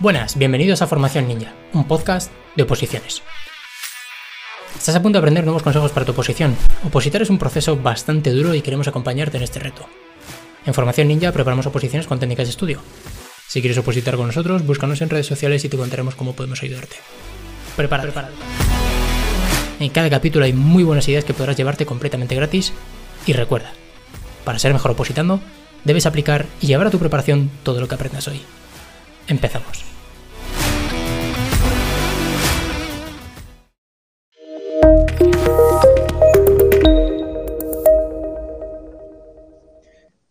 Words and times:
Buenas, 0.00 0.38
bienvenidos 0.38 0.80
a 0.80 0.86
Formación 0.86 1.28
Ninja, 1.28 1.52
un 1.74 1.84
podcast 1.84 2.32
de 2.56 2.62
oposiciones. 2.62 3.20
Estás 4.74 4.96
a 4.96 5.02
punto 5.02 5.18
de 5.18 5.20
aprender 5.20 5.44
nuevos 5.44 5.62
consejos 5.62 5.92
para 5.92 6.06
tu 6.06 6.12
oposición. 6.12 6.56
Opositar 6.86 7.20
es 7.20 7.28
un 7.28 7.36
proceso 7.36 7.76
bastante 7.76 8.30
duro 8.30 8.54
y 8.54 8.62
queremos 8.62 8.88
acompañarte 8.88 9.36
en 9.36 9.42
este 9.42 9.58
reto. 9.58 9.86
En 10.64 10.72
Formación 10.72 11.06
Ninja 11.06 11.32
preparamos 11.32 11.66
oposiciones 11.66 12.06
con 12.06 12.18
técnicas 12.18 12.46
de 12.46 12.52
estudio. 12.52 12.80
Si 13.46 13.60
quieres 13.60 13.76
opositar 13.76 14.16
con 14.16 14.28
nosotros, 14.28 14.64
búscanos 14.64 15.02
en 15.02 15.10
redes 15.10 15.26
sociales 15.26 15.66
y 15.66 15.68
te 15.68 15.76
contaremos 15.76 16.14
cómo 16.14 16.32
podemos 16.32 16.62
ayudarte. 16.62 16.96
Prepárate. 17.76 18.10
Prepárate. 18.10 18.36
En 19.80 19.90
cada 19.90 20.08
capítulo 20.08 20.46
hay 20.46 20.54
muy 20.54 20.82
buenas 20.82 21.06
ideas 21.08 21.26
que 21.26 21.34
podrás 21.34 21.58
llevarte 21.58 21.84
completamente 21.84 22.34
gratis. 22.34 22.72
Y 23.26 23.34
recuerda, 23.34 23.74
para 24.44 24.58
ser 24.58 24.72
mejor 24.72 24.92
opositando, 24.92 25.40
debes 25.84 26.06
aplicar 26.06 26.46
y 26.62 26.68
llevar 26.68 26.86
a 26.86 26.90
tu 26.90 26.98
preparación 26.98 27.50
todo 27.64 27.82
lo 27.82 27.86
que 27.88 27.96
aprendas 27.96 28.28
hoy. 28.28 28.40
Empezamos. 29.26 29.90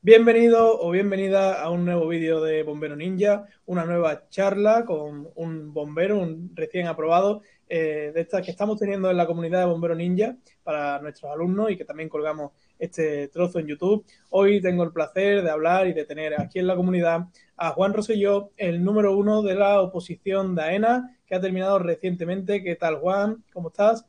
Bienvenido 0.01 0.79
o 0.79 0.89
bienvenida 0.89 1.61
a 1.61 1.69
un 1.69 1.85
nuevo 1.85 2.07
vídeo 2.07 2.41
de 2.41 2.63
Bombero 2.63 2.95
Ninja, 2.95 3.45
una 3.67 3.85
nueva 3.85 4.27
charla 4.29 4.83
con 4.83 5.29
un 5.35 5.71
bombero, 5.71 6.17
un 6.17 6.49
recién 6.55 6.87
aprobado, 6.87 7.43
eh, 7.67 8.11
de 8.15 8.21
estas 8.21 8.43
que 8.43 8.49
estamos 8.49 8.79
teniendo 8.79 9.11
en 9.11 9.17
la 9.17 9.27
comunidad 9.27 9.59
de 9.59 9.65
Bombero 9.65 9.93
Ninja 9.93 10.35
para 10.63 10.99
nuestros 10.99 11.31
alumnos 11.31 11.69
y 11.69 11.77
que 11.77 11.85
también 11.85 12.09
colgamos 12.09 12.53
este 12.79 13.27
trozo 13.27 13.59
en 13.59 13.67
YouTube. 13.67 14.03
Hoy 14.31 14.59
tengo 14.61 14.83
el 14.83 14.91
placer 14.91 15.43
de 15.43 15.51
hablar 15.51 15.85
y 15.85 15.93
de 15.93 16.05
tener 16.05 16.41
aquí 16.41 16.57
en 16.57 16.65
la 16.65 16.75
comunidad 16.75 17.27
a 17.59 17.71
Juan 17.71 17.93
Rosselló, 17.93 18.51
el 18.55 18.83
número 18.83 19.17
uno 19.17 19.41
de 19.41 19.53
la 19.53 19.81
oposición 19.81 20.55
de 20.55 20.61
AENA, 20.61 21.17
que 21.27 21.35
ha 21.35 21.41
terminado 21.41 21.77
recientemente. 21.77 22.63
¿Qué 22.63 22.75
tal, 22.75 22.95
Juan? 22.99 23.43
¿Cómo 23.53 23.67
estás? 23.67 24.05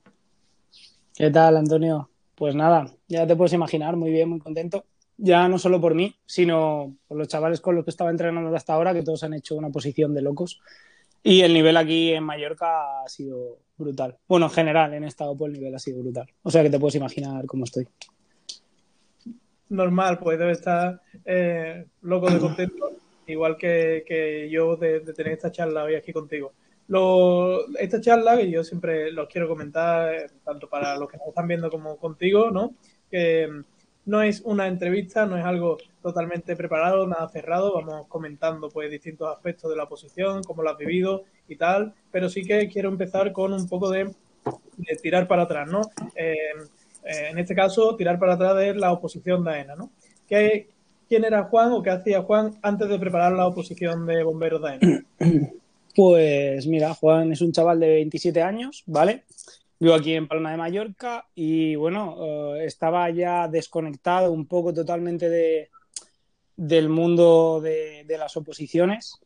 ¿Qué 1.14 1.30
tal, 1.30 1.56
Antonio? 1.56 2.08
Pues 2.36 2.54
nada, 2.54 2.94
ya 3.08 3.26
te 3.26 3.34
puedes 3.34 3.52
imaginar, 3.52 3.96
muy 3.96 4.12
bien, 4.12 4.28
muy 4.28 4.38
contento. 4.38 4.84
Ya 5.16 5.48
no 5.48 5.58
solo 5.58 5.80
por 5.80 5.94
mí, 5.94 6.14
sino 6.24 6.96
por 7.08 7.18
los 7.18 7.28
chavales 7.28 7.60
con 7.60 7.74
los 7.74 7.84
que 7.84 7.90
estaba 7.90 8.10
entrenando 8.10 8.54
hasta 8.56 8.72
ahora, 8.72 8.94
que 8.94 9.02
todos 9.02 9.24
han 9.24 9.34
hecho 9.34 9.56
una 9.56 9.68
posición 9.68 10.14
de 10.14 10.22
locos. 10.22 10.60
Y 11.22 11.42
el 11.42 11.52
nivel 11.52 11.76
aquí 11.76 12.12
en 12.12 12.24
Mallorca 12.24 13.02
ha 13.02 13.08
sido 13.08 13.58
brutal. 13.76 14.16
Bueno, 14.28 14.46
en 14.46 14.52
general, 14.52 14.94
en 14.94 15.04
esta 15.04 15.28
OPO 15.28 15.46
el 15.46 15.52
nivel 15.54 15.74
ha 15.74 15.78
sido 15.78 16.00
brutal. 16.00 16.26
O 16.42 16.50
sea 16.50 16.62
que 16.62 16.70
te 16.70 16.78
puedes 16.78 16.94
imaginar 16.94 17.44
cómo 17.46 17.64
estoy. 17.64 17.86
Normal, 19.68 20.18
pues 20.18 20.38
debe 20.38 20.52
estar 20.52 21.02
eh, 21.24 21.86
loco 22.02 22.30
de 22.30 22.38
contento, 22.38 22.92
igual 23.26 23.56
que, 23.56 24.04
que 24.06 24.48
yo 24.50 24.76
de, 24.76 25.00
tener 25.00 25.34
esta 25.34 25.52
charla 25.52 25.84
hoy 25.84 25.94
aquí 25.94 26.12
contigo. 26.12 26.52
Lo, 26.88 27.68
esta 27.76 28.00
charla, 28.00 28.36
que 28.36 28.50
yo 28.50 28.64
siempre 28.64 29.12
los 29.12 29.28
quiero 29.28 29.48
comentar, 29.48 30.30
tanto 30.44 30.68
para 30.68 30.96
los 30.96 31.08
que 31.08 31.18
nos 31.18 31.28
están 31.28 31.46
viendo 31.46 31.70
como 31.70 31.96
contigo, 31.96 32.50
¿no? 32.50 32.74
Que 33.10 33.48
no 34.06 34.22
es 34.22 34.41
una 34.41 34.66
entrevista, 34.66 35.26
no 35.26 35.36
es 35.36 35.44
algo 35.44 35.78
totalmente 36.02 36.56
preparado, 36.56 37.06
nada 37.06 37.28
cerrado, 37.28 37.74
vamos 37.74 38.06
comentando 38.08 38.68
pues 38.68 38.91
distintos 38.91 39.32
aspectos 39.32 39.70
de 39.70 39.76
la 39.76 39.88
posición, 39.88 40.42
cómo 40.42 40.62
lo 40.62 40.70
has 40.70 40.78
vivido 40.78 41.24
y 41.46 41.56
tal, 41.56 41.94
pero 42.10 42.28
sí 42.28 42.42
que 42.42 42.68
quiero 42.68 42.88
empezar 42.88 43.32
con 43.32 43.52
un 43.52 43.68
poco 43.68 43.91
de, 43.91 44.12
tirar 45.02 45.28
para 45.28 45.42
atrás, 45.42 45.70
¿no? 45.70 45.82
Eh, 46.16 46.34
eh, 47.04 47.28
en 47.30 47.38
este 47.38 47.54
caso, 47.54 47.94
tirar 47.96 48.18
para 48.18 48.34
atrás 48.34 48.56
de 48.56 48.74
la 48.74 48.92
oposición 48.92 49.44
de 49.44 49.50
AENA, 49.50 49.76
¿no? 49.76 49.91
¿Qué, 50.26 50.68
¿Quién 51.11 51.25
era 51.25 51.42
Juan 51.42 51.72
o 51.72 51.83
qué 51.83 51.91
hacía 51.91 52.22
Juan 52.22 52.56
antes 52.62 52.89
de 52.89 52.97
preparar 52.97 53.33
la 53.33 53.48
oposición 53.48 54.06
de 54.06 54.22
bomberos 54.22 54.62
de? 54.62 55.05
Pues 55.97 56.69
mira, 56.69 56.94
Juan 56.94 57.33
es 57.33 57.41
un 57.41 57.50
chaval 57.50 57.80
de 57.80 57.89
27 57.89 58.41
años, 58.42 58.84
¿vale? 58.86 59.25
Vivo 59.81 59.94
aquí 59.94 60.14
en 60.14 60.28
Palma 60.28 60.53
de 60.53 60.56
Mallorca 60.56 61.26
y 61.34 61.75
bueno, 61.75 62.15
uh, 62.15 62.54
estaba 62.54 63.10
ya 63.10 63.49
desconectado 63.49 64.31
un 64.31 64.47
poco 64.47 64.72
totalmente 64.72 65.28
de, 65.28 65.70
del 66.56 66.88
mundo 66.88 67.60
de, 67.60 68.04
de, 68.06 68.16
las 68.16 68.37
oposiciones. 68.37 69.19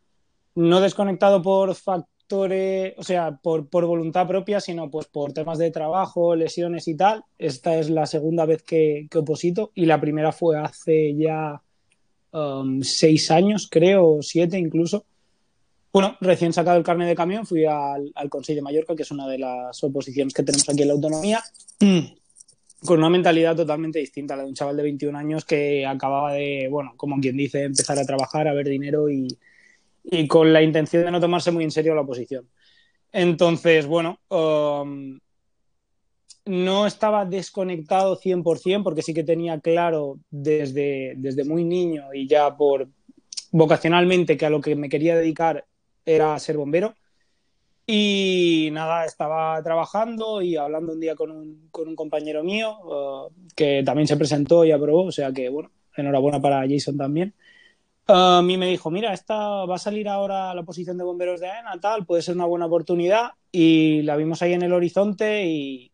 No 0.54 0.80
desconectado 0.80 1.42
por 1.42 1.74
factores, 1.74 2.94
o 2.96 3.02
sea, 3.02 3.38
por, 3.42 3.68
por, 3.68 3.84
voluntad 3.84 4.26
propia, 4.26 4.58
sino 4.58 4.90
pues 4.90 5.06
por 5.06 5.34
temas 5.34 5.58
de 5.58 5.70
trabajo, 5.70 6.34
lesiones 6.34 6.88
y 6.88 6.96
tal. 6.96 7.24
Esta 7.36 7.76
es 7.76 7.90
la 7.90 8.06
segunda 8.06 8.46
vez 8.46 8.62
que, 8.62 9.06
que 9.10 9.18
oposito 9.18 9.70
y 9.74 9.84
la 9.84 10.00
primera 10.00 10.32
fue 10.32 10.58
hace 10.58 11.14
ya 11.14 11.60
um, 12.34 12.82
seis 12.82 13.30
años, 13.30 13.68
creo, 13.70 14.18
siete 14.20 14.58
incluso. 14.58 15.06
Bueno, 15.92 16.16
recién 16.20 16.52
sacado 16.52 16.76
el 16.76 16.84
carnet 16.84 17.08
de 17.08 17.14
camión, 17.14 17.46
fui 17.46 17.64
al, 17.64 18.10
al 18.14 18.28
Consejo 18.28 18.56
de 18.56 18.62
Mallorca, 18.62 18.96
que 18.96 19.04
es 19.04 19.10
una 19.12 19.28
de 19.28 19.38
las 19.38 19.82
oposiciones 19.84 20.34
que 20.34 20.42
tenemos 20.42 20.68
aquí 20.68 20.82
en 20.82 20.88
la 20.88 20.94
autonomía, 20.94 21.42
con 22.84 22.98
una 22.98 23.08
mentalidad 23.08 23.54
totalmente 23.54 24.00
distinta 24.00 24.34
a 24.34 24.38
la 24.38 24.42
de 24.42 24.48
un 24.48 24.54
chaval 24.54 24.76
de 24.76 24.82
21 24.82 25.16
años 25.16 25.44
que 25.44 25.86
acababa 25.86 26.32
de, 26.32 26.68
bueno, 26.68 26.94
como 26.96 27.20
quien 27.20 27.36
dice, 27.36 27.62
empezar 27.62 27.98
a 27.98 28.04
trabajar, 28.04 28.48
a 28.48 28.54
ver 28.54 28.68
dinero 28.68 29.08
y, 29.08 29.28
y 30.02 30.26
con 30.26 30.52
la 30.52 30.62
intención 30.62 31.04
de 31.04 31.12
no 31.12 31.20
tomarse 31.20 31.52
muy 31.52 31.62
en 31.62 31.70
serio 31.70 31.94
la 31.94 32.02
oposición. 32.02 32.48
Entonces, 33.12 33.86
bueno, 33.86 34.18
um, 34.28 35.20
no 36.46 36.86
estaba 36.86 37.24
desconectado 37.24 38.18
100% 38.18 38.82
porque 38.82 39.02
sí 39.02 39.14
que 39.14 39.24
tenía 39.24 39.60
claro 39.60 40.18
desde, 40.30 41.14
desde 41.16 41.44
muy 41.44 41.64
niño 41.64 42.12
y 42.12 42.26
ya 42.28 42.56
por 42.56 42.88
vocacionalmente 43.50 44.36
que 44.36 44.46
a 44.46 44.50
lo 44.50 44.60
que 44.60 44.76
me 44.76 44.88
quería 44.88 45.16
dedicar 45.16 45.64
era 46.04 46.38
ser 46.38 46.56
bombero. 46.56 46.94
Y 47.86 48.70
nada, 48.72 49.04
estaba 49.04 49.62
trabajando 49.62 50.40
y 50.40 50.56
hablando 50.56 50.92
un 50.92 51.00
día 51.00 51.14
con 51.14 51.30
un, 51.30 51.68
con 51.70 51.86
un 51.86 51.96
compañero 51.96 52.42
mío 52.42 52.78
uh, 52.82 53.30
que 53.54 53.82
también 53.84 54.08
se 54.08 54.16
presentó 54.16 54.64
y 54.64 54.72
aprobó, 54.72 55.04
o 55.04 55.12
sea 55.12 55.32
que 55.32 55.50
bueno, 55.50 55.70
enhorabuena 55.96 56.40
para 56.40 56.66
Jason 56.68 56.96
también. 56.96 57.34
A 58.06 58.42
mí 58.42 58.56
me 58.58 58.68
dijo, 58.68 58.90
mira, 58.90 59.14
esta 59.14 59.64
va 59.64 59.76
a 59.76 59.78
salir 59.78 60.08
ahora 60.08 60.54
la 60.54 60.62
posición 60.62 60.98
de 60.98 61.04
bomberos 61.04 61.40
de 61.40 61.48
AENA, 61.48 61.80
tal, 61.80 62.04
puede 62.04 62.22
ser 62.22 62.34
una 62.34 62.44
buena 62.44 62.66
oportunidad. 62.66 63.32
Y 63.50 64.02
la 64.02 64.16
vimos 64.16 64.42
ahí 64.42 64.52
en 64.52 64.62
el 64.62 64.72
horizonte 64.72 65.46
y, 65.46 65.90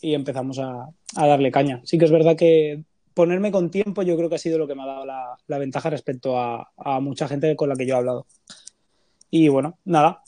y 0.00 0.14
empezamos 0.14 0.58
a, 0.58 0.88
a, 1.16 1.26
darle 1.26 1.50
caña. 1.50 1.80
Sí 1.84 1.98
que 1.98 2.04
es 2.04 2.10
verdad 2.10 2.36
que 2.36 2.82
ponerme 3.14 3.50
con 3.50 3.70
tiempo 3.70 4.02
yo 4.02 4.16
creo 4.16 4.28
que 4.28 4.36
ha 4.36 4.38
sido 4.38 4.58
lo 4.58 4.66
que 4.66 4.74
me 4.74 4.82
ha 4.82 4.86
dado 4.86 5.04
la, 5.04 5.36
la 5.46 5.58
ventaja 5.58 5.90
respecto 5.90 6.38
a, 6.38 6.70
a 6.76 7.00
mucha 7.00 7.28
gente 7.28 7.54
con 7.56 7.68
la 7.68 7.76
que 7.76 7.86
yo 7.86 7.94
he 7.94 7.98
hablado. 7.98 8.26
Y 9.30 9.48
bueno, 9.48 9.78
nada. 9.84 10.22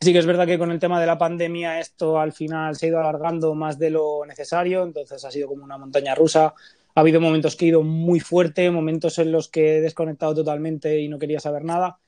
Sí 0.00 0.12
que 0.12 0.18
es 0.18 0.26
verdad 0.26 0.46
que 0.46 0.58
con 0.58 0.70
el 0.70 0.78
tema 0.78 0.98
de 0.98 1.06
la 1.06 1.18
pandemia 1.18 1.78
esto 1.78 2.18
al 2.18 2.32
final 2.32 2.74
se 2.74 2.86
ha 2.86 2.88
ido 2.88 3.00
alargando 3.00 3.54
más 3.54 3.78
de 3.78 3.90
lo 3.90 4.24
necesario, 4.26 4.82
entonces 4.82 5.22
ha 5.24 5.30
sido 5.30 5.48
como 5.48 5.62
una 5.62 5.76
montaña 5.76 6.14
rusa. 6.14 6.54
Ha 6.94 7.00
habido 7.00 7.20
momentos 7.20 7.54
que 7.54 7.66
he 7.66 7.68
ido 7.68 7.82
muy 7.82 8.18
fuerte, 8.18 8.70
momentos 8.70 9.18
en 9.18 9.30
los 9.30 9.48
que 9.48 9.76
he 9.76 9.80
desconectado 9.82 10.34
totalmente 10.34 10.98
y 11.00 11.08
no 11.08 11.18
quería 11.18 11.38
saber 11.38 11.64
nada. 11.64 11.98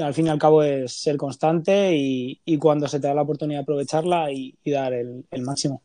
Al 0.00 0.14
fin 0.14 0.26
y 0.26 0.30
al 0.30 0.38
cabo 0.38 0.64
es 0.64 0.92
ser 1.00 1.16
constante 1.16 1.94
y, 1.94 2.40
y 2.44 2.58
cuando 2.58 2.88
se 2.88 2.98
te 2.98 3.06
da 3.06 3.14
la 3.14 3.22
oportunidad 3.22 3.62
aprovecharla 3.62 4.32
y, 4.32 4.56
y 4.64 4.70
dar 4.72 4.92
el, 4.92 5.24
el, 5.30 5.42
máximo. 5.42 5.82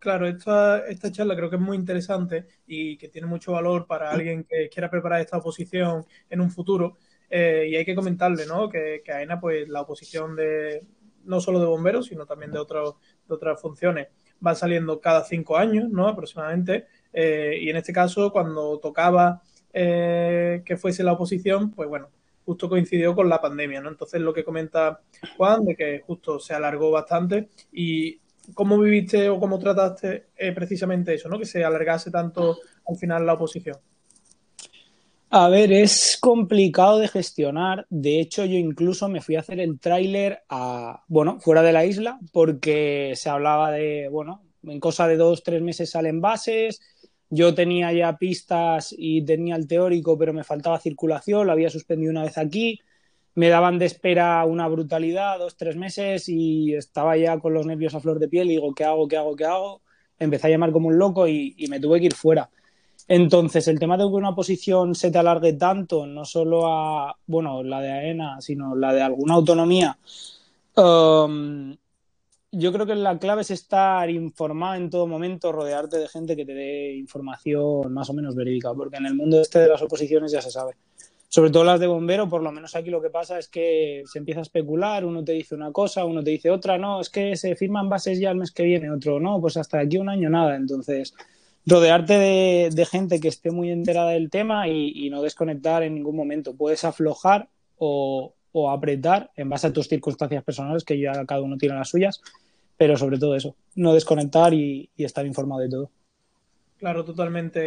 Claro, 0.00 0.26
esta, 0.26 0.86
esta 0.86 1.12
charla 1.12 1.36
creo 1.36 1.50
que 1.50 1.56
es 1.56 1.62
muy 1.62 1.76
interesante 1.76 2.46
y 2.66 2.96
que 2.96 3.08
tiene 3.08 3.26
mucho 3.26 3.52
valor 3.52 3.86
para 3.86 4.10
alguien 4.10 4.44
que 4.44 4.70
quiera 4.70 4.90
preparar 4.90 5.20
esta 5.20 5.36
oposición 5.36 6.06
en 6.30 6.40
un 6.40 6.50
futuro. 6.50 6.96
Eh, 7.28 7.68
y 7.70 7.76
hay 7.76 7.84
que 7.84 7.94
comentarle, 7.94 8.46
¿no? 8.46 8.70
Que, 8.70 9.02
que 9.04 9.12
AENA, 9.12 9.38
pues 9.38 9.68
la 9.68 9.82
oposición 9.82 10.34
de 10.34 10.86
no 11.24 11.38
solo 11.38 11.60
de 11.60 11.66
bomberos, 11.66 12.06
sino 12.06 12.24
también 12.24 12.50
de, 12.50 12.58
otro, 12.58 12.98
de 13.28 13.34
otras 13.34 13.60
funciones, 13.60 14.08
va 14.44 14.54
saliendo 14.54 15.00
cada 15.00 15.22
cinco 15.22 15.58
años, 15.58 15.90
¿no? 15.90 16.08
Aproximadamente. 16.08 16.86
Eh, 17.12 17.58
y 17.60 17.68
en 17.68 17.76
este 17.76 17.92
caso, 17.92 18.32
cuando 18.32 18.78
tocaba 18.78 19.42
eh, 19.72 20.62
que 20.64 20.78
fuese 20.78 21.04
la 21.04 21.12
oposición, 21.12 21.72
pues 21.72 21.90
bueno, 21.90 22.08
justo 22.46 22.70
coincidió 22.70 23.14
con 23.14 23.28
la 23.28 23.40
pandemia, 23.40 23.82
¿no? 23.82 23.90
Entonces, 23.90 24.20
lo 24.20 24.32
que 24.32 24.44
comenta 24.44 25.02
Juan, 25.36 25.66
de 25.66 25.76
que 25.76 26.00
justo 26.00 26.40
se 26.40 26.54
alargó 26.54 26.90
bastante. 26.90 27.50
¿Y 27.70 28.19
cómo 28.54 28.78
viviste 28.78 29.28
o 29.28 29.38
cómo 29.38 29.58
trataste 29.58 30.28
eh, 30.36 30.52
precisamente 30.52 31.14
eso, 31.14 31.28
¿no? 31.28 31.38
Que 31.38 31.46
se 31.46 31.64
alargase 31.64 32.10
tanto 32.10 32.58
al 32.86 32.96
final 32.96 33.26
la 33.26 33.34
oposición. 33.34 33.76
A 35.32 35.48
ver, 35.48 35.72
es 35.72 36.18
complicado 36.20 36.98
de 36.98 37.06
gestionar. 37.06 37.86
De 37.88 38.18
hecho, 38.18 38.44
yo 38.44 38.56
incluso 38.56 39.08
me 39.08 39.20
fui 39.20 39.36
a 39.36 39.40
hacer 39.40 39.60
el 39.60 39.78
tráiler 39.78 40.42
a, 40.48 41.04
bueno, 41.06 41.38
fuera 41.38 41.62
de 41.62 41.72
la 41.72 41.84
isla, 41.84 42.18
porque 42.32 43.12
se 43.14 43.30
hablaba 43.30 43.70
de, 43.70 44.08
bueno, 44.10 44.42
en 44.64 44.80
cosa 44.80 45.06
de 45.06 45.16
dos, 45.16 45.44
tres 45.44 45.62
meses 45.62 45.90
salen 45.90 46.20
bases. 46.20 46.80
Yo 47.28 47.54
tenía 47.54 47.92
ya 47.92 48.18
pistas 48.18 48.92
y 48.96 49.22
tenía 49.24 49.54
el 49.54 49.68
teórico, 49.68 50.18
pero 50.18 50.32
me 50.32 50.42
faltaba 50.42 50.80
circulación, 50.80 51.46
lo 51.46 51.52
había 51.52 51.70
suspendido 51.70 52.10
una 52.10 52.24
vez 52.24 52.36
aquí. 52.36 52.80
Me 53.34 53.48
daban 53.48 53.78
de 53.78 53.86
espera 53.86 54.44
una 54.44 54.68
brutalidad, 54.68 55.38
dos, 55.38 55.56
tres 55.56 55.76
meses, 55.76 56.28
y 56.28 56.74
estaba 56.74 57.16
ya 57.16 57.38
con 57.38 57.54
los 57.54 57.66
nervios 57.66 57.94
a 57.94 58.00
flor 58.00 58.18
de 58.18 58.28
piel. 58.28 58.48
Y 58.48 58.54
digo, 58.54 58.74
¿qué 58.74 58.84
hago, 58.84 59.08
qué 59.08 59.16
hago, 59.16 59.36
qué 59.36 59.44
hago? 59.44 59.82
Empecé 60.18 60.48
a 60.48 60.50
llamar 60.50 60.72
como 60.72 60.88
un 60.88 60.98
loco 60.98 61.26
y, 61.28 61.54
me 61.68 61.80
tuve 61.80 62.00
que 62.00 62.06
ir 62.06 62.14
fuera. 62.14 62.50
Entonces, 63.08 63.66
el 63.68 63.78
tema 63.78 63.96
de 63.96 64.04
que 64.04 64.14
una 64.14 64.34
posición 64.34 64.94
se 64.94 65.10
te 65.10 65.18
alargue 65.18 65.54
tanto, 65.54 66.06
no 66.06 66.24
solo 66.24 66.66
a, 66.66 67.16
bueno, 67.26 67.62
la 67.62 67.80
de 67.80 67.90
AENA, 67.90 68.40
sino 68.40 68.76
la 68.76 68.92
de 68.92 69.02
alguna 69.02 69.34
autonomía, 69.34 69.98
um, 70.76 71.74
yo 72.52 72.72
creo 72.72 72.86
que 72.86 72.94
la 72.96 73.18
clave 73.18 73.42
es 73.42 73.50
estar 73.50 74.10
informado 74.10 74.74
en 74.74 74.90
todo 74.90 75.06
momento, 75.06 75.52
rodearte 75.52 75.98
de 75.98 76.08
gente 76.08 76.36
que 76.36 76.44
te 76.44 76.54
dé 76.54 76.94
información 76.96 77.92
más 77.92 78.10
o 78.10 78.12
menos 78.12 78.34
verídica, 78.34 78.74
porque 78.74 78.96
en 78.96 79.06
el 79.06 79.14
mundo 79.14 79.40
este 79.40 79.60
de 79.60 79.68
las 79.68 79.82
oposiciones 79.82 80.32
ya 80.32 80.42
se 80.42 80.50
sabe. 80.50 80.74
Sobre 81.32 81.50
todo 81.50 81.62
las 81.62 81.78
de 81.78 81.86
bombero, 81.86 82.28
por 82.28 82.42
lo 82.42 82.50
menos 82.50 82.74
aquí 82.74 82.90
lo 82.90 83.00
que 83.00 83.08
pasa 83.08 83.38
es 83.38 83.46
que 83.46 84.02
se 84.04 84.18
empieza 84.18 84.40
a 84.40 84.42
especular, 84.42 85.04
uno 85.04 85.22
te 85.22 85.30
dice 85.30 85.54
una 85.54 85.70
cosa, 85.70 86.04
uno 86.04 86.24
te 86.24 86.30
dice 86.30 86.50
otra, 86.50 86.76
no, 86.76 87.00
es 87.00 87.08
que 87.08 87.36
se 87.36 87.54
firman 87.54 87.88
bases 87.88 88.18
ya 88.18 88.32
el 88.32 88.36
mes 88.36 88.50
que 88.50 88.64
viene, 88.64 88.90
otro, 88.90 89.20
no, 89.20 89.40
pues 89.40 89.56
hasta 89.56 89.78
aquí 89.78 89.96
un 89.96 90.08
año 90.08 90.28
nada. 90.28 90.56
Entonces, 90.56 91.14
rodearte 91.64 92.14
de, 92.74 92.86
gente 92.86 93.20
que 93.20 93.28
esté 93.28 93.52
muy 93.52 93.70
enterada 93.70 94.10
del 94.10 94.28
tema 94.28 94.66
y, 94.66 95.08
no 95.08 95.22
desconectar 95.22 95.84
en 95.84 95.94
ningún 95.94 96.16
momento. 96.16 96.56
Puedes 96.56 96.82
aflojar 96.82 97.48
o, 97.78 98.34
apretar 98.68 99.30
en 99.36 99.48
base 99.48 99.68
a 99.68 99.72
tus 99.72 99.86
circunstancias 99.86 100.42
personales, 100.42 100.82
que 100.82 100.98
ya 100.98 101.12
cada 101.26 101.42
uno 101.42 101.56
tiene 101.58 101.76
las 101.76 101.90
suyas, 101.90 102.20
pero 102.76 102.96
sobre 102.96 103.20
todo 103.20 103.36
eso, 103.36 103.54
no 103.76 103.94
desconectar 103.94 104.52
y, 104.52 104.90
estar 104.98 105.24
informado 105.24 105.60
de 105.60 105.68
todo. 105.68 105.90
Claro, 106.76 107.04
totalmente. 107.04 107.60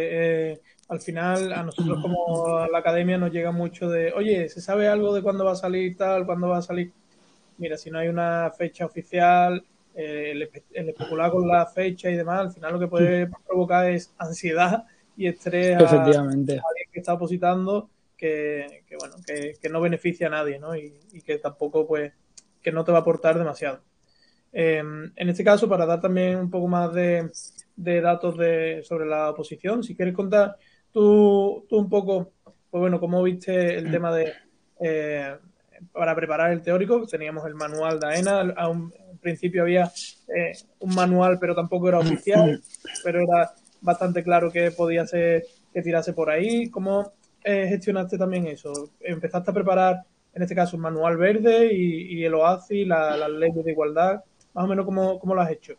Eh, 0.52 0.60
al 0.88 1.00
final, 1.00 1.52
a 1.52 1.62
nosotros 1.62 1.98
como 2.02 2.56
a 2.56 2.68
la 2.68 2.78
academia 2.78 3.18
nos 3.18 3.32
llega 3.32 3.52
mucho 3.52 3.88
de, 3.88 4.12
oye, 4.12 4.48
¿se 4.48 4.60
sabe 4.60 4.88
algo 4.88 5.14
de 5.14 5.22
cuándo 5.22 5.44
va 5.44 5.52
a 5.52 5.56
salir 5.56 5.96
tal, 5.96 6.26
cuándo 6.26 6.48
va 6.48 6.58
a 6.58 6.62
salir? 6.62 6.92
Mira, 7.58 7.78
si 7.78 7.90
no 7.90 7.98
hay 7.98 8.08
una 8.08 8.50
fecha 8.56 8.84
oficial, 8.84 9.64
eh, 9.94 10.32
el, 10.32 10.88
especular 10.88 11.30
con 11.30 11.46
la 11.46 11.66
fecha 11.66 12.10
y 12.10 12.16
demás, 12.16 12.40
al 12.40 12.52
final 12.52 12.72
lo 12.72 12.80
que 12.80 12.88
puede 12.88 13.30
provocar 13.46 13.90
es 13.90 14.12
ansiedad 14.18 14.84
y 15.16 15.28
estrés 15.28 15.80
a, 15.80 16.02
alguien 16.02 16.46
que 16.92 17.00
está 17.00 17.14
opositando 17.14 17.88
que, 18.16 18.84
bueno, 18.98 19.16
que, 19.26 19.68
no 19.68 19.80
beneficia 19.80 20.26
a 20.28 20.30
nadie, 20.30 20.58
¿no? 20.58 20.74
Y, 20.74 20.92
que 21.24 21.38
tampoco, 21.38 21.86
pues, 21.86 22.12
que 22.62 22.72
no 22.72 22.84
te 22.84 22.92
va 22.92 22.98
a 22.98 23.00
aportar 23.02 23.38
demasiado. 23.38 23.80
Em, 24.52 25.12
en 25.16 25.28
este 25.28 25.44
caso, 25.44 25.68
para 25.68 25.86
dar 25.86 26.00
también 26.00 26.36
un 26.38 26.50
poco 26.50 26.68
más 26.68 26.92
de, 26.94 27.30
datos 27.76 28.36
de, 28.36 28.82
sobre 28.82 29.06
la 29.06 29.30
oposición, 29.30 29.82
si 29.82 29.94
quieres 29.94 30.14
contar 30.14 30.56
tú, 30.94 31.66
tú 31.68 31.76
un 31.76 31.90
poco, 31.90 32.32
pues 32.42 32.80
bueno, 32.80 32.98
cómo 32.98 33.22
viste 33.22 33.76
el 33.76 33.90
tema 33.90 34.14
de, 34.14 34.32
eh, 34.80 35.36
para 35.92 36.14
preparar 36.14 36.52
el 36.52 36.62
teórico, 36.62 37.04
teníamos 37.04 37.44
el 37.46 37.54
manual 37.54 38.00
de 38.00 38.06
AENA, 38.06 38.68
un 38.70 38.92
principio 39.20 39.62
había 39.62 39.90
eh, 40.28 40.52
un 40.78 40.94
manual, 40.94 41.38
pero 41.38 41.54
tampoco 41.54 41.88
era 41.88 41.98
oficial, 41.98 42.62
pero 43.02 43.22
era 43.22 43.52
bastante 43.80 44.22
claro 44.22 44.50
que 44.50 44.70
podía 44.70 45.06
ser 45.06 45.44
que 45.72 45.82
tirase 45.82 46.12
por 46.12 46.30
ahí. 46.30 46.70
¿Cómo 46.70 47.12
eh, 47.42 47.66
gestionaste 47.68 48.16
también 48.16 48.46
eso? 48.46 48.72
¿Empezaste 49.00 49.50
a 49.50 49.54
preparar, 49.54 50.02
en 50.32 50.42
este 50.42 50.54
caso, 50.54 50.76
un 50.76 50.82
manual 50.82 51.16
verde 51.16 51.74
y, 51.74 52.24
el 52.24 52.34
OACI, 52.34 52.84
las 52.84 53.18
la 53.18 53.28
leyes 53.28 53.64
de 53.64 53.72
igualdad? 53.72 54.22
Más 54.54 54.64
o 54.64 54.68
menos, 54.68 54.84
¿cómo, 54.84 55.18
cómo 55.18 55.34
lo 55.34 55.40
has 55.40 55.50
hecho? 55.50 55.74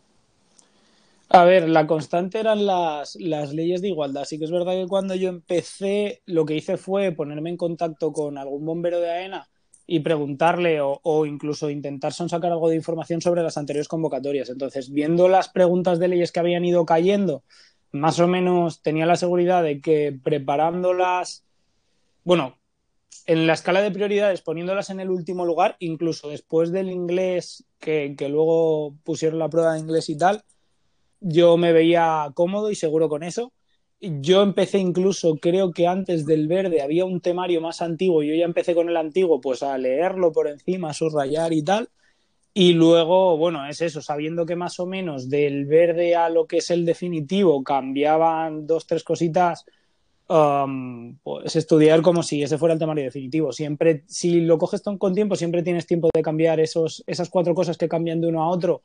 A 1.30 1.44
ver, 1.44 1.68
la 1.68 1.88
constante 1.88 2.40
eran 2.40 2.66
las, 2.66 3.16
las, 3.16 3.54
leyes 3.54 3.82
de 3.82 3.90
igualdad. 3.90 4.26
Sí 4.26 4.38
que 4.38 4.46
es 4.46 4.52
verdad 4.52 4.74
que 4.74 4.88
cuando 4.88 5.16
yo 5.16 5.30
empecé, 5.30 6.22
lo 6.26 6.46
que 6.46 6.56
hice 6.56 6.78
fue 6.78 7.12
ponerme 7.12 7.50
en 7.50 7.58
contacto 7.58 8.14
con 8.14 8.38
algún 8.38 8.66
bombero 8.66 9.00
de 9.00 9.10
AENA 9.10 9.50
y 9.88 10.00
preguntarle 10.00 10.80
o, 10.82 11.26
incluso 11.26 11.70
intentar 11.70 12.14
sacar 12.14 12.52
algo 12.52 12.70
de 12.70 12.76
información 12.76 13.22
sobre 13.22 13.44
las 13.44 13.58
anteriores 13.58 13.88
convocatorias. 13.88 14.50
Entonces, 14.50 14.92
viendo 14.92 15.28
las 15.28 15.50
preguntas 15.50 16.00
de 16.00 16.08
leyes 16.08 16.32
que 16.32 16.40
habían 16.40 16.66
ido 16.66 16.86
cayendo, 16.86 17.44
más 17.92 18.20
o 18.20 18.28
menos 18.28 18.82
tenía 18.82 19.06
la 19.06 19.16
seguridad 19.16 19.64
de 19.64 19.82
que 19.82 20.18
preparándolas, 20.24 21.46
bueno, 22.24 22.58
en 23.28 23.48
la 23.48 23.54
escala 23.54 23.82
de 23.82 23.92
prioridades, 23.92 24.42
poniéndolas 24.42 24.90
en 24.90 25.00
el 25.00 25.10
último 25.10 25.46
lugar, 25.46 25.76
incluso 25.80 26.30
después 26.30 26.72
del 26.72 26.90
inglés, 26.90 27.66
que, 27.80 28.16
que 28.18 28.30
luego 28.30 28.96
pusieron 29.04 29.40
la 29.40 29.50
prueba 29.50 29.74
de 29.74 29.80
inglés 29.80 30.10
y 30.10 30.18
tal, 30.18 30.44
yo 31.20 31.58
me 31.58 31.74
veía 31.74 32.32
cómodo 32.34 32.72
y 32.72 32.76
seguro 32.76 33.10
con 33.10 33.24
eso 33.24 33.52
yo 34.00 34.42
empecé 34.42 34.80
incluso, 34.80 35.36
creo 35.38 35.72
que 35.72 35.88
antes 35.88 36.26
del 36.26 36.48
verde 36.48 36.82
había 36.82 37.06
un 37.06 37.22
temario 37.22 37.62
más 37.62 37.82
antiguo, 37.82 38.24
yo 38.24 38.34
ya 38.36 38.46
empecé 38.46 38.76
con 38.76 38.90
el 38.90 38.98
antiguo, 38.98 39.42
pues 39.42 39.64
a 39.64 39.78
leerlo 39.78 40.32
por 40.32 40.48
encima, 40.48 40.90
a 40.90 40.94
subrayar 40.94 41.54
y 41.54 41.64
tal. 41.64 41.90
Y 42.54 42.74
luego, 42.74 43.38
bueno, 43.38 43.68
es 43.68 43.82
eso, 43.82 44.02
sabiendo 44.02 44.46
que 44.46 44.56
más 44.56 44.80
o 44.80 44.86
menos 44.86 45.30
del 45.30 45.66
verde 45.66 46.16
a 46.16 46.30
lo 46.30 46.48
que 46.48 46.58
es 46.58 46.70
el 46.72 46.86
definitivo 46.86 47.64
cambiaban 47.64 48.66
dos, 48.66 48.88
tres 48.88 49.04
cositas, 49.04 49.66
um, 50.30 51.18
pues 51.18 51.56
estudiar 51.58 52.02
como 52.02 52.24
si 52.24 52.44
ese 52.44 52.58
fuera 52.58 52.74
el 52.74 52.80
temario 52.80 53.04
definitivo. 53.04 53.52
Siempre, 53.52 54.04
si 54.08 54.42
lo 54.42 54.58
coges 54.58 54.82
con 54.98 55.14
tiempo, 55.14 55.36
siempre 55.36 55.64
tienes 55.64 55.86
tiempo 55.86 56.10
de 56.14 56.22
cambiar 56.22 56.60
esos, 56.62 57.04
esas 57.08 57.30
cuatro 57.30 57.54
cosas 57.56 57.78
que 57.78 57.90
cambian 57.90 58.22
de 58.22 58.28
uno 58.28 58.44
a 58.44 58.50
otro 58.50 58.84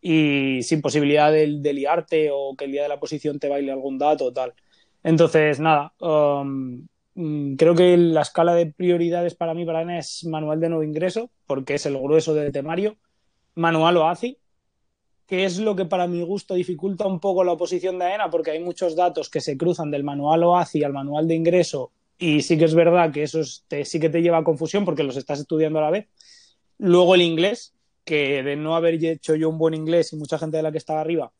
y 0.00 0.62
sin 0.62 0.80
posibilidad 0.80 1.32
de, 1.32 1.46
liarte 1.46 2.30
o 2.32 2.54
que 2.56 2.66
el 2.66 2.72
día 2.72 2.82
de 2.82 2.88
la 2.88 3.00
posición 3.00 3.38
te 3.38 3.48
baile 3.48 3.72
algún 3.72 3.98
dato 3.98 4.26
o 4.26 4.32
tal. 4.32 4.54
Entonces, 5.02 5.60
nada, 5.60 5.92
um, 6.00 6.86
mm, 7.14 7.56
creo 7.56 7.74
que 7.74 7.96
la 7.96 8.22
escala 8.22 8.54
de 8.54 8.66
prioridades 8.66 9.34
para 9.34 9.54
mí, 9.54 9.64
para 9.64 9.84
mí, 9.84 9.98
es 9.98 10.24
manual 10.24 10.60
de 10.60 10.68
nuevo 10.68 10.84
ingreso, 10.84 11.30
porque 11.46 11.74
es 11.74 11.86
el 11.86 11.98
grueso 11.98 12.34
del 12.34 12.52
temario, 12.52 12.96
manual 13.54 13.96
o 13.96 14.08
ACI, 14.08 14.38
que 15.26 15.44
es 15.44 15.58
lo 15.58 15.74
que 15.74 15.86
para 15.86 16.06
mi 16.06 16.22
gusto 16.22 16.54
dificulta 16.54 17.06
un 17.06 17.20
poco 17.20 17.42
la 17.44 17.52
oposición 17.52 17.98
de 17.98 18.06
AENA, 18.06 18.30
porque 18.30 18.52
hay 18.52 18.60
muchos 18.60 18.94
datos 18.96 19.28
que 19.28 19.40
se 19.40 19.56
cruzan 19.56 19.90
del 19.90 20.04
manual 20.04 20.44
o 20.44 20.56
ACI 20.56 20.84
al 20.84 20.92
manual 20.92 21.26
de 21.26 21.34
ingreso, 21.34 21.92
y 22.18 22.42
sí 22.42 22.56
que 22.56 22.64
es 22.64 22.74
verdad 22.74 23.12
que 23.12 23.22
eso 23.22 23.42
sí 23.44 24.00
que 24.00 24.08
te 24.08 24.22
lleva 24.22 24.38
a 24.38 24.44
confusión 24.44 24.84
porque 24.84 25.02
los 25.02 25.16
estás 25.16 25.40
estudiando 25.40 25.78
a 25.80 25.82
la 25.82 25.90
vez. 25.90 26.08
Luego 26.78 27.14
el 27.14 27.22
inglés, 27.22 27.74
que 28.06 28.44
de 28.44 28.54
no 28.54 28.76
haber 28.76 28.94
hecho 29.04 29.34
yo 29.34 29.50
un 29.50 29.58
buen 29.58 29.74
inglés 29.74 30.12
y 30.12 30.16
mucha 30.16 30.38
gente 30.38 30.56
de 30.56 30.62
la 30.62 30.70
que 30.70 30.78
estaba 30.78 31.00
arriba, 31.00 31.32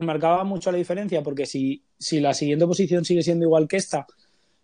marcaba 0.00 0.44
mucho 0.44 0.70
la 0.70 0.76
diferencia, 0.78 1.22
porque 1.22 1.46
si, 1.46 1.82
si 1.98 2.20
la 2.20 2.34
siguiente 2.34 2.66
posición 2.66 3.04
sigue 3.04 3.22
siendo 3.22 3.46
igual 3.46 3.66
que 3.66 3.78
esta, 3.78 4.06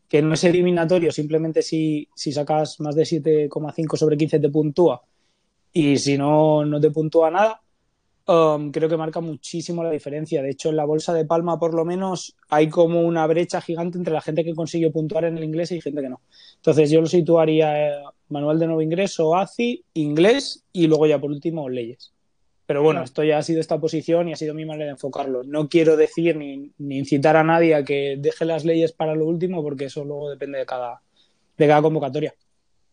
que 0.07 0.21
no 0.21 0.35
es 0.35 0.45
eliminatorio, 0.45 1.11
simplemente 1.11 1.63
si, 1.63 2.07
si 2.15 2.31
sacas 2.31 2.79
más 2.81 2.95
de 2.95 3.05
7,5 3.05 3.97
sobre 3.97 4.19
15 4.19 4.39
te 4.39 4.51
puntúa, 4.51 5.03
y 5.73 5.97
si 5.97 6.19
no, 6.19 6.65
no 6.67 6.79
te 6.79 6.91
puntúa 6.91 7.31
nada, 7.31 7.63
Um, 8.27 8.71
creo 8.71 8.89
que 8.89 8.97
marca 8.97 9.21
muchísimo 9.21 9.85
la 9.85 9.91
diferencia. 9.91 10.43
De 10.43 10.51
hecho, 10.51 10.71
en 10.71 10.77
la 10.77 10.87
bolsa 10.87 11.13
de 11.13 11.27
Palma, 11.27 11.59
por 11.59 11.75
lo 11.75 11.85
menos, 11.85 12.35
hay 12.49 12.71
como 12.71 13.03
una 13.03 13.27
brecha 13.27 13.61
gigante 13.61 13.99
entre 13.99 14.15
la 14.15 14.23
gente 14.23 14.45
que 14.45 14.55
consiguió 14.55 14.91
puntuar 14.91 15.27
en 15.27 15.37
el 15.37 15.45
inglés 15.45 15.73
y 15.73 15.81
gente 15.81 16.01
que 16.01 16.09
no. 16.09 16.23
Entonces, 16.57 16.91
yo 16.91 17.03
lo 17.03 17.07
situaría 17.07 17.89
eh, 17.89 18.03
manual 18.29 18.59
de 18.59 18.67
nuevo 18.67 18.83
ingreso, 18.83 19.37
ACI, 19.37 19.85
inglés 19.95 20.65
y 20.73 20.87
luego 20.87 21.07
ya 21.07 21.19
por 21.19 21.31
último 21.31 21.69
leyes. 21.69 22.13
Pero 22.67 22.83
bueno, 22.83 23.03
esto 23.03 23.23
ya 23.23 23.39
ha 23.39 23.43
sido 23.43 23.61
esta 23.61 23.79
posición 23.79 24.29
y 24.29 24.33
ha 24.33 24.37
sido 24.37 24.55
mi 24.55 24.65
manera 24.65 24.87
de 24.87 24.93
enfocarlo. 24.93 25.43
No 25.45 25.69
quiero 25.69 25.97
decir 25.97 26.37
ni, 26.37 26.73
incitar 26.79 27.37
a 27.37 27.45
nadie 27.45 27.75
a 27.75 27.85
que 27.85 28.17
deje 28.19 28.47
las 28.47 28.65
leyes 28.65 28.93
para 28.93 29.15
lo 29.15 29.27
último, 29.27 29.63
porque 29.63 29.87
eso 29.87 30.03
luego 30.05 30.31
depende 30.31 30.59
de 30.59 30.67
cada, 30.67 31.03
de 31.59 31.67
cada 31.67 31.83
convocatoria. 31.83 32.35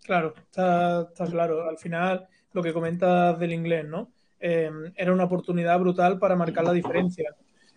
Claro, 0.03 0.33
está, 0.35 1.03
está 1.03 1.25
claro. 1.25 1.69
Al 1.69 1.77
final, 1.77 2.27
lo 2.51 2.61
que 2.61 2.73
comentas 2.73 3.39
del 3.39 3.53
inglés, 3.53 3.85
¿no? 3.85 4.11
Em, 4.41 4.91
era 4.95 5.13
una 5.13 5.25
oportunidad 5.25 5.79
brutal 5.79 6.17
para 6.17 6.35
marcar 6.35 6.65
la 6.65 6.73
diferencia. 6.73 7.33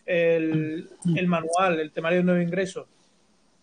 El, 0.06 0.88
manual, 1.26 1.78
el 1.78 1.92
temario 1.92 2.18
de 2.18 2.24
nuevo 2.24 2.40
ingreso, 2.40 2.88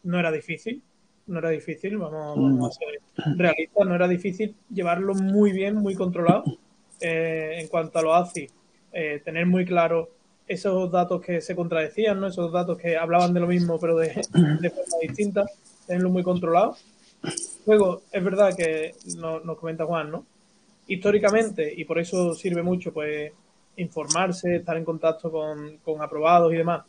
no 0.03 0.19
era 0.19 0.31
difícil, 0.31 0.81
no 1.27 1.39
era 1.39 1.49
difícil, 1.49 1.97
vamos, 1.97 2.69
a 2.69 2.71
ser 2.71 3.35
realistas, 3.37 3.87
no 3.87 3.95
era 3.95 4.07
difícil 4.07 4.55
llevarlo 4.69 5.13
muy 5.13 5.51
bien, 5.51 5.75
muy 5.75 5.95
controlado. 5.95 6.43
Eh, 6.99 7.59
en 7.59 7.67
cuanto 7.67 7.97
a 7.97 8.01
lo 8.03 8.13
ACI, 8.13 8.47
eh, 8.93 9.21
tener 9.25 9.47
muy 9.47 9.65
claro 9.65 10.11
esos 10.47 10.91
datos 10.91 11.21
que 11.21 11.41
se 11.41 11.55
contradecían, 11.55 12.19
¿no? 12.19 12.27
esos 12.27 12.51
datos 12.51 12.77
que 12.77 12.95
hablaban 12.95 13.33
de 13.33 13.39
lo 13.39 13.47
mismo 13.47 13.79
pero 13.79 13.97
de, 13.97 14.09
de 14.09 14.69
forma 14.69 14.97
distinta, 15.01 15.45
tenerlo 15.87 16.09
muy 16.09 16.21
controlado. 16.21 16.75
Luego, 17.65 18.03
es 18.11 18.23
verdad 18.23 18.55
que 18.55 18.93
nos 19.17 19.57
comenta 19.57 19.85
Juan, 19.85 20.11
¿no? 20.11 20.25
históricamente, 20.87 21.73
y 21.75 21.85
por 21.85 21.99
eso 21.99 22.33
sirve 22.33 22.61
mucho, 22.63 22.91
pues, 22.91 23.31
informarse, 23.77 24.57
estar 24.57 24.75
en 24.75 24.83
contacto 24.83 25.31
con, 25.31 26.01
aprobados 26.01 26.53
y 26.53 26.57
demás. 26.57 26.83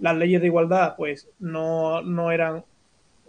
Las 0.00 0.16
leyes 0.16 0.40
de 0.40 0.48
igualdad, 0.48 0.94
pues, 0.96 1.28
no, 1.38 2.02
no 2.02 2.32
eran 2.32 2.64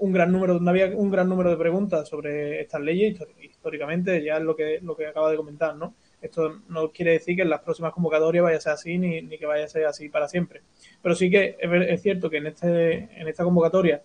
un 0.01 0.12
gran 0.12 0.31
número, 0.31 0.60
no 0.60 0.70
había 0.72 0.88
un 0.88 1.12
gran 1.12 1.29
número 1.29 1.51
de 1.51 1.58
preguntas 1.58 2.10
sobre 2.10 2.60
estas 2.60 2.81
leyes 2.81 3.20
históricamente, 3.39 4.24
ya 4.24 4.38
es 4.38 4.43
lo 4.43 4.55
que, 4.55 4.79
lo 4.81 4.96
que 4.96 5.05
acaba 5.05 5.29
de 5.29 5.38
comentar, 5.38 5.75
¿no? 5.75 5.93
Esto 6.20 6.62
no 6.70 6.91
quiere 6.91 7.13
decir 7.13 7.36
que 7.36 7.43
en 7.43 7.51
las 7.51 7.62
próximas 7.62 7.93
convocatorias 7.93 8.43
vaya 8.43 8.58
a 8.58 8.62
ser 8.62 8.74
así 8.74 8.98
ni, 8.98 9.22
ni 9.22 9.38
que 9.38 9.46
vaya 9.46 9.65
a 9.65 9.67
ser 9.67 9.86
así 9.86 10.10
para 10.10 10.27
siempre. 10.27 10.62
Pero 11.03 11.13
sí 11.13 11.29
que 11.29 11.55
es, 11.60 12.01
cierto 12.01 12.31
que 12.31 12.38
en, 12.38 12.48
este, 12.48 13.10
en 13.15 13.27
esta 13.27 13.43
convocatoria, 13.43 14.01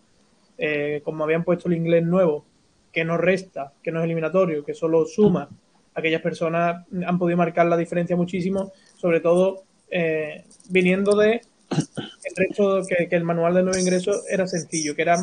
eh, 0.58 1.00
como 1.02 1.24
habían 1.24 1.44
puesto 1.44 1.68
el 1.68 1.76
inglés 1.76 2.04
nuevo, 2.04 2.44
que 2.92 3.04
no 3.04 3.16
resta, 3.16 3.72
que 3.82 3.90
no 3.90 4.00
es 4.00 4.04
eliminatorio, 4.04 4.64
que 4.64 4.74
solo 4.74 5.06
suma, 5.06 5.48
aquellas 5.94 6.20
personas 6.20 6.86
han 7.06 7.18
podido 7.18 7.38
marcar 7.38 7.66
la 7.66 7.76
diferencia 7.78 8.16
muchísimo, 8.16 8.72
sobre 8.96 9.20
todo 9.20 9.64
eh, 9.90 10.44
viniendo 10.68 11.16
de 11.16 11.40
el 11.70 12.36
resto, 12.36 12.82
que, 12.86 13.08
el 13.10 13.24
manual 13.24 13.54
de 13.54 13.62
nuevo 13.62 13.78
ingreso 13.78 14.12
era 14.28 14.46
sencillo, 14.46 14.94
que 14.94 15.02
era 15.02 15.16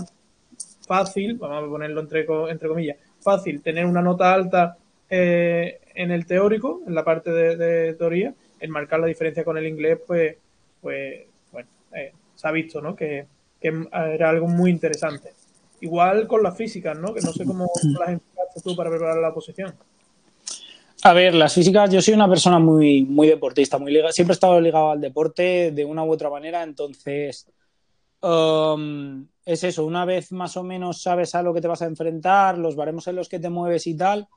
fácil, 0.86 1.36
vamos 1.36 1.64
a 1.64 1.70
ponerlo 1.70 2.02
entre, 2.02 2.26
entre 2.50 2.68
comillas, 2.68 2.98
fácil 3.20 3.62
tener 3.62 3.86
una 3.86 4.02
nota 4.02 4.34
alta 4.34 4.78
eh, 5.10 5.80
en 5.96 6.12
el 6.12 6.26
teórico, 6.26 6.82
en 6.88 6.96
la 6.96 7.04
parte 7.04 7.32
de, 7.32 7.94
teoría, 7.94 8.34
el 8.60 8.70
marcar 8.70 9.00
la 9.00 9.08
diferencia 9.08 9.44
con 9.44 9.58
el 9.58 9.68
inglés, 9.68 10.00
pues, 10.06 10.36
pues 10.82 11.28
bueno, 11.52 11.70
eh, 11.96 12.12
se 12.36 12.48
ha 12.48 12.52
visto, 12.52 12.82
¿no? 12.82 12.96
Que, 12.96 13.28
era 13.62 14.30
algo 14.30 14.48
muy 14.50 14.72
interesante. 14.72 15.32
Igual 15.80 16.28
con 16.28 16.44
las 16.44 16.58
físicas, 16.58 16.98
¿no? 17.00 17.14
Que 17.14 17.22
no 17.22 17.32
sé 17.32 17.46
cómo 17.46 17.70
las 17.98 18.10
empezaste 18.10 18.62
tú 18.62 18.76
para 18.76 18.90
preparar 18.90 19.18
la 19.20 19.30
oposición. 19.30 19.74
A 21.04 21.14
ver, 21.14 21.34
las 21.34 21.54
físicas, 21.54 21.90
yo 21.90 22.02
soy 22.02 22.14
una 22.14 22.28
persona 22.28 22.60
muy, 22.60 23.04
muy 23.04 23.28
deportista, 23.28 23.78
muy 23.78 23.94
liga, 23.94 24.12
siempre 24.12 24.34
he 24.34 24.36
estado 24.36 24.60
ligado 24.60 24.92
al 24.92 25.00
deporte 25.00 25.72
de 25.72 25.86
una 25.86 26.04
u 26.04 26.12
otra 26.12 26.30
manera, 26.30 26.62
entonces 26.64 27.48
um, 28.22 29.26
es 29.46 29.64
eso, 29.64 29.86
una 29.86 30.06
vez 30.06 30.32
más 30.32 30.56
o 30.58 30.64
menos 30.64 31.02
sabes 31.02 31.36
a 31.36 31.44
lo 31.44 31.54
que 31.54 31.62
te 31.62 31.68
vas 31.68 31.82
a 31.82 31.88
enfrentar, 31.88 32.58
los 32.58 32.76
baremos 32.76 33.08
en 33.08 33.16
los 33.16 33.30
que 33.30 33.40
te 33.40 33.50
mueves 33.50 33.88
y 33.88 33.96
tal, 33.96 34.28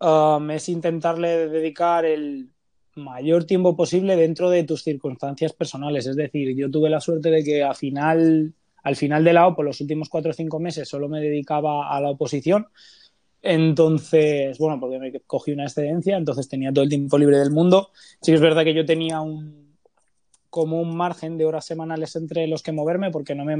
um, 0.00 0.50
es 0.50 0.68
intentarle 0.68 1.48
dedicar 1.48 2.04
el 2.04 2.48
mayor 2.96 3.44
tiempo 3.44 3.76
posible 3.76 4.16
dentro 4.16 4.50
de 4.50 4.64
tus 4.64 4.82
circunstancias 4.82 5.52
personales. 5.52 6.06
Es 6.06 6.16
decir, 6.16 6.56
yo 6.56 6.70
tuve 6.70 6.90
la 6.90 7.00
suerte 7.00 7.30
de 7.30 7.44
que 7.44 7.62
al 7.62 7.76
final, 7.76 8.54
al 8.82 8.96
final 8.96 9.24
de 9.24 9.32
la 9.32 9.46
OPO, 9.46 9.62
los 9.62 9.80
últimos 9.80 10.08
cuatro 10.08 10.30
o 10.30 10.34
cinco 10.34 10.58
meses, 10.58 10.88
solo 10.88 11.08
me 11.08 11.20
dedicaba 11.20 11.94
a 11.94 12.00
la 12.00 12.10
oposición. 12.10 12.66
Entonces, 13.42 14.58
bueno, 14.58 14.78
porque 14.80 14.98
me 14.98 15.12
cogí 15.20 15.52
una 15.52 15.64
excedencia, 15.64 16.16
entonces 16.16 16.48
tenía 16.48 16.72
todo 16.72 16.84
el 16.84 16.90
tiempo 16.90 17.16
libre 17.16 17.38
del 17.38 17.50
mundo. 17.50 17.90
Sí 18.20 18.32
es 18.32 18.40
verdad 18.40 18.64
que 18.64 18.74
yo 18.74 18.84
tenía 18.84 19.20
un 19.20 19.70
como 20.50 20.80
un 20.80 20.96
margen 20.96 21.38
de 21.38 21.46
horas 21.46 21.64
semanales 21.64 22.16
entre 22.16 22.48
los 22.48 22.62
que 22.62 22.72
moverme, 22.72 23.12
porque 23.12 23.36
no 23.36 23.44
me 23.44 23.56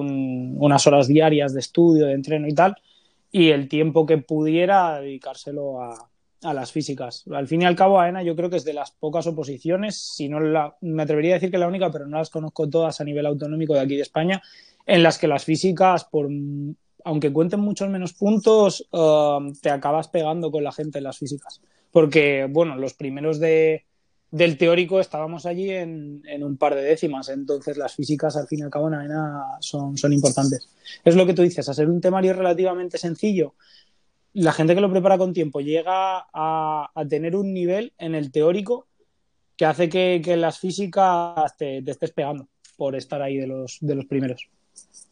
unas 0.00 0.86
horas 0.86 1.08
diarias 1.08 1.54
de 1.54 1.60
estudio, 1.60 2.06
de 2.06 2.14
entreno 2.14 2.48
y 2.48 2.54
tal, 2.54 2.76
y 3.30 3.50
el 3.50 3.68
tiempo 3.68 4.06
que 4.06 4.18
pudiera 4.18 5.00
dedicárselo 5.00 5.82
a, 5.82 6.10
a 6.42 6.54
las 6.54 6.72
físicas. 6.72 7.24
Al 7.32 7.46
fin 7.46 7.62
y 7.62 7.64
al 7.64 7.76
cabo, 7.76 8.00
AENA 8.00 8.22
yo 8.22 8.34
creo 8.34 8.50
que 8.50 8.56
es 8.56 8.64
de 8.64 8.74
las 8.74 8.90
pocas 8.90 9.26
oposiciones, 9.26 9.96
si 9.96 10.28
no 10.28 10.40
la, 10.40 10.76
me 10.80 11.04
atrevería 11.04 11.32
a 11.32 11.34
decir 11.34 11.50
que 11.50 11.58
la 11.58 11.68
única, 11.68 11.90
pero 11.90 12.06
no 12.06 12.18
las 12.18 12.30
conozco 12.30 12.68
todas 12.68 13.00
a 13.00 13.04
nivel 13.04 13.26
autonómico 13.26 13.74
de 13.74 13.80
aquí 13.80 13.96
de 13.96 14.02
España, 14.02 14.42
en 14.84 15.02
las 15.02 15.18
que 15.18 15.28
las 15.28 15.44
físicas, 15.44 16.04
por, 16.04 16.28
aunque 17.04 17.32
cuenten 17.32 17.60
muchos 17.60 17.88
menos 17.88 18.12
puntos, 18.14 18.88
um, 18.90 19.52
te 19.54 19.70
acabas 19.70 20.08
pegando 20.08 20.50
con 20.50 20.64
la 20.64 20.72
gente 20.72 20.98
en 20.98 21.04
las 21.04 21.18
físicas. 21.18 21.60
Porque, 21.92 22.48
bueno, 22.50 22.76
los 22.76 22.94
primeros 22.94 23.38
de, 23.38 23.84
del 24.32 24.56
teórico 24.56 24.98
estábamos 24.98 25.44
allí 25.44 25.70
en, 25.70 26.22
un 26.42 26.56
par 26.56 26.74
de 26.74 26.82
décimas, 26.82 27.28
entonces 27.28 27.76
las 27.76 27.94
físicas 27.94 28.34
al 28.34 28.48
fin 28.48 28.60
y 28.60 28.62
al 28.62 28.70
cabo 28.70 28.88
en 28.88 28.94
AENA 28.94 29.42
son, 29.60 29.96
son 29.98 30.12
importantes. 30.12 30.70
Es 31.04 31.14
lo 31.14 31.26
que 31.26 31.34
tú 31.34 31.42
dices, 31.42 31.68
a 31.68 31.74
ser 31.74 31.88
un 31.88 32.00
temario 32.00 32.32
relativamente 32.32 32.96
sencillo, 32.96 33.54
la 34.32 34.52
gente 34.52 34.74
que 34.74 34.80
lo 34.80 34.90
prepara 34.90 35.18
con 35.18 35.34
tiempo 35.34 35.60
llega 35.60 36.26
a, 36.32 36.90
tener 37.10 37.36
un 37.36 37.52
nivel 37.52 37.92
en 37.98 38.14
el 38.14 38.32
teórico 38.32 38.86
que 39.54 39.66
hace 39.66 39.90
que, 39.90 40.36
las 40.38 40.58
físicas 40.58 41.54
te, 41.58 41.78
estés 41.86 42.12
pegando 42.12 42.48
por 42.78 42.96
estar 42.96 43.20
ahí 43.20 43.36
de 43.36 43.46
los, 43.46 43.76
de 43.82 43.94
los 43.94 44.06
primeros. 44.06 44.48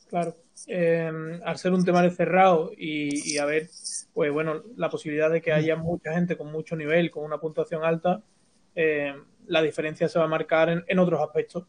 Claro. 0.09 0.35
Em, 0.67 1.41
al 1.45 1.59
ser 1.59 1.73
un 1.73 1.85
temario 1.85 2.11
cerrado 2.11 2.73
y, 2.75 3.35
y 3.35 3.37
haber, 3.37 3.69
pues 4.15 4.33
bueno, 4.33 4.63
la 4.77 4.89
posibilidad 4.89 5.31
de 5.31 5.43
que 5.43 5.53
haya 5.53 5.77
mucha 5.77 6.15
gente 6.15 6.39
con 6.39 6.51
mucho 6.51 6.75
nivel, 6.75 7.11
con 7.11 7.25
una 7.25 7.39
puntuación 7.39 7.85
alta, 7.85 8.23
em, 8.81 9.25
la 9.47 9.63
diferencia 9.63 10.09
se 10.09 10.19
va 10.19 10.25
a 10.27 10.29
marcar 10.29 10.85
en 10.87 10.99
otros 10.99 11.21
aspectos. 11.21 11.67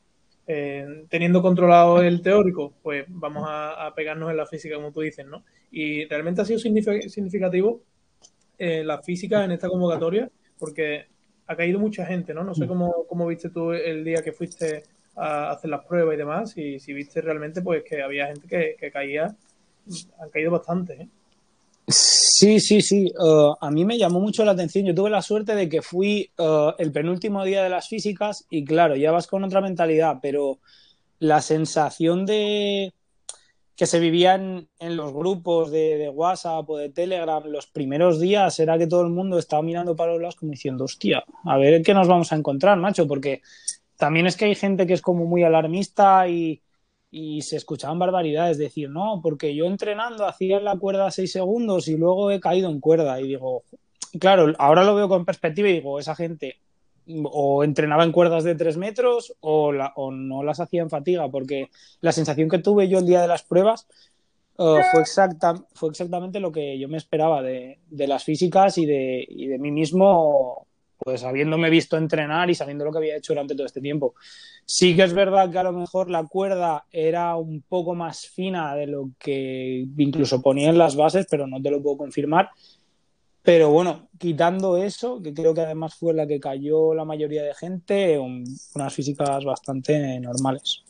Eh, 0.48 1.06
teniendo 1.08 1.42
controlado 1.42 2.02
el 2.02 2.22
teórico, 2.22 2.74
pues 2.82 3.06
vamos 3.08 3.46
a, 3.48 3.94
pegarnos 3.96 4.32
en 4.32 4.38
la 4.38 4.46
física, 4.46 4.76
como 4.76 4.92
tú 4.92 5.02
dices, 5.02 5.26
¿no? 5.26 5.46
Y 5.72 6.06
realmente 6.06 6.42
ha 6.42 6.46
sido 6.46 6.60
significativo 6.60 7.84
eh, 8.58 8.84
la 8.84 9.02
física 9.02 9.46
en 9.46 9.52
esta 9.52 9.70
convocatoria, 9.70 10.30
porque 10.58 11.06
ha 11.48 11.56
caído 11.56 11.80
mucha 11.80 12.06
gente, 12.06 12.34
¿no? 12.34 12.44
No 12.44 12.54
sé 12.56 12.68
cómo, 12.68 13.06
cómo 13.08 13.28
viste 13.28 13.50
tú 13.50 13.72
el 13.72 14.04
día 14.04 14.22
que 14.24 14.34
fuiste 14.34 14.84
a 15.16 15.52
hacer 15.52 15.70
las 15.70 15.86
pruebas 15.86 16.16
y 16.16 16.18
demás, 16.18 16.58
y 16.58 16.80
si 16.80 16.92
viste 16.92 17.22
realmente, 17.22 17.62
pues 17.62 17.84
que 17.84 18.02
había 18.02 18.28
gente 18.28 18.48
que, 18.48 18.76
que 18.80 18.92
caía, 18.92 19.36
han 20.20 20.30
caído 20.32 20.52
bastante, 20.52 20.94
¿eh? 20.94 21.10
Sí, 21.88 22.60
sí, 22.60 22.82
sí. 22.82 23.12
Uh, 23.18 23.54
a 23.60 23.70
mí 23.72 23.86
me 23.86 23.98
llamó 23.98 24.20
mucho 24.20 24.46
la 24.46 24.52
atención. 24.52 24.86
Yo 24.86 24.96
tuve 24.96 25.10
la 25.10 25.22
suerte 25.22 25.56
de 25.56 25.68
que 25.68 25.82
fui 25.82 26.32
uh, 26.38 26.72
el 26.78 26.92
penúltimo 26.92 27.44
día 27.44 27.64
de 27.64 27.70
las 27.70 27.88
físicas 27.88 28.46
y 28.50 28.64
claro, 28.64 28.96
ya 28.96 29.12
vas 29.12 29.28
con 29.28 29.44
otra 29.44 29.62
mentalidad, 29.62 30.20
pero 30.22 30.60
la 31.20 31.42
sensación 31.42 32.26
de 32.26 32.94
que 33.76 33.86
se 33.88 34.00
vivían 34.00 34.68
en 34.80 34.96
los 34.96 35.12
grupos 35.12 35.72
de, 35.72 36.10
WhatsApp 36.10 36.70
o 36.70 36.78
de 36.78 36.90
Telegram 36.90 37.44
los 37.46 37.68
primeros 37.68 38.20
días 38.20 38.60
era 38.60 38.78
que 38.78 38.86
todo 38.88 39.02
el 39.02 39.10
mundo 39.10 39.40
estaba 39.40 39.64
mirando 39.64 39.96
para 39.96 40.12
los 40.12 40.22
lados 40.22 40.36
como 40.36 40.52
diciendo, 40.52 40.86
hostia, 40.86 41.24
a 41.46 41.58
ver 41.58 41.82
qué 41.82 41.94
nos 41.94 42.08
vamos 42.08 42.32
a 42.32 42.36
encontrar, 42.36 42.78
macho, 42.78 43.08
porque 43.08 43.42
también 43.98 44.28
es 44.28 44.38
que 44.38 44.46
hay 44.46 44.56
gente 44.56 44.86
que 44.86 44.94
es 44.94 45.02
como 45.02 45.26
muy 45.26 45.44
alarmista 45.44 46.28
y, 46.28 46.62
y 47.12 47.42
se 47.42 47.58
escuchaban 47.58 48.00
barbaridades, 48.00 48.58
decir, 48.58 48.90
no, 48.90 49.20
porque 49.22 49.54
yo 49.54 49.66
entrenando 49.66 50.26
hacía 50.26 50.62
la 50.62 50.78
cuerda 50.78 51.12
seis 51.12 51.34
segundos 51.34 51.90
y 51.90 51.98
luego 51.98 52.32
he 52.32 52.40
caído 52.40 52.70
en 52.70 52.80
cuerda. 52.80 53.20
Y 53.20 53.28
digo, 53.28 53.64
claro, 54.20 54.54
ahora 54.58 54.86
lo 54.86 54.96
veo 54.96 55.10
con 55.10 55.26
perspectiva 55.26 55.68
y 55.70 55.74
digo, 55.74 56.00
esa 56.00 56.16
gente 56.16 56.58
o 57.26 57.64
entrenaba 57.66 58.06
en 58.06 58.14
cuerdas 58.14 58.46
de 58.46 58.56
tres 58.56 58.78
metros 58.78 59.34
o, 59.42 59.74
o 59.96 60.12
no 60.12 60.44
las 60.44 60.62
hacía 60.62 60.82
en 60.82 60.90
fatiga, 60.90 61.28
porque 61.30 61.70
la 62.00 62.14
sensación 62.14 62.48
que 62.48 62.60
tuve 62.60 62.88
yo 62.88 63.00
el 63.00 63.06
día 63.06 63.22
de 63.22 63.28
las 63.28 63.44
pruebas 63.44 63.88
uh, 64.58 64.78
fue, 64.92 65.02
exacta, 65.02 65.56
fue 65.74 65.90
exactamente 65.90 66.40
lo 66.40 66.54
que 66.54 66.80
yo 66.80 66.88
me 66.88 66.98
esperaba 66.98 67.42
de, 67.42 67.80
las 67.90 68.24
físicas 68.24 68.78
y 68.78 68.86
de 68.86 69.58
mí 69.60 69.72
mismo 69.72 70.68
pues 71.04 71.24
habiéndome 71.24 71.70
visto 71.72 71.98
entrenar 71.98 72.50
y 72.50 72.56
sabiendo 72.56 72.86
lo 72.86 72.92
que 72.92 73.00
había 73.00 73.18
hecho 73.18 73.34
durante 73.34 73.56
todo 73.56 73.66
este 73.66 73.82
tiempo. 73.82 74.14
Sí 74.66 74.96
que 74.96 75.04
es 75.04 75.14
verdad 75.14 75.50
que 75.50 75.58
a 75.58 75.64
lo 75.64 75.74
mejor 75.74 76.12
la 76.12 76.24
cuerda 76.26 76.86
era 76.92 77.36
un 77.36 77.64
poco 77.68 77.96
más 77.96 78.28
fina 78.28 78.76
de 78.76 78.86
lo 78.86 79.10
que 79.18 79.88
incluso 79.98 80.42
ponía 80.42 80.70
en 80.70 80.78
las 80.78 80.96
bases, 80.96 81.26
pero 81.30 81.48
no 81.48 81.60
te 81.60 81.72
lo 81.72 81.82
puedo 81.82 81.98
confirmar. 81.98 82.50
Pero 83.42 83.72
bueno, 83.72 84.10
quitando 84.20 84.78
eso, 84.78 85.20
que 85.24 85.34
creo 85.34 85.56
que 85.56 85.62
además 85.62 85.96
fue 85.96 86.14
la 86.14 86.28
que 86.28 86.40
cayó 86.40 86.94
la 86.94 87.06
mayoría 87.06 87.42
de 87.42 87.56
gente, 87.56 88.20
unas 88.20 88.94
físicas 88.94 89.44
bastante 89.44 90.20
normales. 90.20 90.84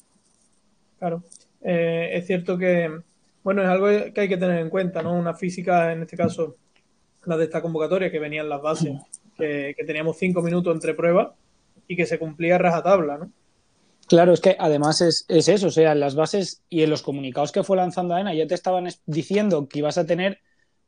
Claro, 1.00 1.24
eh, 1.62 2.10
es 2.12 2.28
cierto 2.28 2.58
que, 2.58 2.92
bueno, 3.44 3.64
es 3.64 3.70
algo 3.70 3.88
que 4.14 4.22
hay 4.22 4.28
que 4.28 4.36
tener 4.36 4.60
en 4.60 4.70
cuenta, 4.70 5.02
¿no? 5.02 5.14
Una 5.14 5.34
física, 5.34 5.94
en 5.94 6.02
este 6.02 6.18
caso, 6.18 6.58
la 7.24 7.38
de 7.38 7.46
esta 7.46 7.62
convocatoria, 7.62 8.12
que 8.12 8.20
venían 8.20 8.50
las 8.50 8.62
bases 8.62 9.00
que, 9.38 9.76
teníamos 9.86 10.18
cinco 10.18 10.42
minutos 10.42 10.74
entre 10.74 10.94
pruebas 10.94 11.30
y 11.88 11.96
que 11.96 12.06
se 12.06 12.20
cumplía 12.20 12.58
rajatabla, 12.58 13.18
¿no? 13.18 13.32
Claro, 14.08 14.34
es 14.34 14.42
que 14.42 14.58
además 14.60 15.00
es, 15.02 15.26
eso, 15.30 15.68
o 15.68 15.72
sea, 15.72 15.94
en 15.94 16.00
las 16.02 16.16
bases 16.16 16.64
y 16.70 16.84
en 16.84 16.90
los 16.90 17.02
comunicados 17.02 17.52
que 17.52 17.64
fue 17.64 17.78
lanzando 17.78 18.14
AENA 18.14 18.34
ya 18.34 18.48
te 18.48 18.56
estaban 18.56 18.88
diciendo 19.06 19.68
que 19.70 19.80
ibas 19.80 19.98
a 19.98 20.06
tener 20.06 20.40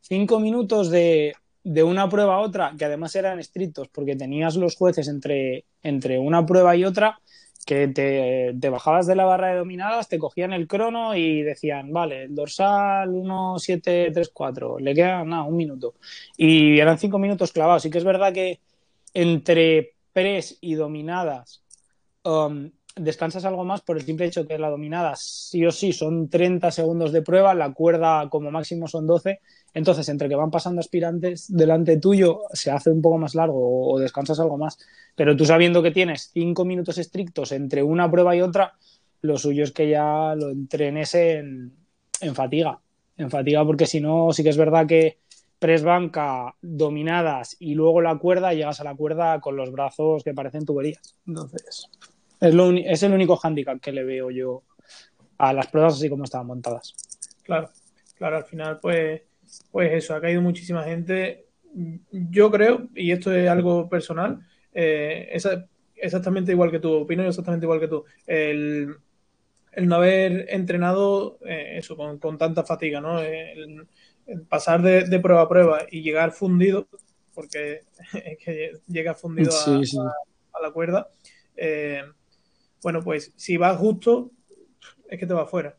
cinco 0.01 0.39
minutos 0.39 0.89
de, 0.89 1.33
de 1.63 1.83
una 1.83 2.09
prueba 2.09 2.35
a 2.35 2.39
otra, 2.39 2.73
que 2.77 2.85
además 2.85 3.15
eran 3.15 3.39
estrictos, 3.39 3.88
porque 3.88 4.15
tenías 4.15 4.55
los 4.55 4.75
jueces 4.75 5.07
entre, 5.07 5.65
entre 5.81 6.19
una 6.19 6.45
prueba 6.45 6.75
y 6.75 6.83
otra, 6.83 7.19
que 7.65 7.88
te, 7.88 8.70
bajabas 8.70 9.08
de 9.08 9.15
la 9.15 9.25
barra 9.25 9.50
de 9.50 9.58
dominadas, 9.58 10.10
te 10.10 10.20
cogían 10.20 10.53
el 10.53 10.67
crono 10.67 11.15
y 11.15 11.41
decían, 11.41 11.91
vale, 11.91 12.24
el 12.24 12.36
dorsal 12.36 13.10
1, 13.10 13.60
7, 13.60 14.12
3, 14.13 14.29
4, 14.34 14.79
le 14.79 14.93
queda 14.93 15.24
nada, 15.24 15.43
un 15.43 15.55
minuto. 15.55 15.96
Y 16.38 16.79
eran 16.79 16.98
cinco 16.98 17.20
minutos 17.20 17.51
clavados. 17.51 17.84
Sí 17.84 17.89
que 17.89 17.98
es 17.98 18.03
verdad 18.03 18.34
que 18.34 18.60
entre 19.13 19.96
pres 20.13 20.58
y 20.62 20.75
dominadas 20.75 21.63
um, 22.24 22.72
descansas 22.95 23.45
algo 23.45 23.65
más 23.65 23.81
por 23.81 23.97
el 23.97 24.03
simple 24.03 24.25
hecho 24.25 24.47
que 24.47 24.57
la 24.57 24.69
dominada 24.69 25.15
sí 25.15 25.65
o 25.65 25.71
sí 25.71 25.93
son 25.93 26.29
30 26.29 26.71
segundos 26.71 27.12
de 27.12 27.21
prueba, 27.21 27.53
la 27.53 27.73
cuerda 27.73 28.29
como 28.29 28.51
máximo 28.51 28.88
son 28.88 29.07
12 29.07 29.39
entonces, 29.73 30.07
entre 30.09 30.29
que 30.29 30.35
van 30.35 30.51
pasando 30.51 30.79
aspirantes 30.79 31.51
delante 31.51 31.97
tuyo, 31.97 32.41
se 32.53 32.69
hace 32.69 32.91
un 32.91 33.01
poco 33.01 33.17
más 33.17 33.33
largo 33.33 33.91
o, 33.91 34.00
descansas 34.00 34.39
algo 34.39 34.57
más. 34.57 34.77
Pero 35.15 35.35
tú 35.35 35.45
sabiendo 35.45 35.81
que 35.81 35.91
tienes 35.91 36.29
cinco 36.31 36.63
minutos 36.63 36.97
estrictos 36.97 37.51
entre 37.51 37.81
una 37.81 38.09
prueba 38.09 38.35
y 38.35 38.41
otra, 38.41 38.75
lo 39.21 39.38
suyo 39.38 39.63
es 39.63 39.71
que 39.71 39.89
ya 39.89 40.35
lo 40.35 40.50
entrenes 40.50 41.15
en, 41.15 41.73
fatiga. 42.35 42.79
En 43.17 43.31
fatiga, 43.31 43.65
porque 43.65 43.85
si 43.85 44.00
no, 44.00 44.31
sí 44.31 44.43
que 44.43 44.50
es 44.50 44.57
verdad 44.57 44.85
que 44.85 45.17
press 45.57 45.83
banca 45.83 46.55
dominadas 46.62 47.55
y 47.59 47.73
luego 47.73 48.01
la 48.01 48.17
cuerda, 48.17 48.53
llegas 48.53 48.79
a 48.79 48.83
la 48.83 48.95
cuerda 48.95 49.39
con 49.39 49.55
los 49.55 49.71
brazos 49.71 50.23
que 50.23 50.33
parecen 50.33 50.65
tuberías. 50.65 51.15
Entonces, 51.25 51.89
es, 52.47 52.53
lo, 52.53 52.71
es 52.71 53.03
el 53.03 53.13
único 53.13 53.35
hándicap 53.35 53.79
que 53.79 53.91
le 53.91 54.03
veo 54.03 54.31
yo 54.31 54.63
a 55.38 55.53
las 55.53 55.67
pruebas 55.67 55.95
así 55.95 56.09
como 56.09 56.23
estaban 56.23 56.47
montadas. 56.47 56.93
Claro, 57.43 57.69
claro, 58.17 58.38
al 58.38 58.45
final, 58.45 58.79
pues 58.79 59.21
pues 59.71 59.91
eso, 59.93 60.15
ha 60.15 60.21
caído 60.21 60.41
muchísima 60.41 60.83
gente. 60.83 61.45
Yo 62.12 62.51
creo, 62.51 62.88
y 62.95 63.12
esto 63.12 63.33
es 63.33 63.50
algo 63.50 63.89
personal, 63.89 64.45
eh, 64.73 65.35
exactamente 65.95 66.51
igual 66.51 66.71
que 66.71 66.79
tú, 66.79 66.93
opino 66.93 67.23
exactamente 67.23 67.65
igual 67.65 67.79
que 67.79 67.88
tú. 67.88 68.03
El, 68.25 68.95
no 69.77 69.95
haber 69.95 70.45
entrenado 70.50 71.39
eh, 71.45 71.77
eso 71.77 71.95
con, 71.97 72.38
tanta 72.38 72.63
fatiga, 72.63 73.01
¿no? 73.01 73.19
El, 73.19 73.88
pasar 74.47 74.81
de, 74.81 75.19
prueba 75.19 75.41
a 75.41 75.50
prueba 75.50 75.85
y 75.89 76.01
llegar 76.01 76.31
fundido, 76.31 76.88
porque 77.33 77.81
es 78.13 78.38
que 78.38 78.71
llega 78.88 79.13
fundido 79.13 79.51
a, 79.51 80.62
la 80.62 80.71
cuerda. 80.71 81.09
Eh, 81.57 82.03
bueno, 82.83 83.01
pues 83.01 83.31
si 83.35 83.57
vas 83.57 83.77
justo, 83.77 84.31
es 85.09 85.19
que 85.19 85.25
te 85.25 85.33
va 85.33 85.47
fuera. 85.47 85.77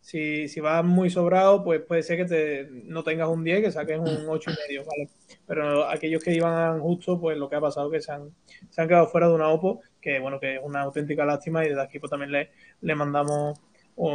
Si, 0.00 0.48
si 0.48 0.60
vas 0.60 0.84
muy 0.84 1.10
sobrado, 1.10 1.64
pues 1.64 1.80
puede 1.82 2.02
ser 2.02 2.16
que 2.16 2.24
te, 2.24 2.68
no 2.70 3.02
tengas 3.02 3.28
un 3.28 3.42
10, 3.44 3.60
que 3.60 3.72
saques 3.72 3.98
un 3.98 4.06
8 4.28 4.50
y 4.50 4.54
medio, 4.68 4.84
¿vale? 4.84 5.08
Pero 5.46 5.88
aquellos 5.88 6.22
que 6.22 6.32
iban 6.32 6.80
justo, 6.80 7.20
pues 7.20 7.36
lo 7.36 7.48
que 7.48 7.56
ha 7.56 7.60
pasado 7.60 7.92
es 7.92 7.98
que 7.98 8.06
se 8.06 8.12
han, 8.12 8.30
se 8.70 8.80
han 8.80 8.88
quedado 8.88 9.08
fuera 9.08 9.28
de 9.28 9.34
una 9.34 9.48
OPO, 9.48 9.80
que 10.00 10.18
bueno, 10.20 10.38
que 10.40 10.56
es 10.56 10.60
una 10.62 10.82
auténtica 10.82 11.24
lástima 11.24 11.64
y 11.64 11.70
desde 11.70 11.82
aquí 11.82 11.98
pues, 11.98 12.10
también 12.10 12.30
le, 12.30 12.50
le 12.80 12.94
mandamos 12.94 13.58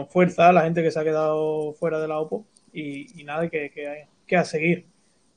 fuerza 0.09 0.49
a 0.49 0.53
la 0.53 0.63
gente 0.63 0.83
que 0.83 0.91
se 0.91 0.99
ha 0.99 1.03
quedado 1.03 1.73
fuera 1.73 1.99
de 1.99 2.07
la 2.07 2.19
OPO 2.19 2.45
y, 2.73 3.23
nada, 3.25 3.49
que, 3.49 3.69
que, 3.71 4.07
que, 4.25 4.37
a 4.37 4.45
seguir. 4.45 4.85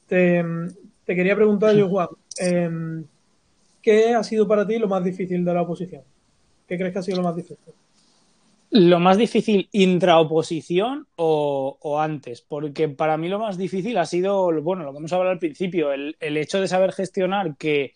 Te, 0.06 0.44
te 1.04 1.16
quería 1.16 1.34
preguntar 1.34 1.74
yo, 1.74 1.88
Juan, 1.88 2.08
em, 2.38 3.04
¿qué 3.82 4.14
ha 4.14 4.22
sido 4.22 4.46
para 4.46 4.66
ti 4.66 4.78
lo 4.78 4.86
más 4.86 5.02
difícil 5.02 5.44
de 5.44 5.54
la 5.54 5.62
oposición? 5.62 6.02
¿Qué 6.66 6.76
crees 6.76 6.92
que 6.92 6.98
ha 6.98 7.02
sido 7.02 7.18
lo 7.18 7.24
más 7.24 7.36
difícil? 7.36 7.74
Lo 8.70 8.98
más 8.98 9.16
difícil 9.16 9.68
intraoposición 9.70 11.06
o, 11.14 11.78
o 11.80 12.00
antes, 12.00 12.42
porque 12.42 12.88
para 12.88 13.16
mí 13.16 13.28
lo 13.28 13.38
más 13.38 13.56
difícil 13.56 13.96
ha 13.98 14.06
sido, 14.06 14.50
bueno, 14.62 14.82
lo 14.82 14.90
que 14.90 14.98
hemos 14.98 15.12
hablado 15.12 15.30
al 15.30 15.38
principio, 15.38 15.92
el, 15.92 16.16
hecho 16.18 16.60
de 16.60 16.66
saber 16.66 16.90
gestionar 16.92 17.56
que, 17.56 17.94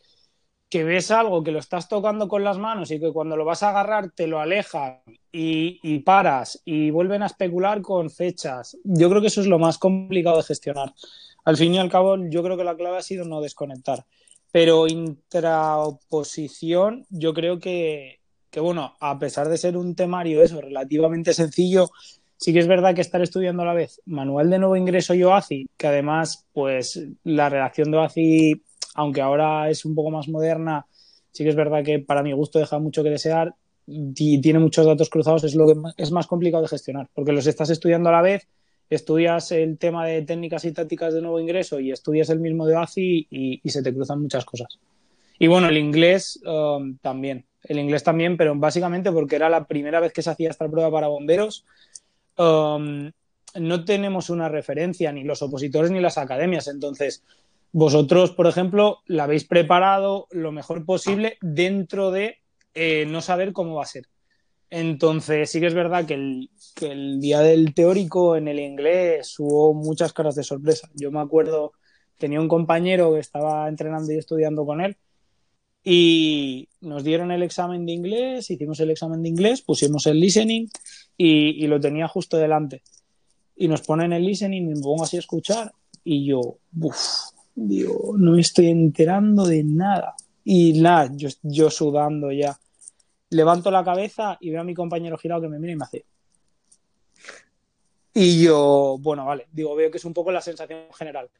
ves 0.71 1.11
algo 1.11 1.43
que 1.43 1.51
lo 1.51 1.59
estás 1.59 1.89
tocando 1.89 2.29
con 2.29 2.45
las 2.45 2.59
manos 2.59 2.93
y 2.93 3.01
que 3.01 3.13
cuando 3.13 3.37
lo 3.37 3.45
vas 3.45 3.65
a 3.65 3.71
agarrar 3.71 4.13
te 4.13 4.29
lo 4.29 4.39
alejan 4.39 5.01
y, 5.33 5.81
y, 5.83 5.99
paras 6.01 6.63
y 6.65 6.91
vuelven 6.91 7.25
a 7.25 7.27
especular 7.27 7.83
con 7.83 8.09
fechas. 8.09 8.79
Yo 8.85 9.11
creo 9.11 9.21
que 9.21 9.27
eso 9.29 9.41
es 9.41 9.49
lo 9.49 9.59
más 9.59 9.79
complicado 9.79 10.37
de 10.37 10.45
gestionar. 10.45 10.95
Al 11.45 11.57
fin 11.57 11.75
y 11.75 11.79
al 11.79 11.91
cabo, 11.91 12.17
yo 12.29 12.45
creo 12.45 12.57
que 12.57 12.63
la 12.63 12.77
clave 12.77 12.99
ha 12.99 13.03
sido 13.03 13.25
no 13.25 13.41
desconectar. 13.41 14.07
Pero 14.53 14.87
intraoposición, 14.87 17.05
yo 17.11 17.35
creo 17.35 17.59
que, 17.59 18.18
que 18.51 18.61
bueno, 18.61 18.95
a 19.01 19.19
pesar 19.19 19.49
de 19.49 19.59
ser 19.59 19.77
un 19.77 19.95
temario 19.95 20.43
eso 20.43 20.61
relativamente 20.61 21.35
sencillo, 21.35 21.91
sí 22.37 22.53
que 22.53 22.61
es 22.61 22.67
verdad 22.67 22.95
que 22.95 23.01
estar 23.01 23.21
estudiando 23.21 23.63
a 23.63 23.67
la 23.67 23.75
vez 23.75 24.01
manual 24.07 24.49
de 24.49 24.59
nuevo 24.59 24.77
ingreso 24.77 25.15
y 25.15 25.25
OACI, 25.25 25.69
que 25.77 25.87
además, 25.87 26.47
pues 26.53 27.03
la 27.25 27.49
redacción 27.49 27.91
de 27.91 27.99
OACI, 27.99 28.63
aunque 28.95 29.21
ahora 29.21 29.69
es 29.69 29.85
un 29.85 29.95
poco 29.95 30.11
más 30.11 30.29
moderna, 30.29 30.87
sí 31.33 31.45
que 31.45 31.51
es 31.51 31.57
verdad 31.57 31.85
que 31.85 31.99
para 31.99 32.23
mi 32.23 32.33
gusto 32.33 32.59
deja 32.59 32.79
mucho 32.79 33.03
que 33.03 33.11
desear 33.11 33.55
y 33.87 34.41
tiene 34.41 34.59
muchos 34.59 34.87
datos 34.87 35.09
cruzados, 35.09 35.45
es 35.45 35.55
lo 35.55 35.67
que 35.67 35.75
es 35.97 36.11
más 36.13 36.27
complicado 36.27 36.63
de 36.63 36.69
gestionar, 36.69 37.09
porque 37.15 37.33
los 37.33 37.47
estás 37.47 37.71
estudiando 37.71 38.11
a 38.11 38.13
la 38.13 38.23
vez, 38.23 38.47
estudias 38.91 39.53
el 39.53 39.79
tema 39.79 40.07
de 40.07 40.23
técnicas 40.23 40.65
y 40.65 40.73
tácticas 40.73 41.15
de 41.15 41.23
nuevo 41.23 41.41
ingreso 41.41 41.81
y 41.81 41.91
estudias 41.91 42.31
el 42.31 42.41
mismo 42.41 42.67
de 42.67 42.77
OACI 42.77 43.27
y, 43.31 43.71
se 43.71 43.83
te 43.83 43.95
cruzan 43.95 44.23
muchas 44.23 44.45
cosas. 44.45 44.79
Y 45.39 45.47
bueno, 45.47 45.69
el 45.69 45.77
inglés 45.77 46.41
um, 46.45 46.99
también 46.99 47.49
el 47.65 47.79
inglés 47.79 48.03
también, 48.03 48.37
pero 48.37 48.55
básicamente 48.55 49.13
porque 49.13 49.37
era 49.37 49.49
la 49.49 49.67
primera 49.67 50.01
vez 50.01 50.13
que 50.13 50.23
se 50.23 50.31
hacía 50.31 50.51
esta 50.51 50.69
prueba 50.69 50.91
para 50.91 51.09
bomberos. 51.09 51.65
Um, 52.37 53.11
no 53.55 53.85
tenemos 53.85 54.31
una 54.31 54.49
referencia, 54.49 55.13
ni 55.13 55.25
los 55.25 55.43
opositores 55.43 55.91
ni 55.91 56.01
las 56.01 56.19
academias. 56.19 56.69
Entonces, 56.69 57.23
vosotros, 57.73 58.33
por 58.33 58.47
ejemplo, 58.47 58.99
la 59.07 59.25
habéis 59.25 59.45
preparado 59.45 60.27
lo 60.31 60.53
mejor 60.53 60.85
posible 60.85 61.37
dentro 61.41 62.11
de 62.11 62.37
eh, 62.75 63.07
no 63.07 63.21
saber 63.21 63.53
cómo 63.53 63.77
va 63.77 63.83
a 63.83 63.87
ser. 63.87 64.05
Entonces, 64.71 65.51
sí 65.51 65.61
que 65.61 65.67
es 65.67 65.75
verdad 65.75 66.07
que 66.07 66.15
el, 66.15 66.51
que 66.75 66.93
el, 66.93 67.21
día 67.21 67.41
del 67.41 67.75
teórico 67.75 68.37
en 68.37 68.49
el 68.49 68.61
inglés 68.61 69.35
hubo 69.39 69.75
muchas 69.75 70.13
caras 70.13 70.35
de 70.37 70.45
sorpresa. 70.45 70.89
Yo 70.95 71.11
me 71.11 71.21
acuerdo, 71.21 71.73
tenía 72.19 72.41
un 72.41 72.49
compañero 72.49 73.15
que 73.15 73.21
estaba 73.21 73.69
entrenando 73.69 74.13
y 74.13 74.19
estudiando 74.19 74.65
con 74.65 74.81
él 74.83 74.97
y 75.91 76.69
nos 76.83 77.03
dieron 77.03 77.31
el 77.31 77.43
examen 77.43 77.87
de 77.87 77.93
inglés, 77.93 78.51
hicimos 78.51 78.79
el 78.81 78.91
examen 78.91 79.23
de 79.23 79.31
inglés, 79.31 79.63
pusimos 79.63 80.07
el 80.07 80.21
listening 80.21 80.69
y, 81.17 81.67
lo 81.67 81.81
tenía 81.81 82.07
justo 82.07 82.37
delante. 82.37 82.83
Y 83.57 83.69
nos 83.69 83.81
ponen 83.81 84.13
el 84.13 84.23
listening 84.23 84.65
y 84.65 84.75
me 84.75 84.81
pongo 84.83 85.05
así 85.05 85.17
a 85.17 85.21
escuchar 85.21 85.73
y 86.05 86.27
yo, 86.27 86.59
uff, 86.79 87.31
digo, 87.55 88.15
no 88.19 88.33
me 88.33 88.43
estoy 88.43 88.67
enterando 88.67 89.47
de 89.47 89.65
nada. 89.65 90.15
Y 90.45 90.79
nada, 90.79 91.11
yo, 91.17 91.31
yo 91.43 91.71
sudando 91.71 92.33
ya. 92.33 92.55
Levanto 93.31 93.71
la 93.71 93.83
cabeza 93.83 94.37
y 94.43 94.51
veo 94.51 94.61
a 94.61 94.65
mi 94.65 94.75
compañero 94.75 95.17
girado 95.17 95.41
que 95.41 95.49
me 95.49 95.59
mira 95.59 95.73
y 95.73 95.77
me 95.77 95.85
hace. 95.85 96.05
Y 98.13 98.43
yo, 98.43 98.99
bueno, 99.01 99.25
vale, 99.25 99.47
digo, 99.53 99.75
veo 99.75 99.91
que 99.91 99.97
es 99.97 100.05
un 100.05 100.13
poco 100.13 100.33
la 100.33 100.43
sensación 100.43 100.81
general. 100.93 101.31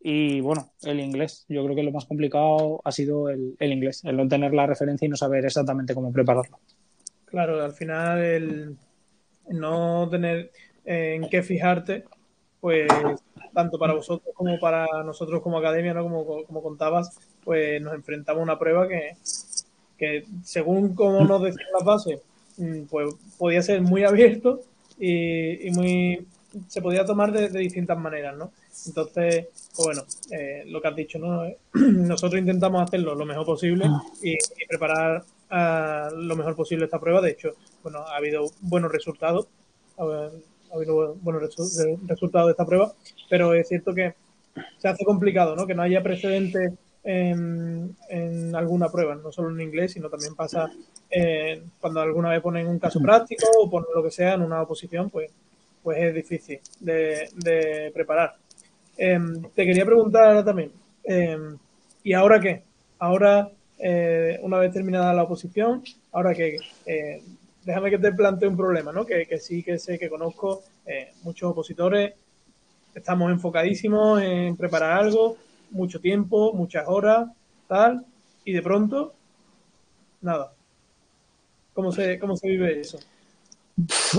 Y 0.00 0.40
bueno, 0.40 0.70
el 0.82 1.00
inglés. 1.00 1.44
Yo 1.48 1.64
creo 1.64 1.74
que 1.74 1.82
lo 1.82 1.92
más 1.92 2.04
complicado 2.04 2.80
ha 2.84 2.92
sido 2.92 3.28
el, 3.28 3.56
inglés, 3.60 4.04
el 4.04 4.16
no 4.16 4.28
tener 4.28 4.54
la 4.54 4.66
referencia 4.66 5.06
y 5.06 5.08
no 5.08 5.16
saber 5.16 5.44
exactamente 5.44 5.94
cómo 5.94 6.12
prepararlo. 6.12 6.58
Claro, 7.24 7.62
al 7.62 7.72
final 7.72 8.22
el 8.22 8.76
no 9.48 10.08
tener 10.08 10.50
en 10.84 11.28
qué 11.28 11.42
fijarte, 11.42 12.04
pues 12.60 12.88
tanto 13.52 13.78
para 13.78 13.94
vosotros 13.94 14.34
como 14.34 14.58
para 14.58 14.86
nosotros 15.04 15.42
como 15.42 15.58
academia, 15.58 15.94
¿no? 15.94 16.04
como, 16.04 16.44
como 16.44 16.62
contabas, 16.62 17.18
pues 17.44 17.80
nos 17.82 17.94
enfrentamos 17.94 18.40
a 18.40 18.44
una 18.44 18.58
prueba 18.58 18.88
que, 18.88 19.12
que 19.96 20.24
según 20.44 20.94
como 20.94 21.24
nos 21.24 21.42
decían 21.42 21.66
las 21.74 21.84
bases, 21.84 22.20
mm, 22.56 22.82
pues 22.84 23.14
podía 23.36 23.62
ser 23.62 23.82
muy 23.82 24.04
abierto 24.04 24.60
y, 24.98 25.66
y 25.66 25.70
muy 25.72 26.26
se 26.68 26.80
podía 26.80 27.04
tomar 27.04 27.32
de, 27.32 27.48
de 27.50 27.58
distintas 27.58 27.98
maneras, 27.98 28.36
¿no? 28.36 28.52
Entonces, 28.86 29.48
pues 29.74 29.86
bueno, 29.86 30.02
eh, 30.30 30.64
lo 30.66 30.80
que 30.80 30.88
has 30.88 30.96
dicho, 30.96 31.18
¿no? 31.18 31.42
Nosotros 31.72 32.40
intentamos 32.40 32.82
hacerlo 32.82 33.14
lo 33.14 33.24
mejor 33.24 33.46
posible 33.46 33.86
y, 34.22 34.36
preparar 34.68 35.24
uh, 35.50 36.14
lo 36.14 36.36
mejor 36.36 36.54
posible 36.54 36.84
esta 36.84 37.00
prueba. 37.00 37.20
De 37.20 37.30
hecho, 37.30 37.54
bueno, 37.82 38.00
ha 38.00 38.16
habido 38.16 38.50
buenos 38.60 38.92
resultados, 38.92 39.48
ha, 39.98 40.30
habido 40.74 41.14
buenos 41.16 41.42
resultados 41.42 42.46
de 42.46 42.50
esta 42.50 42.66
prueba, 42.66 42.92
pero 43.28 43.54
es 43.54 43.68
cierto 43.68 43.94
que 43.94 44.14
se 44.78 44.88
hace 44.88 45.04
complicado, 45.04 45.56
¿no? 45.56 45.66
Que 45.66 45.74
no 45.74 45.82
haya 45.82 46.02
precedentes 46.02 46.72
en, 47.04 48.54
alguna 48.54 48.88
prueba, 48.90 49.14
no 49.14 49.32
solo 49.32 49.50
en 49.50 49.60
inglés, 49.60 49.92
sino 49.92 50.10
también 50.10 50.34
pasa 50.34 50.70
eh, 51.10 51.62
cuando 51.80 52.00
alguna 52.00 52.30
vez 52.30 52.42
ponen 52.42 52.66
un 52.66 52.78
caso 52.78 53.00
práctico 53.00 53.46
o 53.58 53.70
ponen 53.70 53.88
lo 53.94 54.02
que 54.02 54.10
sea 54.10 54.34
en 54.34 54.42
una 54.42 54.62
oposición, 54.62 55.08
pues, 55.08 55.30
pues 55.82 55.98
es 55.98 56.14
difícil 56.14 56.60
de 56.80 57.90
preparar. 57.94 58.36
Em, 58.98 59.42
te 59.54 59.64
quería 59.64 59.86
preguntar 59.86 60.44
también, 60.44 60.72
em, 61.04 61.56
¿y 62.02 62.12
ahora 62.14 62.40
qué? 62.40 62.64
Ahora, 62.98 63.48
eh, 63.78 64.40
una 64.42 64.58
vez 64.58 64.72
terminada 64.72 65.14
la 65.14 65.22
oposición, 65.22 65.84
ahora 66.10 66.34
que 66.34 66.56
eh, 66.84 67.22
déjame 67.64 67.90
que 67.90 67.98
te 67.98 68.12
plantee 68.12 68.48
un 68.48 68.56
problema, 68.56 68.90
¿no? 68.92 69.06
Que, 69.06 69.24
sí 69.38 69.62
que 69.62 69.78
sé 69.78 70.00
que 70.00 70.08
conozco 70.08 70.64
eh, 70.84 71.12
muchos 71.22 71.52
opositores, 71.52 72.14
estamos 72.92 73.30
enfocadísimos 73.30 74.20
en 74.20 74.56
preparar 74.56 74.98
algo, 74.98 75.36
mucho 75.70 76.00
tiempo, 76.00 76.52
muchas 76.52 76.84
horas, 76.88 77.28
tal, 77.68 78.04
y 78.44 78.52
de 78.52 78.62
pronto, 78.62 79.14
nada. 80.22 80.52
¿Cómo 81.72 81.92
se, 81.92 82.18
cómo 82.18 82.36
se 82.36 82.48
vive 82.48 82.80
eso? 82.80 82.98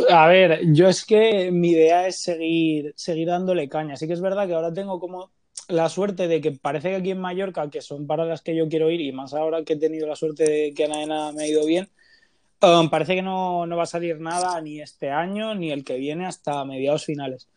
A 0.09 0.27
ver, 0.27 0.61
yo 0.73 0.87
es 0.87 1.05
que 1.05 1.51
mi 1.51 1.71
idea 1.71 2.07
es 2.07 2.21
seguir, 2.21 2.93
seguir 2.95 3.27
dándole 3.27 3.67
caña. 3.67 3.97
Sí 3.97 4.07
que 4.07 4.13
es 4.13 4.21
verdad 4.21 4.47
que 4.47 4.53
ahora 4.53 4.73
tengo 4.73 4.99
como 4.99 5.31
la 5.67 5.89
suerte 5.89 6.27
de 6.27 6.41
que 6.41 6.51
parece 6.51 6.89
que 6.89 6.95
aquí 6.95 7.11
en 7.11 7.19
Mallorca, 7.19 7.69
que 7.69 7.81
son 7.81 8.07
para 8.07 8.25
las 8.25 8.41
que 8.41 8.55
yo 8.55 8.67
quiero 8.69 8.89
ir, 8.89 9.01
y 9.01 9.11
más 9.11 9.33
ahora 9.33 9.63
que 9.63 9.73
he 9.73 9.77
tenido 9.77 10.07
la 10.07 10.15
suerte 10.15 10.49
de 10.49 10.73
que 10.73 10.85
Anaena 10.85 11.31
me 11.31 11.43
ha 11.43 11.47
ido 11.47 11.65
bien, 11.65 11.89
um, 12.61 12.89
parece 12.89 13.15
que 13.15 13.21
no, 13.21 13.65
no 13.65 13.77
va 13.77 13.83
a 13.83 13.87
salir 13.87 14.19
nada 14.19 14.59
ni 14.61 14.79
este 14.79 15.09
año 15.11 15.55
ni 15.55 15.71
el 15.71 15.83
que 15.83 15.97
viene 15.97 16.25
hasta 16.25 16.63
mediados 16.65 17.05
finales. 17.05 17.47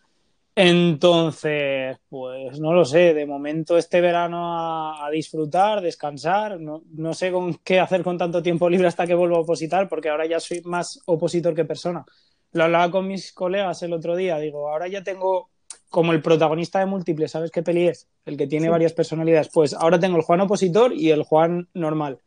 Entonces, 0.55 1.97
pues 2.11 2.61
no 2.61 2.75
lo 2.75 2.85
sé, 2.85 3.15
de 3.15 3.25
momento 3.25 3.79
este 3.79 4.03
verano 4.03 5.03
a, 5.03 5.09
disfrutar, 5.11 5.81
descansar, 5.81 6.61
no, 6.61 6.83
no, 6.93 7.15
sé 7.15 7.33
con 7.33 7.55
qué 7.65 7.81
hacer 7.81 8.03
con 8.03 8.19
tanto 8.19 8.43
tiempo 8.43 8.69
libre 8.69 8.87
hasta 8.87 9.07
que 9.07 9.15
vuelva 9.15 9.39
a 9.39 9.41
opositar, 9.41 9.89
porque 9.89 10.11
ahora 10.11 10.27
ya 10.27 10.41
soy 10.41 10.61
más 10.65 11.01
opositor 11.07 11.55
que 11.55 11.65
persona. 11.65 12.05
Lo 12.53 12.65
hablaba 12.65 12.91
con 12.91 13.09
mis 13.09 13.33
colegas 13.33 13.83
el 13.83 13.95
otro 13.95 14.15
día, 14.15 14.39
digo, 14.39 14.69
ahora 14.69 14.89
ya 14.89 15.03
tengo 15.03 15.49
como 15.89 16.13
el 16.13 16.23
protagonista 16.23 16.81
de 16.81 16.87
múltiples, 16.87 17.31
¿sabes 17.31 17.51
qué 17.51 17.63
peli 17.63 17.89
es? 17.89 18.09
El 18.25 18.37
que 18.37 18.47
tiene 18.47 18.69
varias 18.69 18.93
personalidades. 18.93 19.51
Pues 19.53 19.75
ahora 19.75 20.01
tengo 20.01 20.17
el 20.17 20.23
Juan 20.23 20.41
opositor 20.41 20.93
y 20.93 21.11
el 21.11 21.23
Juan 21.23 21.69
normal. 21.75 22.19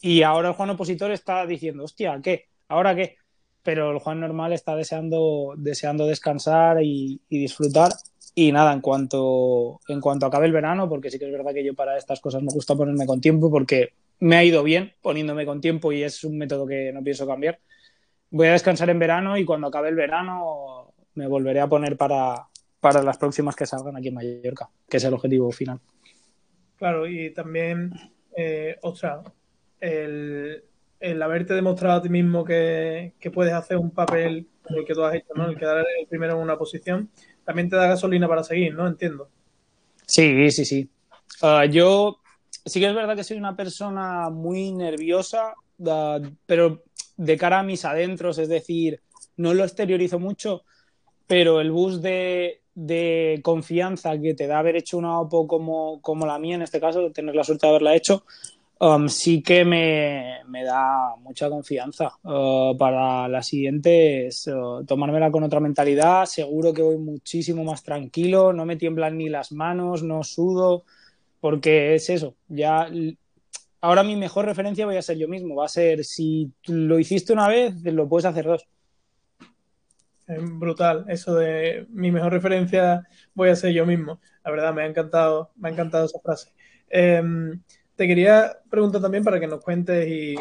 Y 0.00 0.22
ahora 0.22 0.48
el 0.48 0.54
Juan 0.54 0.70
opositor 0.70 1.10
está 1.12 1.46
diciendo, 1.46 1.84
hostia, 1.84 2.18
¿qué? 2.22 2.48
¿Ahora 2.68 2.94
qué? 2.94 3.16
Pero 3.64 3.90
el 3.90 3.98
Juan 3.98 4.20
normal 4.20 4.52
está 4.52 4.76
deseando, 4.76 5.54
deseando 5.56 6.06
descansar 6.06 6.82
y, 6.82 7.20
disfrutar. 7.28 7.92
Y 8.36 8.52
nada, 8.52 8.72
en 8.72 8.80
cuanto, 8.80 9.80
en 9.88 10.00
cuanto 10.00 10.26
acabe 10.26 10.46
el 10.46 10.52
verano, 10.52 10.88
porque 10.88 11.10
sí 11.10 11.18
que 11.18 11.24
es 11.24 11.32
verdad 11.32 11.54
que 11.54 11.64
yo 11.64 11.74
para 11.74 11.96
estas 11.96 12.20
cosas 12.20 12.42
me 12.42 12.52
gusta 12.52 12.76
ponerme 12.76 13.06
con 13.06 13.20
tiempo, 13.20 13.50
porque 13.50 13.94
me 14.20 14.36
ha 14.36 14.44
ido 14.44 14.62
bien 14.62 14.92
poniéndome 15.00 15.46
con 15.46 15.60
tiempo 15.60 15.92
y 15.92 16.02
es 16.02 16.22
un 16.24 16.36
método 16.36 16.66
que 16.66 16.92
no 16.92 17.02
pienso 17.02 17.26
cambiar. 17.26 17.58
Voy 18.30 18.48
a 18.48 18.52
descansar 18.52 18.90
en 18.90 18.98
verano 18.98 19.38
y 19.38 19.44
cuando 19.44 19.68
acabe 19.68 19.88
el 19.88 19.94
verano 19.94 20.92
me 21.14 21.26
volveré 21.26 21.60
a 21.60 21.68
poner 21.68 21.96
para, 21.96 22.48
para 22.80 23.02
las 23.02 23.16
próximas 23.16 23.56
que 23.56 23.66
salgan 23.66 23.96
aquí 23.96 24.08
en 24.08 24.14
Mallorca, 24.14 24.68
que 24.88 24.98
es 24.98 25.04
el 25.04 25.14
objetivo 25.14 25.50
final. 25.52 25.80
Claro, 26.76 27.06
y 27.06 27.30
también, 27.30 27.92
eh, 28.36 28.76
ostras, 28.82 29.24
el, 29.80 30.64
el, 31.00 31.22
haberte 31.22 31.54
demostrado 31.54 31.98
a 31.98 32.02
ti 32.02 32.08
mismo 32.08 32.44
que, 32.44 33.14
que, 33.20 33.30
puedes 33.30 33.52
hacer 33.52 33.76
un 33.76 33.90
papel 33.90 34.48
el 34.70 34.84
que 34.84 34.94
tú 34.94 35.04
has 35.04 35.14
hecho, 35.14 35.34
¿no? 35.34 35.48
El 35.48 35.56
quedar 35.56 35.78
el 35.78 36.06
primero 36.06 36.34
en 36.34 36.40
una 36.40 36.56
posición, 36.56 37.10
también 37.44 37.68
te 37.68 37.76
da 37.76 37.86
gasolina 37.86 38.28
para 38.28 38.42
seguir, 38.42 38.74
¿no? 38.74 38.86
Entiendo. 38.86 39.28
Sí, 40.06 40.50
sí, 40.50 40.64
sí. 40.64 40.88
Uh, 41.42 41.64
yo 41.70 42.20
sí 42.64 42.80
que 42.80 42.88
es 42.88 42.94
verdad 42.94 43.16
que 43.16 43.24
soy 43.24 43.36
una 43.36 43.56
persona 43.56 44.30
muy 44.30 44.72
nerviosa, 44.72 45.54
uh, 45.78 46.20
pero 46.46 46.82
de 47.16 47.36
cara 47.36 47.60
a 47.60 47.64
mis 47.64 47.84
adentros, 47.84 48.38
es 48.38 48.48
decir, 48.48 49.00
no 49.36 49.54
lo 49.54 49.64
exteriorizo 49.64 50.18
mucho, 50.18 50.64
pero 51.26 51.60
el 51.60 51.70
bus 51.70 52.02
de, 52.02 52.62
de 52.74 53.40
confianza 53.42 54.18
que 54.18 54.34
te 54.34 54.46
da 54.46 54.58
haber 54.58 54.76
hecho 54.76 54.98
una 54.98 55.18
OPO 55.20 55.46
como, 55.46 56.00
como 56.00 56.26
la 56.26 56.38
mía, 56.38 56.56
en 56.56 56.62
este 56.62 56.80
caso, 56.80 57.10
tener 57.12 57.34
la 57.34 57.44
suerte 57.44 57.66
de 57.66 57.70
haberla 57.70 57.94
hecho, 57.94 58.24
um, 58.84 59.08
sí 59.08 59.42
que 59.42 59.64
me, 59.64 60.44
me, 60.48 60.62
da 60.62 61.16
mucha 61.20 61.48
confianza. 61.48 62.12
Uh, 62.22 62.76
para 62.76 63.28
la 63.28 63.42
siguiente 63.42 64.26
es 64.26 64.46
uh, 64.46 64.84
tomármela 64.86 65.30
con 65.30 65.42
otra 65.42 65.60
mentalidad, 65.60 66.26
seguro 66.26 66.72
que 66.72 66.82
voy 66.82 66.98
muchísimo 66.98 67.64
más 67.64 67.82
tranquilo, 67.82 68.52
no 68.52 68.66
me 68.66 68.76
tiemblan 68.76 69.16
ni 69.16 69.28
las 69.28 69.52
manos, 69.52 70.02
no 70.02 70.22
sudo, 70.22 70.84
porque 71.40 71.94
es 71.94 72.10
eso, 72.10 72.36
ya 72.48 72.88
ahora 73.80 74.02
mi 74.02 74.16
mejor 74.16 74.46
referencia 74.46 74.86
voy 74.86 74.96
a 74.96 75.02
ser 75.02 75.18
yo 75.18 75.28
mismo, 75.28 75.56
va 75.56 75.66
a 75.66 75.68
ser 75.68 76.04
si 76.04 76.52
lo 76.66 76.98
hiciste 76.98 77.32
una 77.32 77.48
vez, 77.48 77.74
lo 77.84 78.08
puedes 78.08 78.26
hacer 78.26 78.44
dos. 78.44 78.66
Brutal, 80.26 81.04
eso 81.08 81.34
de 81.34 81.86
mi 81.90 82.10
mejor 82.10 82.32
referencia 82.32 83.06
voy 83.34 83.50
a 83.50 83.56
ser 83.56 83.72
yo 83.72 83.84
mismo. 83.84 84.20
La 84.42 84.50
verdad, 84.50 84.72
me 84.72 84.82
ha 84.82 84.86
encantado, 84.86 85.50
me 85.56 85.68
ha 85.68 85.72
encantado 85.72 86.06
esa 86.06 86.18
frase. 86.20 86.50
Eh, 86.88 87.22
te 87.96 88.06
quería 88.06 88.56
preguntar 88.68 89.00
también 89.00 89.22
para 89.22 89.38
que 89.38 89.46
nos 89.46 89.62
cuentes 89.62 90.08
y, 90.08 90.34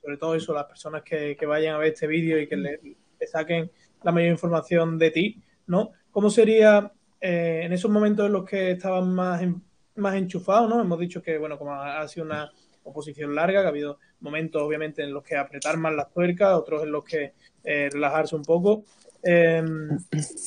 sobre 0.00 0.16
todo 0.16 0.34
eso, 0.34 0.52
las 0.52 0.66
personas 0.66 1.02
que, 1.02 1.36
vayan 1.46 1.74
a 1.74 1.78
ver 1.78 1.92
este 1.92 2.06
vídeo 2.06 2.38
y 2.38 2.46
que 2.46 2.56
le, 2.56 2.80
saquen 3.26 3.70
la 4.02 4.12
mayor 4.12 4.30
información 4.30 4.98
de 4.98 5.10
ti, 5.10 5.42
¿no? 5.66 5.90
¿Cómo 6.10 6.30
sería 6.30 6.92
eh, 7.20 7.62
en 7.64 7.72
esos 7.72 7.90
momentos 7.90 8.26
en 8.26 8.32
los 8.32 8.44
que 8.44 8.72
estabas 8.72 9.04
más, 9.04 9.42
en, 9.42 9.62
más 9.96 10.14
enchufado, 10.16 10.68
¿no? 10.68 10.80
Hemos 10.80 10.98
dicho 10.98 11.22
que, 11.22 11.38
bueno, 11.38 11.58
como 11.58 11.74
ha 11.74 12.06
sido 12.08 12.26
una 12.26 12.50
oposición 12.84 13.34
larga, 13.34 13.60
que 13.60 13.66
ha 13.66 13.70
habido 13.70 13.98
momentos 14.20 14.62
obviamente 14.62 15.02
en 15.02 15.12
los 15.12 15.22
que 15.22 15.36
apretar 15.36 15.76
más 15.76 15.94
las 15.94 16.10
tuercas, 16.10 16.54
otros 16.54 16.82
en 16.82 16.92
los 16.92 17.04
que 17.04 17.32
eh, 17.64 17.88
relajarse 17.92 18.34
un 18.36 18.42
poco. 18.42 18.84
Eh, 19.22 19.62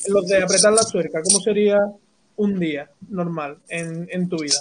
los 0.08 0.26
de 0.26 0.42
apretar 0.42 0.72
la 0.72 0.82
tuerca, 0.82 1.22
¿cómo 1.22 1.40
sería 1.40 1.78
un 2.36 2.58
día 2.58 2.90
normal 3.08 3.58
en, 3.68 4.06
en, 4.10 4.28
tu 4.28 4.36
vida? 4.38 4.58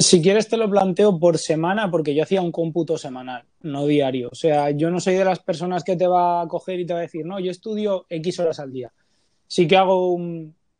Si 0.00 0.22
quieres 0.22 0.48
te 0.48 0.56
lo 0.56 0.70
planteo 0.70 1.18
por 1.18 1.38
semana, 1.38 1.90
porque 1.90 2.14
yo 2.14 2.22
hacía 2.22 2.40
un 2.40 2.52
cómputo 2.52 2.96
semanal, 2.96 3.44
no 3.62 3.84
diario. 3.84 4.28
O 4.30 4.34
sea, 4.36 4.70
yo 4.70 4.90
no 4.90 5.00
soy 5.00 5.14
de 5.14 5.24
las 5.24 5.40
personas 5.40 5.82
que 5.82 5.96
te 5.96 6.06
va 6.06 6.40
a 6.40 6.46
coger 6.46 6.78
y 6.78 6.86
te 6.86 6.92
va 6.92 7.00
a 7.00 7.02
decir, 7.02 7.26
no, 7.26 7.40
yo 7.40 7.50
estudio 7.50 8.06
X 8.08 8.38
horas 8.38 8.60
al 8.60 8.72
día. 8.72 8.92
Sí 9.48 9.66
que 9.66 9.76
hago 9.76 10.16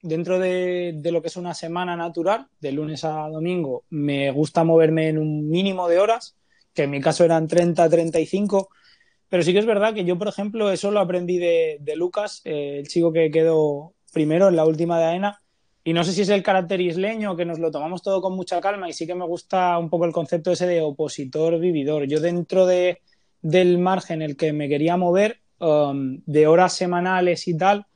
dentro 0.02 0.38
de, 0.38 1.00
lo 1.04 1.20
que 1.20 1.28
es 1.28 1.36
una 1.36 1.54
semana 1.54 1.96
natural, 1.96 2.46
de 2.60 2.72
lunes 2.72 3.04
a 3.04 3.28
domingo, 3.28 3.84
me 3.90 4.30
gusta 4.30 4.62
moverme 4.62 5.08
en 5.08 5.18
un 5.18 5.48
mínimo 5.48 5.88
de 5.88 5.98
horas, 5.98 6.36
que 6.72 6.84
en 6.84 6.90
mi 6.90 7.00
caso 7.00 7.24
eran 7.24 7.48
30, 7.48 7.88
35, 7.88 8.68
pero 9.28 9.42
sí 9.42 9.52
que 9.52 9.58
es 9.58 9.66
verdad 9.66 9.94
que 9.94 10.04
yo, 10.04 10.16
por 10.16 10.28
ejemplo, 10.28 10.70
eso 10.70 10.90
lo 10.90 11.00
aprendí 11.00 11.38
de, 11.38 11.78
de 11.80 11.96
Lucas, 11.96 12.40
eh, 12.44 12.76
el 12.78 12.88
chico 12.88 13.12
que 13.12 13.30
quedó 13.30 13.94
primero 14.12 14.48
en 14.48 14.56
la 14.56 14.64
última 14.64 14.98
de 14.98 15.06
AENA, 15.06 15.42
y 15.88 15.92
no 15.94 16.04
sé 16.04 16.12
si 16.12 16.20
es 16.22 16.28
el 16.28 16.42
carácter 16.42 16.80
isleño, 16.80 17.34
que 17.34 17.46
nos 17.46 17.58
lo 17.58 17.70
tomamos 17.70 18.02
todo 18.02 18.20
con 18.20 18.34
mucha 18.36 18.60
calma, 18.60 18.90
y 18.90 18.92
sí 18.92 19.06
que 19.06 19.14
me 19.14 19.24
gusta 19.24 19.78
un 19.78 19.88
poco 19.88 20.04
el 20.04 20.12
concepto 20.12 20.52
ese 20.52 20.66
de 20.66 20.82
opositor-vividor. 20.82 22.06
Yo 22.06 22.20
dentro 22.20 22.66
de, 22.66 23.00
del 23.40 23.78
margen 23.78 24.20
en 24.20 24.30
el 24.30 24.36
que 24.36 24.52
me 24.52 24.68
quería 24.68 24.96
mover, 24.96 25.40
um, 25.60 26.20
de 26.26 26.46
horas 26.46 26.74
semanales 26.74 27.48
y 27.48 27.56
tal, 27.56 27.86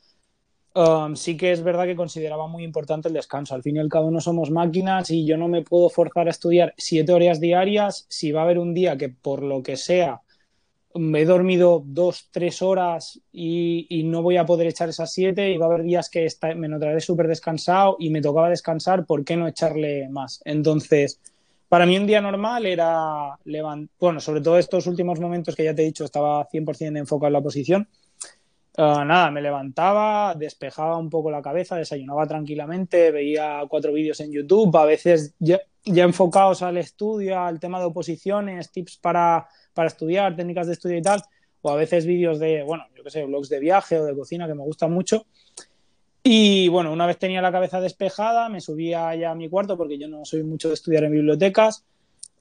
Um, 0.74 1.16
sí 1.16 1.36
que 1.36 1.52
es 1.52 1.62
verdad 1.62 1.84
que 1.84 1.94
consideraba 1.94 2.46
muy 2.46 2.64
importante 2.64 3.08
el 3.08 3.14
descanso. 3.14 3.54
Al 3.54 3.62
fin 3.62 3.76
y 3.76 3.78
al 3.78 3.90
cabo 3.90 4.10
no 4.10 4.20
somos 4.22 4.50
máquinas 4.50 5.10
y 5.10 5.26
yo 5.26 5.36
no 5.36 5.46
me 5.46 5.60
puedo 5.60 5.90
forzar 5.90 6.28
a 6.28 6.30
estudiar 6.30 6.72
siete 6.78 7.12
horas 7.12 7.40
diarias 7.40 8.06
si 8.08 8.32
va 8.32 8.40
a 8.40 8.44
haber 8.44 8.58
un 8.58 8.72
día 8.72 8.96
que 8.96 9.10
por 9.10 9.42
lo 9.42 9.62
que 9.62 9.76
sea 9.76 10.22
me 10.94 11.20
he 11.20 11.24
dormido 11.24 11.82
dos, 11.84 12.28
tres 12.30 12.62
horas 12.62 13.20
y, 13.32 13.86
y 13.88 14.04
no 14.04 14.22
voy 14.22 14.36
a 14.36 14.46
poder 14.46 14.66
echar 14.66 14.88
esas 14.88 15.12
siete 15.12 15.50
y 15.50 15.58
va 15.58 15.66
a 15.66 15.68
haber 15.68 15.82
días 15.82 16.08
que 16.08 16.24
está, 16.24 16.54
me 16.54 16.68
notaré 16.68 17.00
súper 17.00 17.28
descansado 17.28 17.96
y 17.98 18.10
me 18.10 18.20
tocaba 18.20 18.48
descansar, 18.48 19.06
¿por 19.06 19.24
qué 19.24 19.36
no 19.36 19.48
echarle 19.48 20.08
más? 20.08 20.40
Entonces, 20.44 21.20
para 21.68 21.86
mí 21.86 21.96
un 21.96 22.06
día 22.06 22.20
normal 22.20 22.66
era, 22.66 23.38
bueno, 23.98 24.20
sobre 24.20 24.40
todo 24.40 24.58
estos 24.58 24.86
últimos 24.86 25.20
momentos 25.20 25.56
que 25.56 25.64
ya 25.64 25.74
te 25.74 25.82
he 25.82 25.86
dicho, 25.86 26.04
estaba 26.04 26.46
100% 26.48 26.98
enfocado 26.98 27.28
en 27.28 27.32
la 27.32 27.40
posición 27.40 27.88
Uh, 28.74 29.04
nada, 29.04 29.30
me 29.30 29.42
levantaba, 29.42 30.34
despejaba 30.34 30.96
un 30.96 31.10
poco 31.10 31.30
la 31.30 31.42
cabeza, 31.42 31.76
desayunaba 31.76 32.26
tranquilamente, 32.26 33.10
veía 33.10 33.62
cuatro 33.68 33.92
vídeos 33.92 34.18
en 34.20 34.32
YouTube, 34.32 34.74
a 34.78 34.86
veces 34.86 35.34
ya, 35.38 35.60
ya, 35.84 36.04
enfocados 36.04 36.62
al 36.62 36.78
estudio, 36.78 37.38
al 37.38 37.60
tema 37.60 37.80
de 37.80 37.84
oposiciones, 37.84 38.72
tips 38.72 38.96
para, 38.96 39.46
para 39.74 39.88
estudiar, 39.88 40.36
técnicas 40.36 40.66
de 40.66 40.74
estudio 40.74 40.98
y 40.98 41.02
tal, 41.02 41.22
o 41.62 41.70
a 41.70 41.76
veces 41.76 42.06
vídeos 42.06 42.38
de, 42.38 42.62
bueno, 42.62 42.84
yo 42.96 43.04
qué 43.04 43.10
sé, 43.10 43.24
blogs 43.24 43.48
de 43.48 43.60
viaje 43.60 43.98
o 43.98 44.04
de 44.04 44.14
cocina 44.14 44.46
que 44.46 44.54
me 44.54 44.62
gustan 44.62 44.92
mucho. 44.92 45.26
Y 46.24 46.68
bueno, 46.68 46.92
una 46.92 47.06
vez 47.06 47.18
tenía 47.18 47.42
la 47.42 47.50
cabeza 47.50 47.80
despejada, 47.80 48.48
me 48.48 48.60
subía 48.60 49.14
ya 49.16 49.32
a 49.32 49.34
mi 49.34 49.48
cuarto 49.48 49.76
porque 49.76 49.98
yo 49.98 50.08
no 50.08 50.24
soy 50.24 50.44
mucho 50.44 50.68
de 50.68 50.74
estudiar 50.74 51.04
en 51.04 51.12
bibliotecas. 51.12 51.84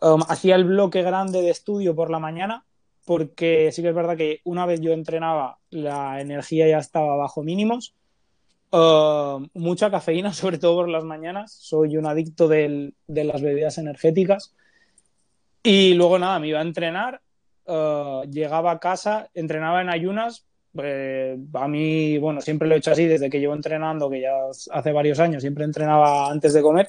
Um, 0.02 0.22
hacía 0.28 0.56
el 0.56 0.66
bloque 0.66 1.02
grande 1.02 1.42
de 1.42 1.50
estudio 1.50 1.96
por 1.96 2.10
la 2.12 2.20
mañana, 2.20 2.66
porque 3.06 3.72
sí 3.72 3.82
que 3.82 3.90
es 3.90 3.96
verdad 3.96 4.18
que 4.18 4.42
una 4.44 4.66
vez 4.66 4.82
yo 4.82 4.92
entrenaba, 4.92 5.60
la 5.70 6.22
energía 6.22 6.68
ya 6.68 6.78
estaba 6.78 7.16
bajo 7.16 7.44
mínimos. 7.44 7.96
Uh, 8.72 9.48
mucha 9.54 9.90
cafeína, 9.90 10.34
sobre 10.34 10.60
todo 10.60 10.76
por 10.76 10.90
las 10.90 11.04
mañanas. 11.04 11.52
Soy 11.52 11.98
un 11.98 12.06
adicto 12.06 12.48
de 12.48 12.94
las 13.08 13.42
bebidas 13.42 13.78
energéticas. 13.80 14.54
Y 15.64 15.94
luego 15.94 16.18
nada, 16.18 16.40
me 16.40 16.48
iba 16.48 16.60
a 16.60 16.64
entrenar, 16.64 17.22
uh, 17.66 18.24
llegaba 18.24 18.72
a 18.72 18.80
casa, 18.80 19.30
entrenaba 19.34 19.82
en 19.82 19.90
ayunas. 19.90 20.46
Eh, 20.82 21.38
a 21.54 21.68
mí, 21.68 22.18
bueno, 22.18 22.42
siempre 22.42 22.68
lo 22.68 22.76
he 22.76 22.78
hecho 22.78 22.92
así 22.92 23.06
desde 23.06 23.30
que 23.30 23.40
llevo 23.40 23.54
entrenando, 23.54 24.10
que 24.10 24.22
ya 24.22 24.34
hace 24.72 24.92
varios 24.92 25.20
años, 25.20 25.42
siempre 25.42 25.66
entrenaba 25.66 26.32
antes 26.32 26.54
de 26.54 26.62
comer. 26.62 26.88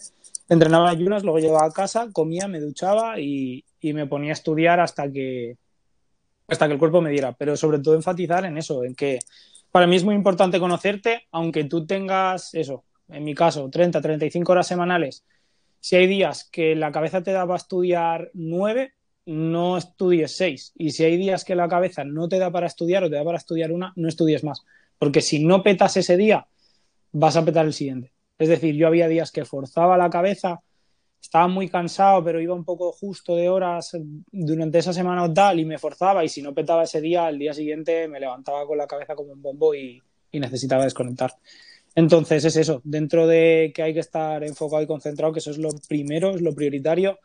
Entrenaba 0.48 0.90
en 0.90 0.98
ayunas, 0.98 1.22
luego 1.22 1.38
llegaba 1.38 1.66
a 1.66 1.72
casa, 1.72 2.08
comía, 2.12 2.48
me 2.48 2.60
duchaba 2.60 3.18
y, 3.20 3.64
y 3.80 3.92
me 3.92 4.06
ponía 4.06 4.30
a 4.30 4.34
estudiar 4.34 4.80
hasta 4.80 5.10
que, 5.10 5.56
hasta 6.48 6.66
que 6.66 6.74
el 6.74 6.78
cuerpo 6.78 7.00
me 7.00 7.10
diera, 7.10 7.32
pero 7.32 7.56
sobre 7.56 7.80
todo 7.80 7.94
enfatizar 7.94 8.44
en 8.44 8.56
eso, 8.56 8.84
en 8.84 8.94
que 8.94 9.18
para 9.70 9.86
mí 9.86 9.96
es 9.96 10.04
muy 10.04 10.14
importante 10.14 10.60
conocerte, 10.60 11.26
aunque 11.32 11.64
tú 11.64 11.86
tengas 11.86 12.54
eso, 12.54 12.84
en 13.08 13.24
mi 13.24 13.34
caso, 13.34 13.68
30, 13.70 14.00
35 14.00 14.52
horas 14.52 14.66
semanales. 14.66 15.24
Si 15.82 15.96
hay 15.96 16.06
días 16.06 16.48
que 16.48 16.76
la 16.76 16.92
cabeza 16.92 17.24
te 17.24 17.32
da 17.32 17.44
para 17.44 17.56
estudiar 17.56 18.30
9, 18.34 18.94
no 19.26 19.76
estudies 19.76 20.36
6. 20.36 20.74
Y 20.76 20.92
si 20.92 21.02
hay 21.02 21.16
días 21.16 21.44
que 21.44 21.56
la 21.56 21.66
cabeza 21.66 22.04
no 22.04 22.28
te 22.28 22.38
da 22.38 22.52
para 22.52 22.68
estudiar 22.68 23.02
o 23.02 23.10
te 23.10 23.16
da 23.16 23.24
para 23.24 23.38
estudiar 23.38 23.72
una, 23.72 23.92
no 23.96 24.06
estudies 24.06 24.44
más. 24.44 24.62
Porque 24.96 25.20
si 25.20 25.44
no 25.44 25.64
petas 25.64 25.96
ese 25.96 26.16
día, 26.16 26.46
vas 27.10 27.36
a 27.36 27.44
petar 27.44 27.66
el 27.66 27.72
siguiente. 27.72 28.12
Es 28.38 28.48
decir, 28.48 28.76
yo 28.76 28.86
había 28.86 29.08
días 29.08 29.32
que 29.32 29.44
forzaba 29.44 29.98
la 29.98 30.08
cabeza 30.08 30.62
estaba 31.20 31.48
muy 31.48 31.68
cansado, 31.68 32.22
pero 32.22 32.40
iba 32.40 32.54
un 32.54 32.64
poco 32.64 32.92
justo 32.92 33.34
de 33.34 33.48
horas 33.48 33.96
durante 34.30 34.78
esa 34.78 34.92
semana 34.92 35.24
o 35.24 35.32
tal 35.32 35.58
y 35.58 35.64
me 35.64 35.78
forzaba 35.78 36.24
y 36.24 36.28
si 36.28 36.42
no 36.42 36.54
petaba 36.54 36.84
ese 36.84 37.00
día, 37.00 37.26
al 37.26 37.40
día 37.40 37.54
siguiente 37.54 38.06
me 38.06 38.20
levantaba 38.20 38.66
con 38.68 38.78
la 38.78 38.86
cabeza 38.86 39.16
como 39.16 39.32
un 39.32 39.42
bombo 39.42 39.74
y 39.74 40.00
necesitaba 40.32 40.84
desconectar. 40.84 41.32
Entonces 41.94 42.44
es 42.44 42.56
eso, 42.56 42.80
dentro 42.84 43.26
de 43.26 43.72
que 43.74 43.82
hay 43.82 43.92
que 43.92 44.00
estar 44.00 44.42
enfocado 44.44 44.82
y 44.82 44.86
concentrado, 44.86 45.32
que 45.32 45.40
eso 45.40 45.50
es 45.50 45.58
lo 45.58 45.68
primero, 45.88 46.30
es 46.30 46.40
lo 46.40 46.54
prioritario, 46.54 47.18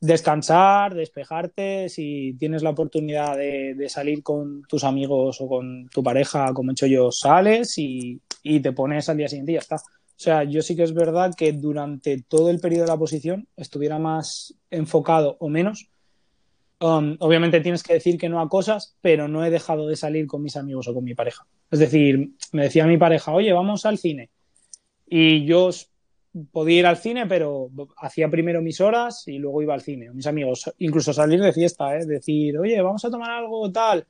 descansar, 0.00 0.94
despejarte, 0.94 1.88
si 1.88 2.34
tienes 2.38 2.62
la 2.62 2.70
oportunidad 2.70 3.36
de, 3.36 3.86
salir 3.88 4.22
con 4.22 4.62
tus 4.68 4.84
amigos 4.84 5.40
o 5.40 5.48
con 5.48 5.88
tu 5.88 6.02
pareja, 6.02 6.52
como 6.52 6.70
he 6.70 6.72
hecho 6.72 6.86
yo, 6.86 7.10
sales 7.10 7.78
y, 7.78 8.20
y 8.42 8.60
te 8.60 8.72
pones 8.72 9.08
al 9.08 9.16
día 9.16 9.28
siguiente 9.28 9.52
y 9.52 9.54
ya 9.54 9.60
está. 9.60 9.76
O 9.76 10.18
sea, 10.18 10.44
yo 10.44 10.62
sí 10.62 10.76
que 10.76 10.82
es 10.82 10.94
verdad 10.94 11.34
que 11.36 11.52
durante 11.52 12.22
todo 12.22 12.50
el 12.50 12.58
periodo 12.58 12.84
de 12.84 12.90
la 12.90 12.98
posición 12.98 13.48
estuviera 13.56 13.98
más 13.98 14.54
enfocado 14.70 15.36
o 15.40 15.48
menos. 15.48 15.88
Um, 16.80 17.16
obviamente 17.20 17.60
tienes 17.60 17.82
que 17.82 17.94
decir 17.94 18.18
que 18.18 18.28
no 18.28 18.40
a 18.40 18.48
cosas, 18.48 18.96
pero 19.00 19.28
no 19.28 19.44
he 19.44 19.50
dejado 19.50 19.86
de 19.86 19.96
salir 19.96 20.26
con 20.26 20.42
mis 20.42 20.56
amigos 20.56 20.88
o 20.88 20.94
con 20.94 21.04
mi 21.04 21.14
pareja. 21.14 21.46
Es 21.70 21.78
decir, 21.78 22.30
me 22.52 22.64
decía 22.64 22.86
mi 22.86 22.98
pareja, 22.98 23.32
oye, 23.32 23.52
vamos 23.52 23.86
al 23.86 23.98
cine. 23.98 24.30
Y 25.06 25.44
yo 25.44 25.70
podía 26.52 26.80
ir 26.80 26.86
al 26.86 26.96
cine, 26.96 27.26
pero 27.26 27.70
hacía 27.98 28.28
primero 28.28 28.60
mis 28.62 28.80
horas 28.80 29.26
y 29.26 29.38
luego 29.38 29.62
iba 29.62 29.74
al 29.74 29.80
cine. 29.80 30.10
Mis 30.10 30.26
amigos, 30.26 30.72
incluso 30.78 31.12
salir 31.12 31.40
de 31.40 31.52
fiesta, 31.52 31.96
¿eh? 31.96 32.04
decir, 32.06 32.58
oye, 32.58 32.80
vamos 32.80 33.04
a 33.04 33.10
tomar 33.10 33.30
algo 33.30 33.70
tal. 33.72 34.06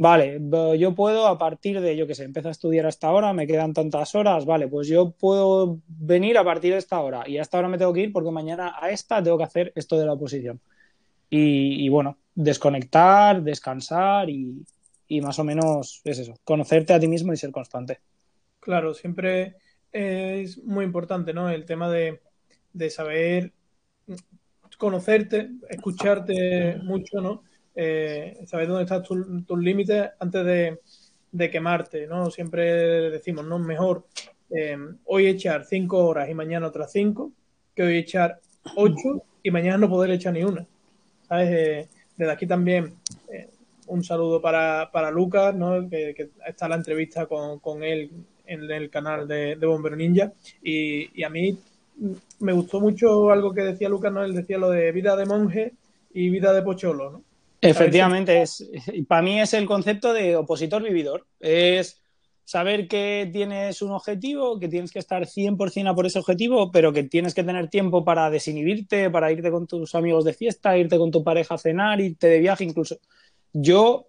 Vale, 0.00 0.40
yo 0.78 0.94
puedo 0.94 1.26
a 1.26 1.38
partir 1.38 1.80
de, 1.80 1.96
yo 1.96 2.06
qué 2.06 2.14
sé, 2.14 2.22
empiezo 2.22 2.46
a 2.48 2.52
estudiar 2.52 2.86
hasta 2.86 3.08
ahora, 3.08 3.32
me 3.32 3.48
quedan 3.48 3.74
tantas 3.74 4.14
horas, 4.14 4.46
vale, 4.46 4.68
pues 4.68 4.86
yo 4.86 5.10
puedo 5.10 5.80
venir 5.88 6.38
a 6.38 6.44
partir 6.44 6.72
de 6.72 6.78
esta 6.78 7.00
hora 7.00 7.28
y 7.28 7.38
hasta 7.38 7.56
ahora 7.56 7.68
me 7.68 7.78
tengo 7.78 7.92
que 7.92 8.02
ir 8.02 8.12
porque 8.12 8.30
mañana 8.30 8.76
a 8.80 8.90
esta 8.90 9.20
tengo 9.20 9.36
que 9.36 9.44
hacer 9.44 9.72
esto 9.74 9.98
de 9.98 10.06
la 10.06 10.12
oposición. 10.12 10.60
Y, 11.30 11.88
bueno, 11.90 12.16
desconectar, 12.34 13.42
descansar 13.42 14.30
y, 14.30 14.64
y 15.08 15.20
más 15.22 15.38
o 15.38 15.44
menos 15.44 16.02
es 16.04 16.18
eso, 16.18 16.34
conocerte 16.44 16.92
a 16.92 17.00
ti 17.00 17.08
mismo 17.08 17.32
y 17.32 17.36
ser 17.36 17.50
constante. 17.50 17.98
Claro, 18.60 18.92
siempre 18.92 19.56
es 19.90 20.62
muy 20.62 20.84
importante, 20.84 21.32
¿no? 21.32 21.48
El 21.48 21.64
tema 21.64 21.90
de, 21.90 22.20
saber 22.90 23.52
conocerte, 24.76 25.50
escucharte 25.68 26.76
mucho, 26.84 27.20
¿no? 27.20 27.42
Eh, 27.74 28.38
saber 28.46 28.68
dónde 28.68 28.84
están 28.84 29.02
tus 29.44 29.58
límites 29.58 30.10
antes 30.20 30.78
de, 31.32 31.50
quemarte, 31.50 32.06
¿no? 32.06 32.30
Siempre 32.30 33.10
decimos, 33.10 33.46
¿no? 33.46 33.58
Mejor 33.58 34.06
eh, 34.50 34.76
hoy 35.06 35.26
echar 35.26 35.64
cinco 35.64 36.04
horas 36.04 36.28
y 36.28 36.34
mañana 36.34 36.66
otras 36.66 36.92
cinco, 36.92 37.32
que 37.74 37.82
hoy 37.82 37.98
echar 37.98 38.40
ocho 38.76 39.22
y 39.42 39.50
mañana 39.50 39.78
no 39.78 39.88
poder 39.88 40.10
echar 40.10 40.34
ni 40.34 40.44
una. 40.44 40.66
¿Sabes? 41.26 41.50
Eh, 41.50 41.88
desde 42.16 42.32
aquí 42.32 42.46
también 42.46 42.94
un 43.88 44.04
saludo 44.04 44.40
para, 44.40 44.90
para 44.92 45.10
Lucas, 45.10 45.54
¿no? 45.54 45.88
Que, 45.88 46.30
está 46.46 46.68
la 46.68 46.76
entrevista 46.76 47.26
con, 47.26 47.58
con 47.58 47.82
él 47.82 48.10
en 48.46 48.70
el 48.70 48.90
canal 48.90 49.28
de, 49.28 49.56
de 49.56 49.66
Bombero 49.66 49.96
Ninja. 49.96 50.32
Y, 50.62 51.22
a 51.22 51.28
mí 51.28 51.58
me 52.40 52.52
gustó 52.52 52.80
mucho 52.80 53.30
algo 53.30 53.52
que 53.52 53.62
decía 53.62 53.88
Lucas, 53.88 54.12
¿no? 54.12 54.24
Él 54.24 54.34
decía 54.34 54.58
lo 54.58 54.70
de 54.70 54.92
vida 54.92 55.16
de 55.16 55.26
monje 55.26 55.72
y 56.12 56.30
vida 56.30 56.52
de 56.52 56.62
pocholo, 56.62 57.10
¿no? 57.10 57.22
Efectivamente, 57.60 58.40
es, 58.40 58.70
para 59.08 59.22
mí 59.22 59.40
es 59.40 59.52
el 59.52 59.66
concepto 59.66 60.12
de 60.12 60.36
opositor 60.36 60.80
vividor. 60.80 61.26
Es 61.40 62.00
saber 62.48 62.88
que 62.88 63.28
tienes 63.30 63.82
un 63.82 63.90
objetivo, 63.90 64.58
que 64.58 64.68
tienes 64.68 64.90
que 64.90 65.00
estar 65.00 65.26
100% 65.26 65.90
a 65.90 65.94
por 65.94 66.06
ese 66.06 66.18
objetivo, 66.18 66.70
pero 66.70 66.94
que 66.94 67.02
tienes 67.02 67.34
que 67.34 67.44
tener 67.44 67.68
tiempo 67.68 68.04
para 68.04 68.30
desinhibirte, 68.30 69.10
para 69.10 69.30
irte 69.30 69.50
con 69.50 69.66
tus 69.66 69.94
amigos 69.94 70.24
de 70.24 70.32
fiesta, 70.32 70.78
irte 70.78 70.96
con 70.96 71.10
tu 71.10 71.22
pareja 71.22 71.56
a 71.56 71.58
cenar, 71.58 72.00
irte 72.00 72.28
de 72.28 72.38
viaje 72.38 72.64
incluso. 72.64 73.00
Yo 73.52 74.08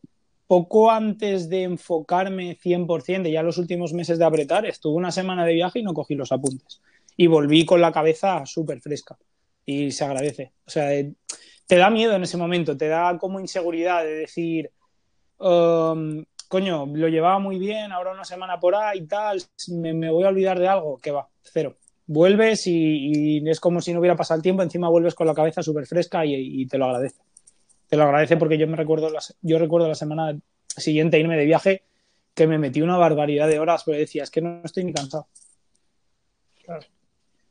poco 0.50 0.90
antes 0.90 1.48
de 1.48 1.62
enfocarme 1.62 2.58
100%, 2.58 3.22
de 3.22 3.32
ya 3.32 3.44
los 3.44 3.60
últimos 3.60 3.94
meses 3.94 4.18
de 4.18 4.26
apretar, 4.26 4.66
estuve 4.66 4.96
una 4.96 5.12
semana 5.12 5.46
de 5.46 5.54
viaje 5.54 5.78
y 5.78 5.84
no 5.84 5.94
cogí 5.94 6.16
los 6.16 6.32
apuntes. 6.32 6.82
Y 7.16 7.28
volví 7.28 7.66
con 7.66 7.82
la 7.82 7.92
cabeza 7.92 8.44
súper 8.48 8.82
fresca. 8.82 9.16
Y 9.64 9.92
se 9.92 10.06
agradece. 10.06 10.54
O 10.66 10.72
sea, 10.72 10.92
eh, 10.96 11.14
te 11.68 11.76
da 11.76 11.92
miedo 11.92 12.16
en 12.16 12.24
ese 12.24 12.36
momento, 12.36 12.76
te 12.76 12.88
da 12.88 13.16
como 13.20 13.40
inseguridad 13.40 14.04
de 14.04 14.16
decir, 14.16 14.72
um, 15.38 16.26
coño, 16.48 16.88
lo 16.88 17.08
llevaba 17.10 17.38
muy 17.38 17.60
bien, 17.60 17.92
ahora 17.92 18.12
una 18.12 18.26
semana 18.26 18.60
por 18.60 18.74
ahí 18.74 19.02
y 19.02 19.06
tal, 19.06 19.44
me, 19.68 20.10
voy 20.10 20.24
a 20.24 20.30
olvidar 20.30 20.58
de 20.58 20.68
algo. 20.68 20.98
Que 20.98 21.12
va, 21.12 21.30
cero. 21.44 21.78
Vuelves 22.08 22.66
y, 22.66 23.48
es 23.48 23.60
como 23.60 23.82
si 23.82 23.94
no 23.94 24.00
hubiera 24.00 24.16
pasado 24.16 24.38
el 24.38 24.42
tiempo, 24.42 24.64
encima 24.64 24.90
vuelves 24.90 25.14
con 25.14 25.28
la 25.28 25.36
cabeza 25.36 25.62
súper 25.62 25.86
fresca 25.86 26.26
y 26.26 26.66
te 26.66 26.80
lo 26.80 26.86
agradece 26.86 27.22
te 27.90 27.98
lo 27.98 28.04
agradece 28.04 28.38
porque 28.38 28.58
yo 28.58 28.68
me 28.68 28.78
recuerdo, 28.78 29.12
yo 29.42 29.60
recuerdo 29.60 29.88
la 29.88 29.96
semana 29.96 30.38
siguiente 30.68 31.20
irme 31.20 31.36
de 31.36 31.46
viaje 31.46 31.84
que 32.34 32.48
me 32.48 32.60
metí 32.60 32.82
una 32.82 32.98
barbaridad 32.98 33.48
de 33.48 33.60
horas 33.60 33.84
porque 33.84 34.00
decía, 34.00 34.24
es 34.24 34.32
que 34.32 34.42
no 34.42 34.62
estoy 34.64 34.86
ni 34.86 34.94
cansado. 34.94 35.28
Claro. 36.64 36.86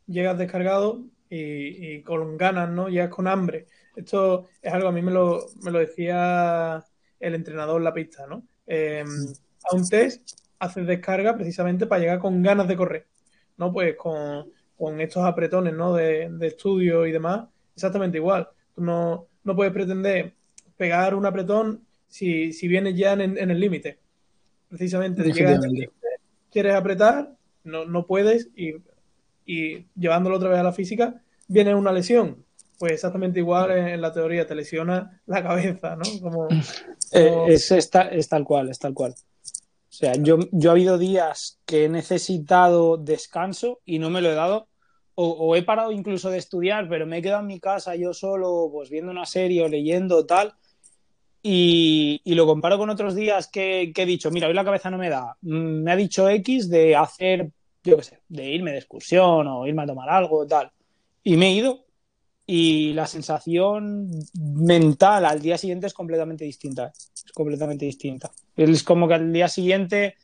Llegas 0.06 0.38
descargado 0.38 1.02
y, 1.28 2.00
con 2.02 2.38
ganas, 2.38 2.70
¿no? 2.70 2.88
Llegas 2.88 3.10
con 3.10 3.26
hambre. 3.26 3.66
Esto 3.96 4.46
es 4.62 4.72
algo, 4.72 4.88
a 4.88 4.92
mí 4.92 5.02
me 5.02 5.10
lo, 5.10 5.46
me 5.62 5.70
lo 5.70 5.80
decía 5.80 6.82
el 7.20 7.34
entrenador 7.34 7.80
en 7.80 7.84
la 7.84 7.92
pista, 7.92 8.26
¿no? 8.26 8.44
Eh, 8.66 9.04
a 9.70 9.74
un 9.74 9.88
test 9.88 10.38
haces 10.60 10.86
descarga 10.86 11.36
precisamente 11.36 11.86
para 11.86 12.00
llegar 12.00 12.18
con 12.18 12.42
ganas 12.42 12.68
de 12.68 12.76
correr, 12.76 13.06
¿no? 13.56 13.72
Pues 13.72 13.96
con, 13.96 15.00
estos 15.00 15.24
apretones, 15.24 15.74
¿no? 15.74 15.94
De, 15.94 16.28
de, 16.30 16.46
estudio 16.46 17.04
y 17.04 17.12
demás, 17.12 17.48
exactamente 17.74 18.18
igual. 18.18 18.48
Tú 18.74 18.82
no, 18.82 19.27
no 19.48 19.56
puedes 19.56 19.72
pretender 19.72 20.34
pegar 20.76 21.14
un 21.14 21.24
apretón 21.24 21.80
si, 22.06 22.52
si 22.52 22.68
vienes 22.68 22.94
ya 22.94 23.14
en, 23.14 23.38
el 23.38 23.58
límite. 23.58 23.98
Precisamente, 24.68 25.24
quieres 26.52 26.74
apretar, 26.74 27.34
no, 27.64 27.86
no 27.86 28.06
puedes 28.06 28.50
y, 28.54 28.74
llevándolo 29.96 30.36
otra 30.36 30.50
vez 30.50 30.58
a 30.58 30.62
la 30.62 30.72
física, 30.72 31.22
viene 31.48 31.74
una 31.74 31.92
lesión. 31.92 32.44
Pues 32.78 32.92
exactamente 32.92 33.40
igual 33.40 33.70
en, 33.70 34.00
la 34.00 34.12
teoría, 34.12 34.46
te 34.46 34.54
lesiona 34.54 35.20
la 35.26 35.42
cabeza, 35.42 35.96
¿no? 35.96 36.04
Como, 36.20 36.48
eh, 37.12 37.44
es, 37.48 37.72
es, 37.72 37.90
tal 37.90 38.44
cual, 38.44 38.68
es 38.68 38.78
tal 38.78 38.92
cual. 38.92 39.14
O 39.14 39.92
sea, 39.98 40.12
yo, 40.14 40.38
yo 40.52 40.70
ha 40.70 40.74
habido 40.74 40.98
días 40.98 41.58
que 41.64 41.86
he 41.86 41.88
necesitado 41.88 42.98
descanso 42.98 43.80
y 43.86 43.98
no 43.98 44.10
me 44.10 44.20
lo 44.20 44.30
he 44.30 44.34
dado 44.34 44.68
o, 45.20 45.56
he 45.56 45.62
parado 45.64 45.90
incluso 45.90 46.30
de 46.30 46.38
estudiar, 46.38 46.88
pero 46.88 47.04
me 47.04 47.18
he 47.18 47.22
quedado 47.22 47.40
en 47.40 47.48
mi 47.48 47.58
casa 47.58 47.96
yo 47.96 48.14
solo, 48.14 48.68
pues 48.72 48.88
viendo 48.88 49.10
una 49.10 49.26
serie 49.26 49.64
o 49.64 49.68
leyendo 49.68 50.24
tal, 50.26 50.54
y, 51.42 52.22
lo 52.24 52.46
comparo 52.46 52.78
con 52.78 52.88
otros 52.88 53.16
días 53.16 53.48
que, 53.48 53.92
he 53.96 54.06
dicho, 54.06 54.30
mira, 54.30 54.46
hoy 54.46 54.54
la 54.54 54.64
cabeza 54.64 54.90
no 54.90 54.98
me 54.98 55.08
da, 55.10 55.36
mm, 55.40 55.82
me 55.82 55.90
ha 55.90 55.96
dicho 55.96 56.28
X 56.28 56.70
de 56.70 56.94
hacer, 56.94 57.50
yo 57.82 57.96
qué 57.96 58.02
sé, 58.04 58.20
de 58.28 58.48
irme 58.48 58.70
de 58.70 58.78
excursión 58.78 59.48
o 59.48 59.66
irme 59.66 59.82
a 59.82 59.86
tomar 59.86 60.08
algo, 60.08 60.46
tal, 60.46 60.70
y 61.24 61.36
me 61.36 61.48
he 61.48 61.52
ido, 61.52 61.84
y 62.46 62.92
la 62.92 63.08
sensación 63.08 64.08
mental 64.40 65.24
al 65.24 65.40
día 65.40 65.58
siguiente 65.58 65.88
es 65.88 65.94
completamente 65.94 66.44
distinta, 66.44 66.92
es 66.94 67.32
completamente 67.34 67.84
distinta. 67.86 68.30
Es 68.56 68.84
como 68.84 69.08
que 69.08 69.14
al 69.14 69.32
día 69.32 69.48
siguiente 69.48 70.14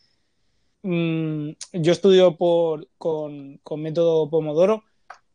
Mm, 0.87 1.53
yo 1.73 1.93
estudio 1.93 2.37
por, 2.37 2.89
con, 2.99 3.59
método 3.79 4.29
Pomodoro, 4.29 4.85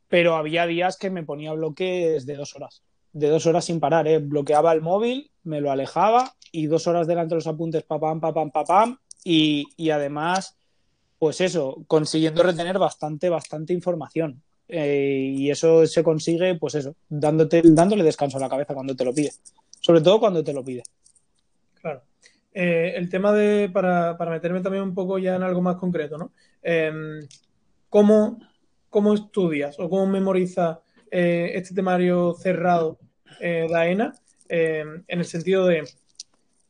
pero 0.08 0.36
había 0.36 0.68
días 0.68 0.96
que 0.96 1.10
me 1.10 1.24
ponía 1.24 1.54
bloques 1.54 2.28
de 2.28 2.36
dos 2.36 2.56
horas, 2.56 2.84
de 3.14 3.30
dos 3.30 3.48
horas 3.48 3.66
sin 3.66 3.80
parar, 3.80 4.08
¿eh? 4.08 4.20
bloqueaba 4.20 4.72
el 4.74 4.82
móvil, 4.82 5.32
me 5.44 5.60
lo 5.60 5.72
alejaba 5.72 6.36
y 6.52 6.68
dos 6.68 6.86
horas 6.86 7.08
delante 7.08 7.32
de 7.32 7.38
los 7.38 7.48
apuntes, 7.48 7.82
papam, 7.82 8.20
papam, 8.22 8.52
papam, 8.52 9.00
y, 9.24 9.66
y 9.76 9.90
además, 9.90 10.56
pues 11.18 11.42
eso, 11.42 11.84
consiguiendo 11.88 12.44
retener 12.44 12.78
bastante, 12.78 13.28
bastante 13.30 13.74
información. 13.74 14.44
Eh, 14.68 15.34
y 15.36 15.50
eso 15.50 15.88
se 15.88 16.04
consigue, 16.04 16.60
pues 16.60 16.76
eso, 16.76 16.96
dándote, 17.10 17.64
dándole 17.66 18.04
descanso 18.04 18.38
a 18.38 18.42
la 18.42 18.50
cabeza 18.50 18.76
cuando 18.76 18.96
te 18.96 19.04
lo 19.04 19.16
pide. 19.16 19.32
Sobre 19.80 20.02
todo 20.02 20.20
cuando 20.20 20.44
te 20.44 20.54
lo 20.54 20.64
pide. 20.64 20.84
Claro. 21.82 22.04
Eh, 22.54 22.94
el 22.96 23.10
tema 23.10 23.32
de, 23.32 23.70
para, 23.70 24.18
meterme 24.30 24.62
también 24.62 24.84
un 24.84 24.94
poco 24.94 25.20
ya 25.20 25.36
en 25.36 25.44
algo 25.44 25.62
más 25.62 25.76
concreto, 25.76 26.18
¿no? 26.18 26.32
Em, 26.64 27.20
¿cómo, 27.90 28.40
estudias 29.14 29.80
o 29.80 29.90
cómo 29.90 30.08
memorizas 30.08 30.80
eh, 31.12 31.52
este 31.54 31.76
temario 31.76 32.34
cerrado 32.34 33.00
eh, 33.40 33.68
de 33.70 33.76
AENA? 33.76 34.14
Em, 34.48 35.04
en 35.08 35.20
el 35.20 35.26
sentido 35.26 35.68
de, 35.68 35.84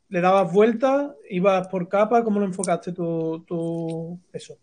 ¿le 0.10 0.22
dabas 0.22 0.52
vuelta? 0.52 1.16
¿Ibas 1.30 1.68
por 1.70 1.88
capa? 1.88 2.24
¿Cómo 2.24 2.40
lo 2.40 2.46
enfocaste 2.46 2.92
tú, 2.92 4.20
eso? 4.34 4.58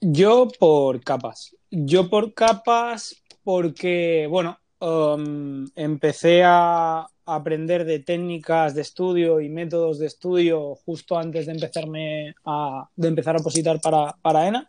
Yo 0.00 0.48
por 0.58 1.02
capas. 1.02 1.54
Yo 1.70 2.08
por 2.08 2.32
capas 2.32 3.22
porque, 3.42 4.26
bueno, 4.30 4.58
um, 4.84 5.66
empecé 5.74 6.42
a, 6.44 7.06
aprender 7.26 7.86
de 7.86 8.00
técnicas 8.00 8.74
de 8.74 8.82
estudio 8.82 9.40
y 9.40 9.48
métodos 9.48 9.98
de 9.98 10.06
estudio 10.06 10.74
justo 10.74 11.18
antes 11.18 11.46
de 11.46 11.52
empezarme 11.52 12.34
a, 12.44 12.86
de 12.94 13.08
empezar 13.08 13.34
a 13.34 13.38
opositar 13.38 13.80
para, 13.80 14.14
para 14.20 14.46
ENA. 14.46 14.68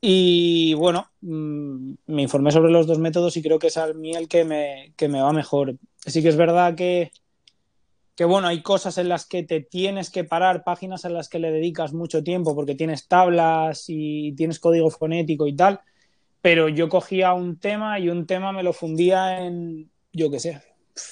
Y 0.00 0.72
bueno, 0.74 1.10
mm, 1.20 1.92
me 2.06 2.22
informé 2.22 2.52
sobre 2.52 2.72
los 2.72 2.86
dos 2.86 2.98
métodos 2.98 3.36
y 3.36 3.42
creo 3.42 3.58
que 3.58 3.66
es 3.66 3.76
a 3.76 3.92
mí 3.92 4.12
el 4.14 4.28
que 4.28 4.44
me, 4.44 4.94
que 4.96 5.08
me 5.08 5.20
va 5.20 5.32
mejor. 5.32 5.76
Sí 5.98 6.22
que 6.22 6.28
es 6.28 6.36
verdad 6.36 6.74
que, 6.74 7.10
que, 8.14 8.24
bueno, 8.24 8.48
hay 8.48 8.62
cosas 8.62 8.96
en 8.96 9.10
las 9.10 9.26
que 9.26 9.42
te 9.42 9.60
tienes 9.60 10.08
que 10.08 10.24
parar, 10.24 10.64
páginas 10.64 11.04
en 11.04 11.12
las 11.12 11.28
que 11.28 11.38
le 11.38 11.50
dedicas 11.50 11.92
mucho 11.92 12.22
tiempo 12.22 12.54
porque 12.54 12.76
tienes 12.76 13.08
tablas 13.08 13.84
y 13.88 14.32
tienes 14.32 14.58
código 14.58 14.88
fonético 14.88 15.46
y 15.46 15.54
tal, 15.54 15.80
pero 16.40 16.68
yo 16.68 16.88
cogía 16.88 17.34
un 17.34 17.58
tema 17.58 17.98
y 17.98 18.08
un 18.08 18.26
tema 18.26 18.52
me 18.52 18.62
lo 18.62 18.72
fundía 18.72 19.44
en, 19.44 19.90
yo 20.12 20.30
qué 20.30 20.40
sé, 20.40 20.62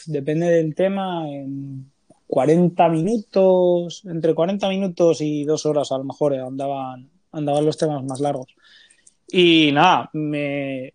depende 0.07 0.47
del 0.49 0.75
tema, 0.75 1.29
en 1.29 1.91
40 2.27 2.89
minutos, 2.89 4.05
entre 4.05 4.35
40 4.35 4.69
minutos 4.69 5.21
y 5.21 5.45
dos 5.45 5.67
horas 5.67 5.93
a 5.93 5.99
lo 5.99 6.05
mejor 6.05 6.35
eh, 6.35 6.41
andaban, 6.41 7.11
andaban 7.33 7.65
los 7.65 7.77
temas 7.77 8.05
más 8.05 8.21
largos. 8.21 8.55
Y 9.29 9.71
nada, 9.73 10.11
me 10.13 10.95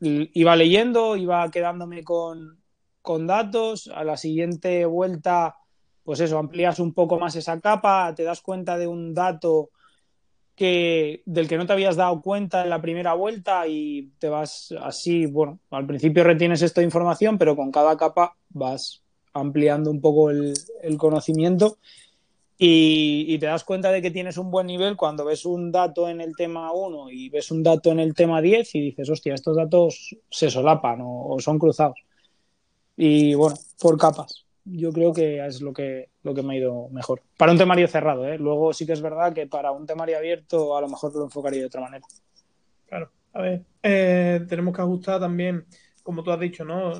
iba 0.00 0.56
leyendo, 0.56 1.16
iba 1.16 1.50
quedándome 1.50 2.04
con, 2.04 2.58
con 3.02 3.26
datos, 3.26 3.88
a 3.94 4.04
la 4.04 4.16
siguiente 4.16 4.84
vuelta, 4.84 5.56
pues 6.04 6.20
eso, 6.20 6.38
amplías 6.38 6.78
un 6.78 6.92
poco 6.92 7.18
más 7.18 7.34
esa 7.36 7.60
capa, 7.60 8.14
te 8.14 8.22
das 8.22 8.40
cuenta 8.40 8.78
de 8.78 8.86
un 8.86 9.14
dato 9.14 9.70
que, 10.56 11.22
del 11.26 11.48
que 11.48 11.58
no 11.58 11.66
te 11.66 11.74
habías 11.74 11.96
dado 11.96 12.20
cuenta 12.22 12.64
en 12.64 12.70
la 12.70 12.80
primera 12.80 13.14
vuelta 13.14 13.68
y 13.68 14.10
te 14.18 14.28
vas 14.28 14.74
así, 14.80 15.26
bueno, 15.26 15.60
al 15.70 15.86
principio 15.86 16.24
retienes 16.24 16.62
esta 16.62 16.82
información, 16.82 17.38
pero 17.38 17.54
con 17.54 17.70
cada 17.70 17.96
capa 17.96 18.36
vas 18.48 19.02
ampliando 19.34 19.90
un 19.90 20.00
poco 20.00 20.30
el, 20.30 20.54
conocimiento 20.96 21.76
y, 22.58 23.38
te 23.38 23.46
das 23.46 23.64
cuenta 23.64 23.92
de 23.92 24.00
que 24.00 24.10
tienes 24.10 24.38
un 24.38 24.50
buen 24.50 24.66
nivel 24.66 24.96
cuando 24.96 25.26
ves 25.26 25.44
un 25.44 25.70
dato 25.70 26.08
en 26.08 26.22
el 26.22 26.34
tema 26.34 26.72
1 26.72 27.10
y 27.10 27.28
ves 27.28 27.50
un 27.50 27.62
dato 27.62 27.92
en 27.92 28.00
el 28.00 28.14
tema 28.14 28.40
10 28.40 28.74
y 28.76 28.80
dices, 28.80 29.10
hostia, 29.10 29.34
estos 29.34 29.56
datos 29.56 30.16
se 30.30 30.50
solapan 30.50 31.00
o 31.02 31.36
son 31.38 31.58
cruzados. 31.58 31.98
Y 32.96 33.34
bueno, 33.34 33.56
por 33.78 33.98
capas 33.98 34.45
yo 34.66 34.92
creo 34.92 35.12
que 35.12 35.44
es 35.46 35.60
lo 35.62 35.72
que, 35.72 36.10
lo 36.22 36.34
que 36.34 36.42
me 36.42 36.54
ha 36.54 36.58
ido 36.58 36.88
mejor. 36.88 37.22
Para 37.36 37.52
un 37.52 37.58
temario 37.58 37.86
cerrado, 37.86 38.26
¿eh? 38.26 38.36
Luego 38.36 38.72
sí 38.72 38.84
que 38.84 38.92
es 38.92 39.00
verdad 39.00 39.32
que 39.32 39.46
para 39.46 39.70
un 39.70 39.86
temario 39.86 40.18
abierto 40.18 40.76
a 40.76 40.80
lo 40.80 40.88
mejor 40.88 41.14
lo 41.14 41.24
enfocaría 41.24 41.60
de 41.60 41.66
otra 41.66 41.80
manera. 41.80 42.04
Claro, 42.86 43.10
a 43.32 43.42
ver, 43.42 43.62
eh, 43.82 44.44
tenemos 44.48 44.74
que 44.74 44.82
ajustar 44.82 45.20
también, 45.20 45.64
como 46.02 46.22
tú 46.22 46.32
has 46.32 46.40
dicho, 46.40 46.64
¿no? 46.64 46.92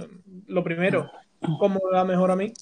Lo 0.46 0.62
primero, 0.62 1.10
cómo 1.58 1.80
me 1.90 1.96
va 1.96 2.04
mejor 2.04 2.30
a 2.30 2.36
mí. 2.36 2.52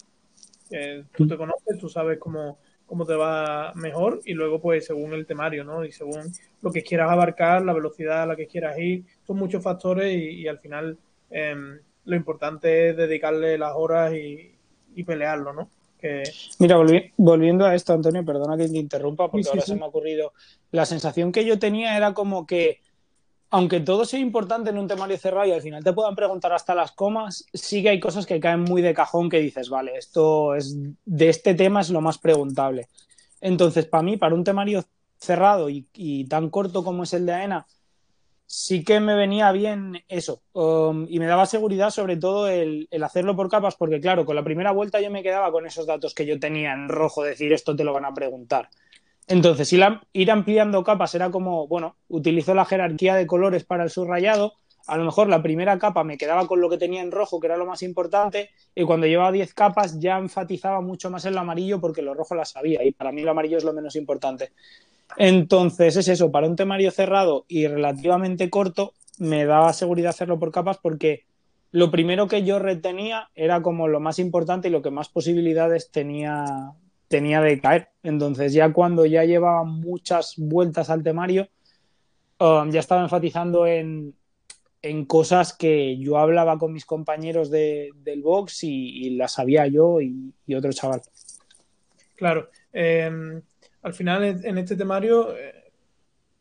tú 1.16 1.28
te 1.28 1.36
conoces, 1.36 1.78
tú 1.78 1.88
sabes 1.88 2.18
cómo, 2.18 2.58
cómo 2.86 3.04
te 3.04 3.14
va 3.14 3.72
mejor 3.74 4.20
y 4.24 4.32
luego 4.32 4.60
pues 4.60 4.86
según 4.86 5.12
el 5.12 5.26
temario, 5.26 5.64
¿no? 5.64 5.84
Y 5.84 5.92
según 5.92 6.32
lo 6.62 6.72
que 6.72 6.82
quieras 6.82 7.10
abarcar, 7.10 7.62
la 7.62 7.74
velocidad 7.74 8.22
a 8.22 8.26
la 8.26 8.36
que 8.36 8.46
quieras 8.46 8.78
ir, 8.78 9.04
son 9.26 9.36
muchos 9.36 9.62
factores 9.62 10.14
y, 10.14 10.48
al 10.48 10.58
final 10.58 10.96
em, 11.30 11.78
lo 12.06 12.16
importante 12.16 12.90
es 12.90 12.96
dedicarle 12.96 13.58
las 13.58 13.72
horas 13.74 14.14
y, 14.14 14.53
y 14.94 15.04
pelearlo, 15.04 15.52
¿no? 15.52 15.68
Mira, 16.58 16.76
volviendo 17.16 17.64
a 17.64 17.74
esto, 17.74 17.92
Antonio, 17.92 18.24
perdona 18.24 18.56
que 18.56 18.68
te 18.68 18.76
interrumpa 18.76 19.30
porque 19.30 19.48
ahora 19.48 19.62
se 19.62 19.74
me 19.74 19.84
ha 19.84 19.88
ocurrido. 19.88 20.32
La 20.70 20.84
sensación 20.84 21.32
que 21.32 21.44
yo 21.44 21.58
tenía 21.58 21.96
era 21.96 22.12
como 22.12 22.46
que, 22.46 22.80
aunque 23.50 23.80
todo 23.80 24.04
sea 24.04 24.20
importante 24.20 24.70
en 24.70 24.78
un 24.78 24.86
temario 24.86 25.16
cerrado 25.16 25.46
y 25.46 25.52
al 25.52 25.62
final 25.62 25.82
te 25.82 25.92
puedan 25.92 26.14
preguntar 26.14 26.52
hasta 26.52 26.74
las 26.74 26.92
comas, 26.92 27.46
sí 27.54 27.82
que 27.82 27.88
hay 27.88 28.00
cosas 28.00 28.26
que 28.26 28.40
caen 28.40 28.60
muy 28.60 28.82
de 28.82 28.92
cajón 28.92 29.30
que 29.30 29.38
dices, 29.38 29.70
vale, 29.70 29.96
esto 29.96 30.54
es 30.54 30.76
de 31.04 31.28
este 31.28 31.54
tema 31.54 31.80
es 31.80 31.90
lo 31.90 32.02
más 32.02 32.18
preguntable. 32.18 32.88
Entonces, 33.40 33.86
para 33.86 34.02
mí, 34.02 34.16
para 34.18 34.34
un 34.34 34.44
temario 34.44 34.84
cerrado 35.18 35.70
y, 35.70 35.86
y 35.94 36.24
tan 36.26 36.50
corto 36.50 36.84
como 36.84 37.04
es 37.04 37.14
el 37.14 37.24
de 37.24 37.32
AENA, 37.32 37.66
sí 38.46 38.84
que 38.84 39.00
me 39.00 39.14
venía 39.14 39.52
bien 39.52 40.04
eso. 40.08 40.42
Um, 40.52 41.06
y 41.08 41.18
me 41.18 41.26
daba 41.26 41.46
seguridad 41.46 41.90
sobre 41.90 42.16
todo 42.16 42.48
el, 42.48 42.88
hacerlo 43.02 43.36
por 43.36 43.48
capas, 43.48 43.76
porque 43.76 44.00
claro, 44.00 44.24
con 44.24 44.36
la 44.36 44.44
primera 44.44 44.72
vuelta 44.72 45.00
yo 45.00 45.10
me 45.10 45.22
quedaba 45.22 45.50
con 45.52 45.66
esos 45.66 45.86
datos 45.86 46.14
que 46.14 46.26
yo 46.26 46.38
tenía 46.38 46.72
en 46.72 46.88
rojo, 46.88 47.22
decir 47.22 47.52
esto 47.52 47.74
te 47.76 47.84
lo 47.84 47.92
van 47.92 48.04
a 48.04 48.14
preguntar. 48.14 48.68
Entonces, 49.26 49.72
ir, 49.72 50.30
ampliando 50.30 50.84
capas 50.84 51.14
era 51.14 51.30
como, 51.30 51.66
bueno, 51.66 51.96
utilizo 52.08 52.54
la 52.54 52.66
jerarquía 52.66 53.14
de 53.14 53.26
colores 53.26 53.64
para 53.64 53.84
el 53.84 53.90
subrayado. 53.90 54.54
A 54.86 54.96
lo 54.96 55.04
mejor 55.04 55.28
la 55.28 55.42
primera 55.42 55.78
capa 55.78 56.04
me 56.04 56.18
quedaba 56.18 56.46
con 56.46 56.60
lo 56.60 56.68
que 56.68 56.76
tenía 56.76 57.00
en 57.00 57.10
rojo, 57.10 57.40
que 57.40 57.46
era 57.46 57.56
lo 57.56 57.66
más 57.66 57.82
importante, 57.82 58.50
y 58.74 58.84
cuando 58.84 59.06
llevaba 59.06 59.32
10 59.32 59.54
capas 59.54 59.98
ya 59.98 60.18
enfatizaba 60.18 60.80
mucho 60.80 61.10
más 61.10 61.24
el 61.24 61.38
amarillo 61.38 61.80
porque 61.80 62.02
lo 62.02 62.14
rojo 62.14 62.34
la 62.34 62.44
sabía, 62.44 62.84
y 62.84 62.92
para 62.92 63.12
mí 63.12 63.22
lo 63.22 63.30
amarillo 63.30 63.56
es 63.56 63.64
lo 63.64 63.72
menos 63.72 63.96
importante. 63.96 64.52
Entonces 65.16 65.96
es 65.96 66.08
eso, 66.08 66.30
para 66.30 66.46
un 66.46 66.56
temario 66.56 66.90
cerrado 66.90 67.44
y 67.48 67.66
relativamente 67.66 68.50
corto, 68.50 68.92
me 69.18 69.44
daba 69.44 69.72
seguridad 69.72 70.10
hacerlo 70.10 70.38
por 70.38 70.50
capas 70.50 70.78
porque 70.78 71.24
lo 71.70 71.90
primero 71.90 72.28
que 72.28 72.44
yo 72.44 72.58
retenía 72.58 73.30
era 73.34 73.62
como 73.62 73.88
lo 73.88 74.00
más 74.00 74.18
importante 74.18 74.68
y 74.68 74.70
lo 74.70 74.82
que 74.82 74.90
más 74.90 75.08
posibilidades 75.08 75.90
tenía, 75.90 76.72
tenía 77.08 77.40
de 77.40 77.60
caer. 77.60 77.88
Entonces 78.02 78.52
ya 78.52 78.72
cuando 78.72 79.06
ya 79.06 79.24
llevaba 79.24 79.64
muchas 79.64 80.34
vueltas 80.36 80.90
al 80.90 81.02
temario, 81.02 81.48
um, 82.38 82.70
ya 82.70 82.80
estaba 82.80 83.02
enfatizando 83.02 83.66
en, 83.66 84.14
cosas 85.06 85.54
que 85.56 85.96
yo 85.96 86.18
hablaba 86.18 86.58
con 86.58 86.72
mis 86.72 86.84
compañeros 86.84 87.50
del 87.50 88.22
box 88.22 88.64
y, 88.64 89.10
las 89.10 89.32
sabía 89.32 89.66
yo 89.66 90.00
y, 90.00 90.54
otro 90.54 90.72
chaval. 90.72 91.00
Claro. 92.16 92.50
Em, 92.72 93.40
al 93.82 93.94
final 93.94 94.24
en 94.24 94.58
este 94.58 94.76
temario, 94.76 95.36
eh, 95.36 95.72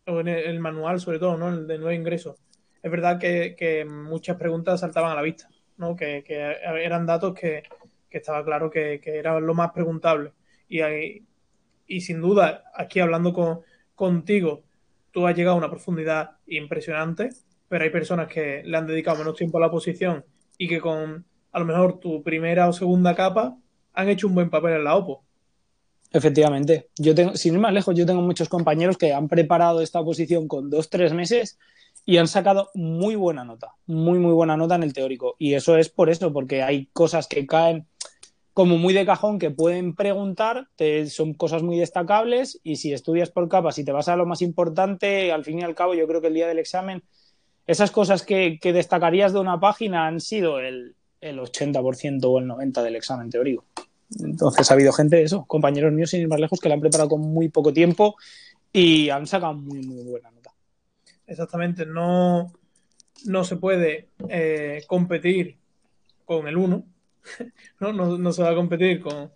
o 0.07 0.19
en 0.19 0.27
el, 0.27 0.59
manual 0.59 0.99
sobre 0.99 1.19
todo, 1.19 1.37
¿no? 1.37 1.49
El 1.49 1.67
de 1.67 1.77
nuevo 1.77 1.91
ingreso, 1.91 2.35
es 2.81 2.91
verdad 2.91 3.17
que, 3.19 3.85
muchas 3.89 4.35
preguntas 4.35 4.81
saltaban 4.81 5.11
a 5.11 5.15
la 5.15 5.21
vista, 5.21 5.47
¿no? 5.77 5.95
Que, 5.95 6.23
eran 6.27 7.05
datos 7.05 7.33
que, 7.33 7.63
estaba 8.09 8.43
claro 8.43 8.69
que, 8.69 8.99
era 9.05 9.39
lo 9.39 9.53
más 9.53 9.71
preguntable. 9.71 10.33
Y, 10.67 10.81
y 11.87 12.01
sin 12.01 12.19
duda, 12.19 12.65
aquí 12.75 12.99
hablando 12.99 13.31
con, 13.31 13.61
contigo, 13.95 14.63
tú 15.11 15.27
has 15.27 15.35
llegado 15.35 15.55
a 15.55 15.59
una 15.59 15.69
profundidad 15.69 16.37
impresionante, 16.47 17.29
pero 17.67 17.83
hay 17.83 17.89
personas 17.89 18.27
que 18.27 18.61
le 18.63 18.77
han 18.77 18.87
dedicado 18.87 19.19
menos 19.19 19.35
tiempo 19.35 19.57
a 19.57 19.61
la 19.61 19.71
posición 19.71 20.25
y 20.57 20.67
que 20.67 20.79
con 20.79 21.25
a 21.51 21.59
lo 21.59 21.65
mejor 21.65 21.99
tu 21.99 22.23
primera 22.23 22.67
o 22.67 22.73
segunda 22.73 23.15
capa 23.15 23.57
han 23.93 24.09
hecho 24.09 24.27
un 24.27 24.35
buen 24.35 24.49
papel 24.49 24.73
en 24.73 24.83
la 24.83 24.95
OPO. 24.95 25.23
Efectivamente. 26.11 26.89
Yo 26.97 27.15
tengo, 27.15 27.35
sin 27.35 27.55
ir 27.55 27.59
más 27.59 27.73
lejos, 27.73 27.95
yo 27.95 28.05
tengo 28.05 28.21
muchos 28.21 28.49
compañeros 28.49 28.97
que 28.97 29.13
han 29.13 29.27
preparado 29.27 29.81
esta 29.81 30.03
posición 30.03 30.47
con 30.47 30.69
dos, 30.69 30.89
tres 30.89 31.13
meses 31.13 31.57
y 32.05 32.17
han 32.17 32.27
sacado 32.27 32.69
muy 32.73 33.15
buena 33.15 33.43
nota, 33.43 33.73
muy, 33.87 34.19
muy 34.19 34.33
buena 34.33 34.57
nota 34.57 34.75
en 34.75 34.83
el 34.83 34.93
teórico. 34.93 35.35
Y 35.39 35.55
eso 35.55 35.77
es 35.77 35.89
por 35.89 36.09
eso, 36.09 36.31
porque 36.31 36.61
hay 36.61 36.87
cosas 36.93 37.27
que 37.27 37.47
caen 37.47 37.87
como 38.53 38.77
muy 38.77 38.93
de 38.93 39.05
cajón 39.05 39.39
que 39.39 39.49
pueden 39.49 39.95
preguntar, 39.95 40.67
son 41.07 41.33
cosas 41.33 41.63
muy 41.63 41.79
destacables 41.79 42.59
y 42.63 42.75
si 42.75 42.93
estudias 42.93 43.31
por 43.31 43.49
capas 43.49 43.79
y 43.79 43.83
te 43.83 43.91
vas 43.91 44.07
a 44.09 44.15
lo 44.15 44.27
más 44.27 44.43
importante, 44.43 45.31
al 45.31 45.43
fin 45.43 45.59
y 45.59 45.63
al 45.63 45.73
cabo 45.73 45.95
yo 45.95 46.07
creo 46.07 46.21
que 46.21 46.27
el 46.27 46.35
día 46.35 46.47
del 46.47 46.59
examen, 46.59 47.03
esas 47.67 47.91
cosas 47.91 48.23
que, 48.23 48.59
destacarías 48.61 49.33
de 49.33 49.39
una 49.39 49.59
página 49.59 50.07
han 50.07 50.19
sido 50.19 50.59
el, 50.59 50.95
el 51.21 51.39
80% 51.39 52.23
o 52.25 52.39
el 52.39 52.45
90% 52.45 52.83
del 52.83 52.95
examen 52.95 53.29
teórico. 53.29 53.65
Entonces 54.19 54.69
ha 54.69 54.73
habido 54.73 54.91
gente, 54.91 55.23
eso, 55.23 55.45
compañeros 55.45 55.91
míos 55.91 56.09
sin 56.09 56.21
ir 56.21 56.27
más 56.27 56.39
lejos, 56.39 56.59
que 56.59 56.69
la 56.69 56.75
han 56.75 56.81
preparado 56.81 57.09
con 57.09 57.21
muy 57.21 57.49
poco 57.49 57.73
tiempo 57.73 58.15
y 58.71 59.09
han 59.09 59.25
sacado 59.27 59.53
muy, 59.53 59.81
muy 59.81 60.03
buena 60.03 60.31
nota. 60.31 60.51
Exactamente, 61.25 61.85
no, 61.85 62.51
no 63.25 63.43
se 63.43 63.55
puede 63.55 64.09
eh, 64.29 64.83
competir 64.87 65.57
con 66.25 66.47
el 66.47 66.57
1, 66.57 66.85
¿no? 67.79 67.93
¿no? 67.93 68.33
se 68.33 68.43
va 68.43 68.51
a 68.51 68.55
competir 68.55 69.01
con, 69.01 69.31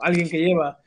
alguien 0.00 0.28
que 0.28 0.38
lleva, 0.38 0.80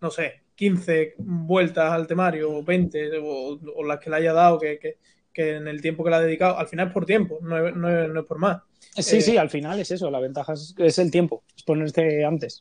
no 0.00 0.10
sé, 0.10 0.42
15 0.54 1.14
vueltas 1.18 1.92
al 1.92 2.06
temario, 2.06 2.58
o 2.58 2.62
20, 2.62 3.10
o, 3.22 3.84
las 3.84 3.98
que 3.98 4.10
le 4.10 4.16
haya 4.16 4.32
dado, 4.32 4.58
que, 4.58 4.98
en 5.38 5.68
el 5.68 5.80
tiempo 5.80 6.04
que 6.04 6.10
le 6.10 6.16
ha 6.16 6.20
dedicado, 6.20 6.58
al 6.58 6.68
final 6.68 6.88
es 6.88 6.92
por 6.92 7.06
tiempo, 7.06 7.38
no 7.42 7.88
es 7.88 8.26
por 8.26 8.38
más. 8.38 8.62
Sí, 8.96 9.20
sí, 9.20 9.36
al 9.36 9.50
final 9.50 9.78
es 9.80 9.90
eso, 9.90 10.10
la 10.10 10.20
ventaja 10.20 10.54
es, 10.54 10.98
el 10.98 11.10
tiempo, 11.10 11.44
es 11.56 11.62
ponerse 11.62 12.24
antes. 12.24 12.60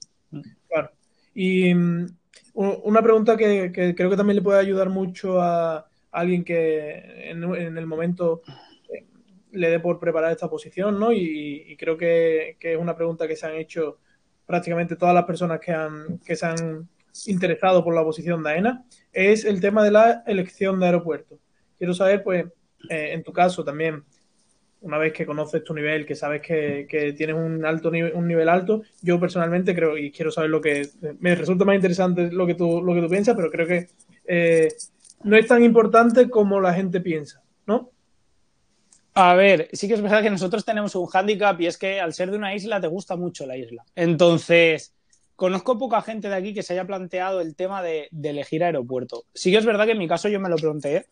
Claro. 0.68 0.92
Y 1.34 1.74
mm, 1.74 2.08
una 2.54 3.02
pregunta 3.02 3.38
que, 3.38 3.72
creo 3.72 4.10
que 4.10 4.18
también 4.18 4.38
le 4.38 4.42
puede 4.42 4.60
ayudar 4.60 4.90
mucho 4.90 5.42
a 5.42 5.88
alguien 6.12 6.44
que 6.44 7.30
en, 7.30 7.78
el 7.78 7.86
momento 7.86 8.42
eh, 8.90 9.06
le 9.52 9.70
dé 9.70 9.80
por 9.80 10.00
preparar 10.00 10.32
esta 10.32 10.50
posición, 10.50 11.00
¿no? 11.00 11.12
Y, 11.12 11.76
creo 11.78 11.98
que, 11.98 12.58
es 12.60 12.78
una 12.78 12.96
pregunta 12.96 13.28
que 13.28 13.36
se 13.36 13.46
han 13.46 13.56
hecho 13.56 14.00
prácticamente 14.46 14.96
todas 14.96 15.14
las 15.14 15.26
personas 15.26 15.60
que, 15.60 15.72
han, 15.72 16.20
que 16.20 16.36
se 16.36 16.46
han 16.46 16.88
interesado 17.26 17.84
por 17.84 17.94
la 17.94 18.04
posición 18.04 18.44
de 18.44 18.52
AENA, 18.52 18.86
es 19.12 19.46
el 19.46 19.60
tema 19.60 19.84
de 19.84 19.92
la 19.92 20.24
elección 20.26 20.80
de 20.80 20.86
aeropuerto. 20.86 21.40
Quiero 21.78 21.94
saber, 21.94 22.24
pues, 22.24 22.46
eh, 22.90 23.14
en 23.14 23.24
tu 23.24 23.34
caso 23.34 23.64
también, 23.64 24.04
una 24.82 24.98
vez 24.98 25.14
que 25.14 25.26
conoces 25.26 25.64
tu 25.64 25.74
nivel, 25.74 26.06
que 26.06 26.16
sabes 26.16 26.42
que, 26.42 27.14
tienes 27.18 27.36
un 27.36 27.66
alto 27.66 27.90
nivel, 27.92 28.14
un 28.14 28.28
nivel 28.28 28.50
alto, 28.50 28.84
yo 29.02 29.20
personalmente 29.20 29.76
creo 29.76 29.98
y 29.98 30.12
quiero 30.12 30.32
saber 30.32 30.50
lo 30.50 30.62
que 30.62 30.88
me 31.20 31.36
resulta 31.36 31.66
más 31.66 31.76
interesante 31.76 32.32
lo 32.32 32.46
que 32.46 32.56
tú 32.56 32.82
lo 32.82 32.94
que 32.94 33.02
tú 33.02 33.10
piensas, 33.10 33.36
pero 33.36 33.50
creo 33.50 33.68
que 33.68 33.88
eh, 34.26 34.68
no 35.24 35.36
es 35.36 35.48
tan 35.48 35.64
importante 35.64 36.30
como 36.30 36.60
la 36.62 36.74
gente 36.74 37.02
piensa, 37.02 37.42
¿no? 37.66 37.92
A 39.16 39.34
ver, 39.34 39.70
sí 39.74 39.88
que 39.88 39.96
es 39.96 40.02
verdad 40.02 40.22
que 40.22 40.30
nosotros 40.30 40.64
tenemos 40.64 40.94
un 40.96 41.08
hándicap 41.08 41.60
y 41.60 41.66
es 41.66 41.78
que 41.80 42.00
al 42.00 42.14
ser 42.14 42.30
de 42.30 42.38
una 42.38 42.54
isla 42.54 42.80
te 42.80 42.86
gusta 42.86 43.16
mucho 43.16 43.48
la 43.48 43.58
isla. 43.58 43.84
Entonces, 43.96 44.94
conozco 45.36 45.80
poca 45.80 46.04
gente 46.04 46.30
de 46.30 46.36
aquí 46.36 46.54
que 46.54 46.62
se 46.62 46.74
haya 46.74 46.86
planteado 46.86 47.42
el 47.42 47.56
tema 47.56 47.82
de, 47.82 48.10
de 48.12 48.30
elegir 48.30 48.64
aeropuerto. 48.64 49.26
Sí 49.34 49.50
que 49.50 49.58
es 49.58 49.66
verdad 49.66 49.86
que 49.86 49.94
en 49.94 49.98
mi 49.98 50.08
caso 50.08 50.30
yo 50.30 50.40
me 50.40 50.50
lo 50.50 50.56
pregunté 50.56 51.08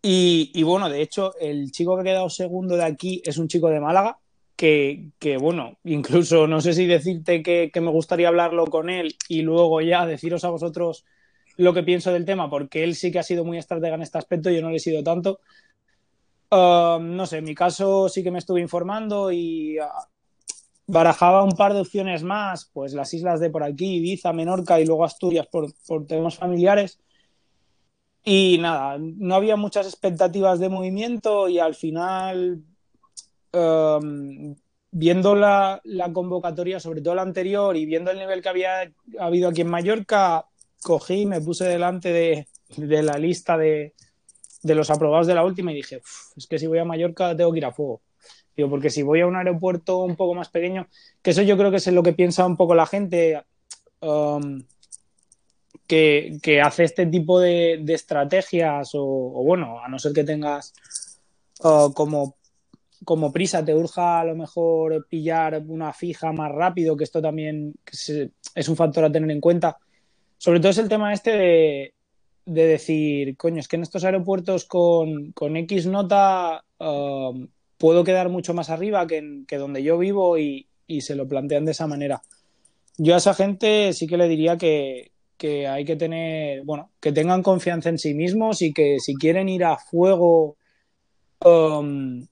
y, 0.00 0.62
bueno, 0.62 0.88
de 0.88 1.02
hecho, 1.02 1.34
el 1.40 1.72
chico 1.72 1.96
que 1.96 2.02
ha 2.02 2.04
quedado 2.04 2.30
segundo 2.30 2.76
de 2.76 2.84
aquí 2.84 3.20
es 3.24 3.36
un 3.38 3.48
chico 3.48 3.68
de 3.68 3.80
Málaga, 3.80 4.18
que, 4.56 5.12
bueno, 5.40 5.78
incluso 5.84 6.46
no 6.46 6.60
sé 6.60 6.72
si 6.72 6.86
decirte 6.86 7.42
que, 7.42 7.70
me 7.80 7.90
gustaría 7.90 8.28
hablarlo 8.28 8.66
con 8.66 8.90
él 8.90 9.16
y 9.28 9.42
luego 9.42 9.80
ya 9.80 10.06
deciros 10.06 10.44
a 10.44 10.50
vosotros 10.50 11.04
lo 11.56 11.74
que 11.74 11.82
pienso 11.82 12.12
del 12.12 12.24
tema, 12.24 12.48
porque 12.48 12.84
él 12.84 12.94
sí 12.94 13.10
que 13.10 13.18
ha 13.18 13.24
sido 13.24 13.44
muy 13.44 13.58
estratega 13.58 13.96
en 13.96 14.02
este 14.02 14.18
aspecto, 14.18 14.50
yo 14.50 14.62
no 14.62 14.70
le 14.70 14.76
he 14.76 14.80
sido 14.80 15.02
tanto. 15.02 15.40
Um, 16.50 17.16
no 17.16 17.26
sé, 17.26 17.38
en 17.38 17.44
mi 17.44 17.54
caso 17.54 18.08
sí 18.08 18.22
que 18.22 18.30
me 18.30 18.38
estuve 18.38 18.60
informando 18.60 19.30
y 19.32 19.78
ah, 19.78 20.08
barajaba 20.86 21.44
un 21.44 21.52
par 21.52 21.74
de 21.74 21.80
opciones 21.80 22.22
más, 22.22 22.70
pues 22.72 22.94
las 22.94 23.12
islas 23.12 23.40
de 23.40 23.50
por 23.50 23.64
aquí, 23.64 23.96
Ibiza, 23.96 24.32
Menorca 24.32 24.80
y 24.80 24.86
luego 24.86 25.04
Asturias 25.04 25.46
por, 25.48 25.72
por 25.86 26.06
temas 26.06 26.36
familiares 26.36 27.00
Y 28.30 28.58
nada, 28.58 28.98
no 29.00 29.36
había 29.36 29.56
muchas 29.56 29.86
expectativas 29.86 30.58
de 30.58 30.68
movimiento 30.68 31.48
y 31.48 31.58
al 31.60 31.74
final, 31.74 32.62
um, 33.54 34.54
viendo 34.90 35.34
la, 35.34 35.80
convocatoria, 36.12 36.78
sobre 36.78 37.00
todo 37.00 37.14
la 37.14 37.22
anterior, 37.22 37.74
y 37.74 37.86
viendo 37.86 38.10
el 38.10 38.18
nivel 38.18 38.42
que 38.42 38.50
había 38.50 38.92
habido 39.18 39.48
aquí 39.48 39.62
en 39.62 39.70
Mallorca, 39.70 40.44
cogí, 40.82 41.24
me 41.24 41.40
puse 41.40 41.64
delante 41.64 42.12
de, 42.12 42.46
la 43.02 43.16
lista 43.16 43.56
de, 43.56 43.94
de, 44.62 44.74
los 44.74 44.90
aprobados 44.90 45.26
de 45.26 45.34
la 45.34 45.46
última 45.46 45.72
y 45.72 45.76
dije, 45.76 46.02
es 46.36 46.46
que 46.46 46.58
si 46.58 46.66
voy 46.66 46.80
a 46.80 46.84
Mallorca 46.84 47.34
tengo 47.34 47.50
que 47.52 47.58
ir 47.60 47.64
a 47.64 47.72
fuego. 47.72 48.02
Digo, 48.54 48.68
porque 48.68 48.90
si 48.90 49.02
voy 49.02 49.22
a 49.22 49.26
un 49.26 49.36
aeropuerto 49.36 50.00
un 50.00 50.16
poco 50.16 50.34
más 50.34 50.50
pequeño, 50.50 50.86
que 51.22 51.30
eso 51.30 51.40
yo 51.40 51.56
creo 51.56 51.70
que 51.70 51.78
es 51.78 51.86
lo 51.86 52.02
que 52.02 52.12
piensa 52.12 52.44
un 52.44 52.58
poco 52.58 52.74
la 52.74 52.84
gente. 52.84 53.42
Um, 54.02 54.64
que, 55.88 56.60
hace 56.62 56.84
este 56.84 57.06
tipo 57.06 57.40
de, 57.40 57.82
estrategias 57.88 58.90
o, 58.94 59.42
bueno, 59.44 59.80
a 59.82 59.88
no 59.88 59.98
ser 59.98 60.12
que 60.12 60.22
tengas 60.22 60.74
como, 61.58 62.36
como 63.04 63.32
prisa, 63.32 63.64
te 63.64 63.74
urja 63.74 64.20
a 64.20 64.24
lo 64.24 64.36
mejor 64.36 65.06
pillar 65.08 65.62
una 65.66 65.92
fija 65.92 66.30
más 66.32 66.52
rápido, 66.52 66.96
que 66.96 67.04
esto 67.04 67.22
también 67.22 67.74
es 68.54 68.68
un 68.68 68.76
factor 68.76 69.04
a 69.04 69.12
tener 69.12 69.30
en 69.30 69.40
cuenta. 69.40 69.78
Sobre 70.36 70.60
todo 70.60 70.70
es 70.70 70.78
el 70.78 70.88
tema 70.88 71.12
este 71.12 71.30
de, 71.30 71.94
decir, 72.44 73.36
coño, 73.36 73.60
es 73.60 73.66
que 73.66 73.76
en 73.76 73.82
estos 73.82 74.04
aeropuertos 74.04 74.66
con, 74.66 75.32
X 75.38 75.86
nota 75.86 76.64
um, 76.78 77.48
puedo 77.78 78.04
quedar 78.04 78.28
mucho 78.28 78.52
más 78.52 78.68
arriba 78.70 79.06
que, 79.06 79.42
que 79.48 79.56
donde 79.56 79.82
yo 79.82 79.98
vivo 79.98 80.38
y, 80.38 80.68
y 80.86 81.00
se 81.00 81.16
lo 81.16 81.26
plantean 81.26 81.64
de 81.64 81.72
esa 81.72 81.86
manera. 81.86 82.22
Yo 82.98 83.14
a 83.14 83.18
esa 83.18 83.32
gente 83.32 83.92
sí 83.94 84.06
que 84.06 84.16
le 84.16 84.28
diría 84.28 84.58
que, 84.58 85.12
que 85.38 85.66
hay 85.66 85.84
que 85.84 85.96
tener, 85.96 86.64
bueno, 86.64 86.90
que 87.00 87.12
tengan 87.12 87.42
confianza 87.42 87.88
en 87.88 87.98
sí 87.98 88.12
mismos 88.12 88.60
y 88.60 88.74
que 88.74 88.98
si 88.98 89.14
quieren 89.14 89.48
ir 89.48 89.64
a 89.64 89.78
fuego 89.78 90.56
um, 91.44 92.26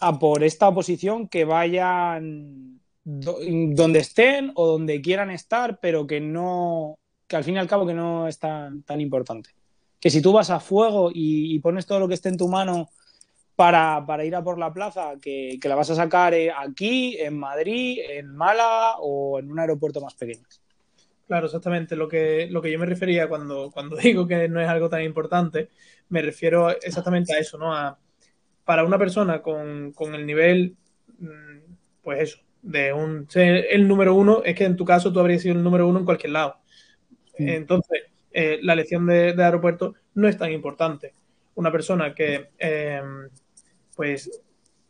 a 0.00 0.18
por 0.18 0.44
esta 0.44 0.68
oposición, 0.68 1.26
que 1.28 1.44
vayan 1.44 2.80
donde 3.02 3.98
estén 3.98 4.52
o 4.54 4.66
donde 4.66 5.00
quieran 5.00 5.30
estar, 5.30 5.80
pero 5.80 6.06
que 6.06 6.20
no, 6.20 6.98
que 7.26 7.36
al 7.36 7.44
fin 7.44 7.56
y 7.56 7.58
al 7.58 7.66
cabo 7.66 7.86
que 7.86 7.94
no 7.94 8.28
es 8.28 8.38
tan, 8.38 8.82
tan 8.82 9.00
importante. 9.00 9.50
Que 9.98 10.10
si 10.10 10.22
tú 10.22 10.32
vas 10.32 10.50
a 10.50 10.60
fuego 10.60 11.10
y, 11.12 11.58
pones 11.60 11.86
todo 11.86 11.98
lo 11.98 12.08
que 12.08 12.14
esté 12.14 12.28
en 12.28 12.36
tu 12.36 12.48
mano 12.48 12.88
para, 13.56 14.04
para, 14.06 14.24
ir 14.24 14.34
a 14.34 14.44
por 14.44 14.58
la 14.58 14.72
plaza, 14.72 15.14
que, 15.20 15.58
que 15.60 15.68
la 15.68 15.74
vas 15.74 15.90
a 15.90 15.94
sacar 15.94 16.32
eh, 16.34 16.50
aquí, 16.50 17.16
en 17.18 17.38
Madrid, 17.38 17.98
en 18.08 18.34
Málaga 18.34 18.96
o 19.00 19.38
en 19.38 19.50
un 19.50 19.58
aeropuerto 19.58 20.00
más 20.00 20.14
pequeño. 20.14 20.46
Claro, 21.30 21.46
exactamente. 21.46 21.94
Lo 21.94 22.08
que, 22.08 22.48
lo 22.50 22.60
que 22.60 22.72
yo 22.72 22.78
me 22.80 22.86
refería 22.86 23.28
cuando, 23.28 23.70
cuando 23.70 23.94
digo 24.02 24.26
que 24.26 24.48
no 24.48 24.60
es 24.60 24.68
algo 24.68 24.88
tan 24.88 25.04
importante, 25.04 25.68
me 26.08 26.22
refiero 26.22 26.70
exactamente 26.70 27.32
a 27.32 27.38
eso, 27.38 27.56
¿no? 27.56 27.72
A, 27.72 27.96
para 28.64 28.82
una 28.82 28.98
persona 28.98 29.40
con, 29.40 29.94
el 30.12 30.26
nivel, 30.26 30.74
mm, 31.20 31.72
pues 32.02 32.20
eso, 32.20 32.38
de 32.62 32.92
un 32.92 33.30
ser 33.30 33.66
el 33.70 33.86
número 33.86 34.16
uno, 34.16 34.42
es 34.44 34.56
que 34.56 34.64
en 34.64 34.74
tu 34.74 34.84
caso 34.84 35.12
tú 35.12 35.20
habrías 35.20 35.42
sido 35.42 35.54
el 35.54 35.62
número 35.62 35.86
uno 35.86 36.00
en 36.00 36.04
cualquier 36.04 36.32
lado. 36.32 36.56
Entonces, 37.38 38.02
eh, 38.32 38.58
la 38.62 38.72
elección 38.72 39.06
de, 39.06 39.32
aeropuerto 39.38 39.94
no 40.14 40.26
es 40.26 40.36
tan 40.36 40.50
importante. 40.50 41.14
Una 41.54 41.70
persona 41.70 42.12
que, 42.12 42.48
em, 42.58 43.28
pues, 43.94 44.42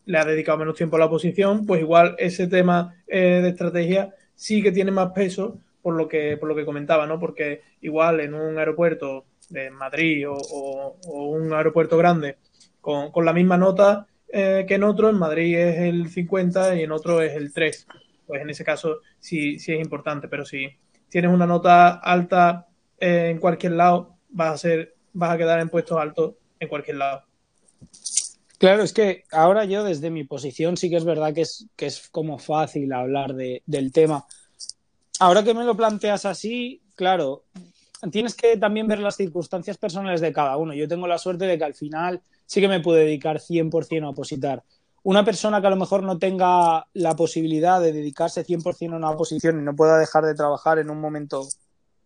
le 0.06 0.16
ha 0.18 0.24
dedicado 0.24 0.56
menos 0.56 0.74
tiempo 0.74 0.96
a 0.96 1.00
la 1.00 1.04
oposición, 1.04 1.66
pues 1.66 1.82
igual 1.82 2.14
ese 2.18 2.46
tema 2.46 2.94
eh, 3.06 3.40
de 3.42 3.50
estrategia 3.50 4.14
sí 4.34 4.62
que 4.62 4.72
tiene 4.72 4.90
más 4.90 5.12
peso 5.12 5.60
por 5.82 5.94
lo 5.94 6.08
que, 6.08 6.36
por 6.36 6.48
lo 6.48 6.54
que 6.54 6.64
comentaba, 6.64 7.06
¿no? 7.06 7.18
Porque 7.18 7.62
igual 7.80 8.20
en 8.20 8.34
un 8.34 8.58
aeropuerto 8.58 9.24
de 9.48 9.70
Madrid 9.70 10.26
o, 10.28 10.96
un 11.06 11.52
aeropuerto 11.52 11.96
grande 11.96 12.36
con, 12.80 13.12
la 13.24 13.32
misma 13.32 13.56
nota 13.56 14.06
eh, 14.28 14.64
que 14.66 14.74
en 14.74 14.84
otro, 14.84 15.10
en 15.10 15.16
Madrid 15.16 15.58
es 15.58 15.78
el 15.80 16.08
50 16.08 16.76
y 16.76 16.82
en 16.82 16.92
otro 16.92 17.20
es 17.20 17.34
el 17.34 17.52
3. 17.52 17.86
Pues 18.26 18.42
en 18.42 18.50
ese 18.50 18.64
caso 18.64 19.00
sí, 19.18 19.58
sí 19.58 19.72
es 19.72 19.80
importante, 19.80 20.28
pero 20.28 20.44
si 20.44 20.68
tienes 21.08 21.32
una 21.32 21.46
nota 21.46 21.94
alta 21.94 22.68
eh, 22.98 23.28
en 23.30 23.38
cualquier 23.38 23.72
lado, 23.72 24.16
vas 24.28 24.54
a, 24.54 24.58
ser, 24.58 24.94
vas 25.12 25.32
a 25.32 25.38
quedar 25.38 25.60
en 25.60 25.68
puestos 25.68 25.98
altos 25.98 26.34
en 26.60 26.68
cualquier 26.68 26.98
lado. 26.98 27.24
Claro, 28.58 28.82
es 28.82 28.92
que 28.92 29.24
ahora 29.32 29.64
yo 29.64 29.84
desde 29.84 30.10
mi 30.10 30.24
posición 30.24 30.76
sí 30.76 30.90
que 30.90 30.96
es 30.96 31.04
verdad 31.04 31.32
que 31.32 31.40
es, 31.40 31.66
que 31.76 31.86
es 31.86 32.08
como 32.10 32.38
fácil 32.38 32.92
hablar 32.92 33.34
de, 33.34 33.62
del 33.64 33.90
tema 33.90 34.26
ahora 35.20 35.44
que 35.44 35.54
me 35.54 35.64
lo 35.64 35.76
planteas 35.76 36.24
así, 36.24 36.82
claro, 36.96 37.44
tienes 38.10 38.34
que 38.34 38.56
también 38.56 38.88
ver 38.88 38.98
las 38.98 39.16
circunstancias 39.16 39.76
personales 39.76 40.20
de 40.20 40.32
cada 40.32 40.56
uno. 40.56 40.74
Yo 40.74 40.88
tengo 40.88 41.06
la 41.06 41.18
suerte 41.18 41.44
de 41.44 41.58
que 41.58 41.64
al 41.64 41.74
final 41.74 42.22
sí 42.46 42.60
que 42.60 42.68
me 42.68 42.80
puedo 42.80 42.98
dedicar 42.98 43.38
100% 43.38 44.04
a 44.04 44.08
opositar. 44.08 44.64
Una 45.02 45.24
persona 45.24 45.60
que 45.60 45.66
a 45.66 45.70
lo 45.70 45.76
mejor 45.76 46.02
no 46.02 46.18
tenga 46.18 46.86
la 46.94 47.14
posibilidad 47.16 47.80
de 47.80 47.92
dedicarse 47.92 48.44
100% 48.44 48.92
a 48.92 48.96
una 48.96 49.10
oposición 49.10 49.60
y 49.60 49.62
no 49.62 49.76
pueda 49.76 49.98
dejar 49.98 50.24
de 50.24 50.34
trabajar 50.34 50.78
en 50.78 50.90
un 50.90 51.00
momento 51.00 51.46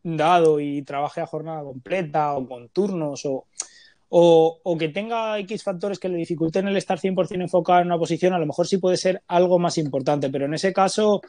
dado 0.03 0.61
y 0.61 0.83
trabaje 0.83 1.21
a 1.21 1.27
jornada 1.27 1.62
completa 1.62 2.35
o 2.35 2.47
con 2.47 2.69
turnos 2.69 3.25
o, 3.25 3.47
o, 4.11 4.77
que 4.79 4.91
tenga 4.91 5.39
X 5.41 5.62
factores 5.62 5.99
que 5.99 6.09
le 6.09 6.19
dificulten 6.19 6.69
el 6.69 6.77
estar 6.77 7.01
100% 7.01 7.41
enfocado 7.41 7.81
en 7.81 7.87
una 7.87 7.99
posición, 7.99 8.33
a 8.33 8.39
lo 8.39 8.47
mejor 8.47 8.67
sí 8.69 8.79
puede 8.79 8.97
ser 8.97 9.23
algo 9.27 9.59
más 9.59 9.79
importante, 9.79 10.31
pero 10.31 10.45
en 10.45 10.55
ese 10.55 10.73
caso 10.73 11.21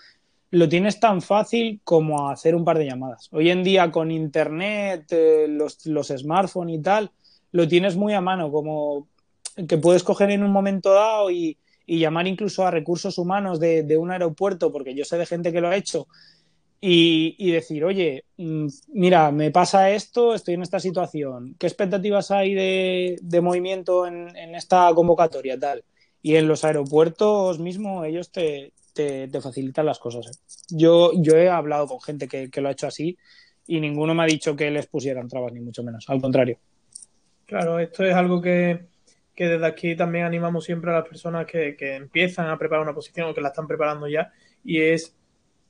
lo 0.52 0.70
tienes 0.70 1.00
tan 1.00 1.22
fácil 1.22 1.82
como 1.84 2.30
hacer 2.30 2.56
un 2.56 2.64
par 2.66 2.78
de 2.78 2.86
llamadas. 2.86 3.30
Hoy 3.32 3.50
en 3.50 3.64
día 3.64 3.92
con 3.92 4.12
Internet, 4.12 5.12
eh, 5.12 5.48
los, 5.50 5.78
smartphones 6.08 6.76
y 6.76 6.82
tal, 6.82 7.12
lo 7.52 7.68
tienes 7.68 7.96
muy 7.96 8.14
a 8.14 8.22
mano, 8.22 8.52
como 8.52 9.08
que 9.68 9.78
puedes 9.78 10.04
coger 10.04 10.32
en 10.32 10.44
un 10.44 10.52
momento 10.52 10.94
dado 10.94 11.32
y, 11.32 11.58
llamar 11.88 12.28
incluso 12.28 12.66
a 12.66 12.72
recursos 12.72 13.18
humanos 13.18 13.60
de, 13.60 13.98
un 13.98 14.12
aeropuerto, 14.12 14.72
porque 14.72 14.96
yo 14.96 15.06
sé 15.06 15.18
de 15.18 15.26
gente 15.26 15.52
que 15.52 15.62
lo 15.62 15.68
ha 15.68 15.76
hecho, 15.76 16.08
y, 16.82 17.52
decir, 17.52 17.84
oye, 17.84 18.26
mm, 18.38 18.68
mira, 18.94 19.32
me 19.32 19.50
pasa 19.52 19.90
esto, 19.92 20.36
estoy 20.36 20.54
en 20.56 20.62
esta 20.62 20.80
situación, 20.80 21.56
¿qué 21.58 21.68
expectativas 21.68 22.32
hay 22.32 22.54
de, 22.54 23.42
movimiento 23.42 24.06
en, 24.06 24.36
en, 24.36 24.56
esta 24.56 24.92
convocatoria? 24.94 25.60
Tal. 25.60 25.84
Y 26.22 26.36
en 26.36 26.48
los 26.48 26.64
aeropuertos 26.64 27.60
mismos 27.60 28.06
ellos 28.06 28.32
te, 28.32 28.74
te, 28.96 29.42
facilitan 29.42 29.86
las 29.86 30.00
cosas. 30.00 30.28
¿eh? 30.28 30.40
Yo, 30.70 31.12
yo 31.16 31.36
he 31.36 31.50
hablado 31.50 31.86
con 31.88 32.02
gente 32.02 32.28
que, 32.28 32.50
lo 32.62 32.70
ha 32.70 32.72
hecho 32.72 32.88
así 32.88 33.18
y 33.68 33.80
ninguno 33.80 34.16
me 34.16 34.24
ha 34.24 34.26
dicho 34.26 34.56
que 34.56 34.72
les 34.72 34.88
pusieran 34.88 35.28
trabas, 35.28 35.54
ni 35.54 35.60
mucho 35.60 35.84
menos. 35.84 36.06
Al 36.10 36.22
contrario. 36.22 36.58
Claro, 37.46 37.80
esto 37.80 38.04
es 38.04 38.16
algo 38.16 38.42
que, 38.42 38.86
desde 39.36 39.66
aquí 39.66 39.96
también 39.96 40.26
animamos 40.26 40.64
siempre 40.64 40.92
a 40.92 40.96
las 40.96 41.08
personas 41.08 41.46
que, 41.46 41.76
empiezan 41.80 42.48
a 42.50 42.58
preparar 42.58 42.84
una 42.84 42.96
posición 42.96 43.30
o 43.30 43.34
que 43.34 43.42
la 43.42 43.50
están 43.50 43.68
preparando 43.68 44.08
ya, 44.08 44.32
y 44.64 44.82
es 44.82 45.16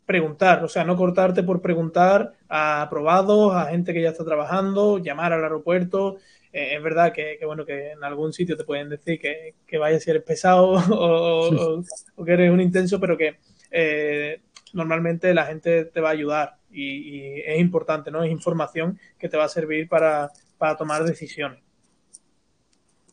preguntar, 0.05 0.63
o 0.63 0.67
sea, 0.67 0.83
no 0.83 0.95
cortarte 0.95 1.41
por 1.41 1.61
preguntar 1.61 2.33
a 2.47 2.83
aprobados, 2.83 3.55
a 3.55 3.65
gente 3.65 3.91
que 3.91 4.03
ya 4.03 4.09
está 4.09 4.23
trabajando, 4.23 4.99
llamar 4.99 5.33
al 5.33 5.43
aeropuerto, 5.43 6.17
eh, 6.55 6.73
es 6.73 6.81
verdad 6.81 7.11
que, 7.11 7.37
bueno, 7.45 7.65
que 7.65 7.91
en 7.91 8.01
algún 8.01 8.31
sitio 8.31 8.55
te 8.55 8.63
pueden 8.63 8.87
decir 8.87 9.19
que, 9.19 9.55
que 9.67 9.77
vayas 9.77 10.01
si 10.01 10.09
eres 10.09 10.23
pesado 10.23 10.71
o, 10.89 11.83
que 12.25 12.31
eres 12.31 12.49
un 12.49 12.61
intenso, 12.61 12.97
pero 12.97 13.17
que 13.17 13.39
eh, 13.71 14.39
normalmente 14.71 15.33
la 15.33 15.47
gente 15.47 15.83
te 15.83 15.99
va 15.99 16.09
a 16.09 16.13
ayudar 16.13 16.55
y, 16.71 17.41
es 17.41 17.59
importante, 17.59 18.09
¿no? 18.09 18.23
Es 18.23 18.31
información 18.31 18.97
que 19.19 19.27
te 19.27 19.35
va 19.35 19.43
a 19.43 19.49
servir 19.49 19.89
para, 19.89 20.31
tomar 20.77 21.03
decisiones. 21.03 21.59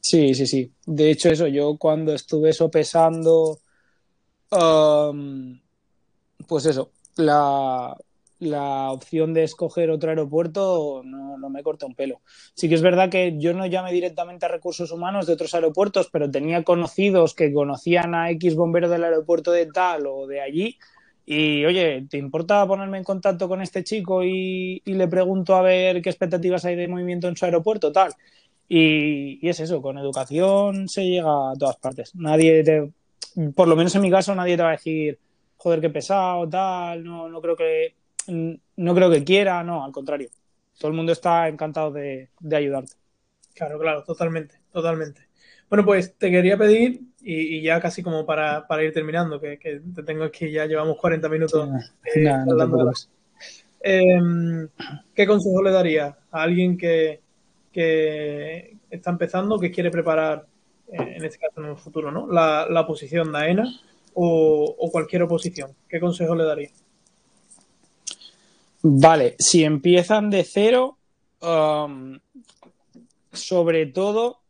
Sí, 0.01 0.37
sí, 0.37 0.47
sí. 0.47 0.73
De 0.87 1.11
hecho, 1.11 1.29
eso, 1.29 1.49
yo 1.49 1.77
cuando 1.79 2.15
estuve 2.15 2.53
sopesando, 2.53 3.59
um, 4.53 5.61
pues 6.47 6.67
eso, 6.67 6.93
la, 7.17 7.97
la 8.43 8.91
opción 8.91 9.35
de 9.35 9.45
escoger 9.45 9.91
otro 9.91 10.11
aeropuerto 10.11 11.03
no, 11.05 11.39
no, 11.39 11.49
me 11.49 11.63
corta 11.63 11.87
un 11.87 11.95
pelo. 11.95 12.23
Sí 12.55 12.69
que 12.69 12.75
es 12.75 12.83
verdad 12.83 13.09
que 13.09 13.37
yo 13.39 13.55
no 13.55 13.67
llamé 13.67 13.93
directamente 13.93 14.47
a 14.47 14.49
recursos 14.49 14.91
humanos 14.91 15.27
de 15.27 15.35
otros 15.35 15.55
aeropuertos, 15.55 16.09
pero 16.11 16.29
tenía 16.29 16.65
conocidos 16.65 17.35
que 17.35 17.53
conocían 17.53 18.17
a 18.17 18.31
X 18.33 18.57
bombero 18.57 18.89
del 18.89 19.05
aeropuerto 19.05 19.53
de 19.53 19.67
tal 19.67 20.09
o 20.09 20.27
de 20.27 20.41
allí. 20.41 20.77
Y 21.25 21.65
oye, 21.65 22.05
¿te 22.11 22.19
importa 22.19 22.67
ponerme 22.67 22.99
en 22.99 23.05
contacto 23.05 23.49
con 23.49 23.63
este 23.63 23.85
chico 23.85 24.25
y, 24.25 24.83
le 24.85 25.07
pregunto 25.07 25.55
a 25.55 25.63
ver 25.63 26.03
qué 26.03 26.11
expectativas 26.11 26.65
hay 26.65 26.75
de 26.75 26.89
movimiento 26.89 27.29
en 27.29 27.37
su 27.37 27.45
aeropuerto? 27.45 27.93
Tal. 27.93 28.13
Y, 28.69 29.39
y, 29.41 29.49
es 29.49 29.61
eso, 29.61 29.81
con 29.81 29.99
educación 29.99 30.89
se 30.89 31.05
llega 31.05 31.53
a 31.53 31.55
todas 31.57 31.77
partes. 31.77 32.13
Nadie 32.17 32.65
te, 32.65 32.91
por 33.55 33.69
lo 33.69 33.77
menos 33.77 33.95
en 33.95 34.03
mi 34.03 34.11
caso, 34.11 34.35
nadie 34.35 34.57
te 34.57 34.63
va 34.65 34.71
a 34.71 34.73
decir, 34.73 35.17
joder, 35.59 35.81
qué 35.81 35.91
pesado, 35.91 36.49
tal. 36.49 37.05
No, 37.05 37.29
no 37.29 37.41
creo 37.41 37.55
que 37.55 38.02
no 38.27 38.95
creo 38.95 39.11
que 39.11 39.25
quiera, 39.25 39.63
no, 39.63 39.85
al 39.85 39.93
contrario. 39.93 40.29
Todo 40.79 40.91
el 40.91 40.97
mundo 40.97 41.13
está 41.13 41.49
encantado 41.49 41.93
de, 41.93 42.31
ayudarte. 42.51 42.95
Claro, 43.55 43.79
claro, 43.79 44.03
totalmente, 44.05 44.57
totalmente. 44.73 45.29
Bueno, 45.69 45.85
pues 45.85 46.15
te 46.17 46.31
quería 46.31 46.57
pedir, 46.57 47.03
y, 47.21 47.63
ya 47.63 47.81
casi 47.81 48.03
como 48.03 48.27
para, 48.27 48.67
ir 48.83 48.93
terminando, 48.93 49.41
que, 49.41 49.59
te 49.59 50.03
tengo 50.03 50.25
aquí, 50.25 50.51
ya 50.51 50.67
llevamos 50.67 50.97
40 50.99 51.29
minutos 51.29 51.69
eh, 52.15 52.29
hablando. 52.29 52.93
Em, 53.81 54.69
¿Qué 55.15 55.27
consejo 55.27 55.63
le 55.63 55.71
daría 55.71 56.17
a 56.31 56.43
alguien 56.43 56.77
que, 56.77 57.21
que 57.73 58.77
está 58.91 59.11
empezando, 59.11 59.59
que 59.59 59.71
quiere 59.71 59.91
preparar, 59.91 60.47
eh, 60.89 61.15
en 61.17 61.25
este 61.25 61.39
caso 61.39 61.61
en 61.63 61.71
el 61.71 61.77
futuro, 61.77 62.13
¿no? 62.13 62.31
La, 62.31 62.67
la 62.69 62.83
oposición 62.83 63.33
de 63.33 63.39
AENA 63.39 63.65
o, 64.15 64.89
cualquier 64.91 65.23
oposición. 65.23 65.75
¿Qué 65.89 66.01
consejo 66.01 66.35
le 66.35 66.45
daría? 66.45 66.71
Vale, 68.83 69.37
si 69.39 69.63
empiezan 69.63 70.29
de 70.29 70.43
cero, 70.45 70.99
um, 71.41 72.19
sobre 73.33 73.87
todo 73.87 74.41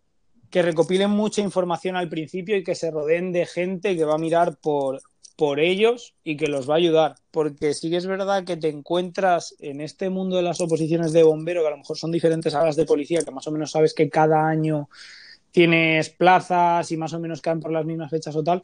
que 0.51 0.62
recopilen 0.62 1.11
mucha 1.11 1.41
información 1.41 1.97
al 1.97 2.09
principio 2.09 2.57
y 2.57 2.64
que 2.64 2.74
se 2.74 2.91
rodeen 2.91 3.33
de 3.33 3.47
gente 3.47 3.97
que 3.97 4.05
va 4.05 4.14
a 4.14 4.18
mirar 4.18 4.57
por, 4.57 5.01
por 5.37 5.61
ellos 5.61 6.14
y 6.24 6.37
que 6.37 6.47
los 6.47 6.68
va 6.68 6.74
a 6.74 6.76
ayudar. 6.78 7.14
Porque 7.30 7.72
sí 7.74 7.91
que 7.91 7.97
es 7.97 8.07
verdad 8.07 8.45
que 8.45 8.57
te 8.57 8.68
encuentras 8.68 9.55
en 9.61 9.80
este 9.80 10.11
mundo 10.11 10.37
de 10.37 10.43
las 10.43 10.61
oposiciones 10.61 11.12
de 11.12 11.22
bombero, 11.22 11.62
que 11.62 11.68
a 11.68 11.70
lo 11.70 11.78
mejor 11.78 11.97
son 11.97 12.12
diferentes 12.12 12.55
a 12.55 12.64
las 12.64 12.76
de 12.76 12.85
policía, 12.85 13.22
que 13.24 13.30
más 13.30 13.47
o 13.47 13.51
menos 13.51 13.70
sabes 13.70 13.95
que 13.95 14.11
cada 14.11 14.47
año 14.47 14.89
tienes 15.51 16.11
plazas 16.11 16.91
y 16.93 16.97
más 16.97 17.12
o 17.12 17.20
menos 17.20 17.41
caen 17.41 17.61
por 17.61 17.72
las 17.72 17.87
mismas 17.87 18.11
fechas 18.11 18.37
o 18.37 18.45
tal. 18.45 18.62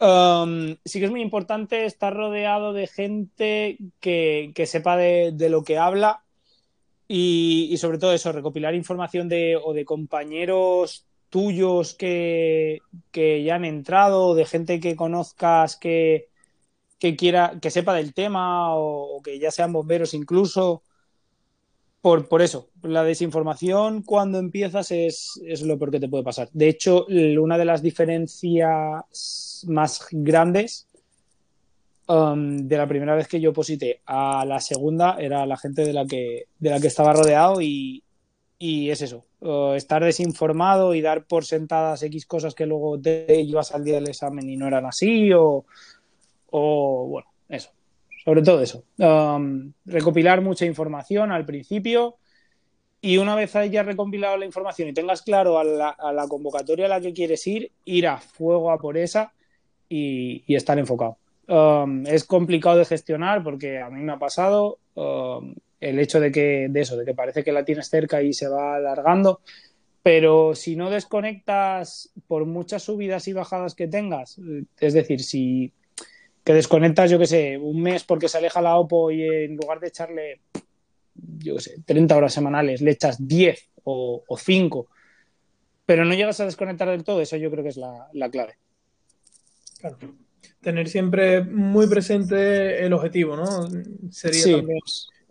Um, 0.00 0.76
sí 0.82 0.98
que 0.98 1.04
es 1.04 1.10
muy 1.10 1.20
importante 1.20 1.84
estar 1.84 2.14
rodeado 2.14 2.72
de 2.72 2.86
gente 2.86 3.76
que, 4.00 4.52
sepa 4.66 4.96
de, 4.96 5.48
lo 5.50 5.62
que 5.62 5.76
habla 5.76 6.24
y, 7.06 7.76
sobre 7.76 7.98
todo 7.98 8.14
eso, 8.14 8.32
recopilar 8.32 8.74
información 8.74 9.28
de, 9.28 9.56
o 9.62 9.74
de 9.74 9.84
compañeros 9.84 11.06
tuyos 11.28 11.94
que, 11.94 12.80
ya 13.12 13.54
han 13.54 13.66
entrado, 13.66 14.34
de 14.34 14.46
gente 14.46 14.80
que 14.80 14.96
conozcas 14.96 15.76
que, 15.76 16.28
quiera, 17.18 17.58
que 17.60 17.70
sepa 17.70 17.92
del 17.92 18.14
tema 18.14 18.74
o, 18.74 19.20
que 19.22 19.38
ya 19.38 19.50
sean 19.50 19.72
bomberos 19.72 20.14
incluso. 20.14 20.82
Por, 22.00 22.28
por, 22.28 22.40
eso, 22.40 22.70
la 22.82 23.04
desinformación 23.04 24.02
cuando 24.02 24.38
empiezas 24.38 24.90
es, 24.90 25.38
es, 25.44 25.60
lo 25.60 25.78
peor 25.78 25.90
que 25.90 26.00
te 26.00 26.08
puede 26.08 26.24
pasar. 26.24 26.48
De 26.52 26.68
hecho, 26.68 27.06
una 27.06 27.58
de 27.58 27.66
las 27.66 27.82
diferencias 27.82 29.64
más 29.68 30.06
grandes 30.10 30.88
um, 32.08 32.56
de 32.56 32.76
la 32.78 32.86
primera 32.86 33.14
vez 33.14 33.28
que 33.28 33.40
yo 33.40 33.52
posité 33.52 34.00
a 34.06 34.46
la 34.46 34.60
segunda 34.60 35.16
era 35.18 35.44
la 35.44 35.58
gente 35.58 35.84
de 35.84 35.92
la 35.92 36.06
que, 36.06 36.46
de 36.58 36.70
la 36.70 36.80
que 36.80 36.86
estaba 36.86 37.12
rodeado 37.12 37.60
y, 37.60 38.02
y 38.58 38.88
es 38.88 39.02
eso, 39.02 39.26
estar 39.76 40.02
desinformado 40.02 40.94
y 40.94 41.02
dar 41.02 41.26
por 41.26 41.44
sentadas 41.44 42.02
X 42.02 42.24
cosas 42.24 42.54
que 42.54 42.64
luego 42.64 42.98
te 42.98 43.42
ibas 43.42 43.72
al 43.72 43.84
día 43.84 43.96
del 43.96 44.08
examen 44.08 44.48
y 44.48 44.56
no 44.56 44.66
eran 44.66 44.86
así 44.86 45.32
o, 45.34 45.66
o 46.50 47.06
bueno, 47.08 47.28
eso 47.50 47.70
sobre 48.24 48.42
todo 48.42 48.60
eso. 48.62 48.84
Um, 48.98 49.72
recopilar 49.84 50.40
mucha 50.40 50.66
información 50.66 51.32
al 51.32 51.44
principio 51.46 52.16
y 53.00 53.16
una 53.16 53.34
vez 53.34 53.56
hayas 53.56 53.86
recopilado 53.86 54.36
la 54.36 54.44
información 54.44 54.88
y 54.88 54.92
tengas 54.92 55.22
claro 55.22 55.58
a 55.58 55.64
la, 55.64 56.26
convocatoria 56.28 56.86
a 56.86 56.88
la 56.88 57.00
que 57.00 57.12
quieres 57.12 57.46
ir, 57.46 57.72
ir 57.84 58.06
a 58.06 58.18
fuego 58.18 58.70
a 58.70 58.78
por 58.78 58.98
esa 58.98 59.32
y, 59.88 60.44
estar 60.54 60.78
enfocado. 60.78 61.16
Um, 61.48 62.06
es 62.06 62.24
complicado 62.24 62.78
de 62.78 62.84
gestionar 62.84 63.42
porque 63.42 63.80
a 63.80 63.90
mí 63.90 64.02
me 64.02 64.12
ha 64.12 64.18
pasado 64.18 64.78
um, 64.94 65.54
el 65.80 65.98
hecho 65.98 66.20
de 66.20 66.30
que, 66.30 66.68
de 66.70 66.80
eso, 66.80 66.96
de 66.96 67.04
que 67.04 67.14
parece 67.14 67.42
que 67.42 67.52
la 67.52 67.64
tienes 67.64 67.88
cerca 67.88 68.22
y 68.22 68.34
se 68.34 68.48
va 68.48 68.76
alargando, 68.76 69.40
pero 70.02 70.54
si 70.54 70.76
no 70.76 70.90
desconectas 70.90 72.12
por 72.28 72.44
muchas 72.44 72.82
subidas 72.82 73.26
y 73.28 73.32
bajadas 73.32 73.74
que 73.74 73.88
tengas, 73.88 74.38
es 74.78 74.92
decir, 74.92 75.22
si 75.22 75.72
que 76.50 76.54
desconectas, 76.54 77.08
yo 77.08 77.16
qué 77.16 77.26
sé, 77.26 77.58
un 77.58 77.80
mes 77.80 78.02
porque 78.02 78.28
se 78.28 78.38
aleja 78.38 78.60
la 78.60 78.74
OPO 78.74 79.12
y 79.12 79.22
en 79.22 79.54
lugar 79.54 79.78
de 79.78 79.86
echarle, 79.86 80.40
yo 81.14 81.54
qué 81.54 81.60
sé, 81.60 81.76
30 81.86 82.16
horas 82.16 82.34
semanales, 82.34 82.80
le 82.80 82.90
echas 82.90 83.24
10 83.24 83.70
o, 83.84 84.24
5, 84.36 84.88
pero 85.86 86.04
no 86.04 86.12
llegas 86.12 86.40
a 86.40 86.46
desconectar 86.46 86.88
del 86.88 87.04
todo, 87.04 87.20
eso 87.20 87.36
yo 87.36 87.52
creo 87.52 87.62
que 87.62 87.70
es 87.70 87.76
la, 87.76 88.30
clave. 88.32 88.56
Claro. 89.78 89.96
Tener 90.60 90.88
siempre 90.88 91.44
muy 91.44 91.86
presente 91.86 92.84
el 92.84 92.94
objetivo, 92.94 93.36
¿no? 93.36 93.46
Sería 94.10 94.42
sí. 94.42 94.52
también. 94.52 94.80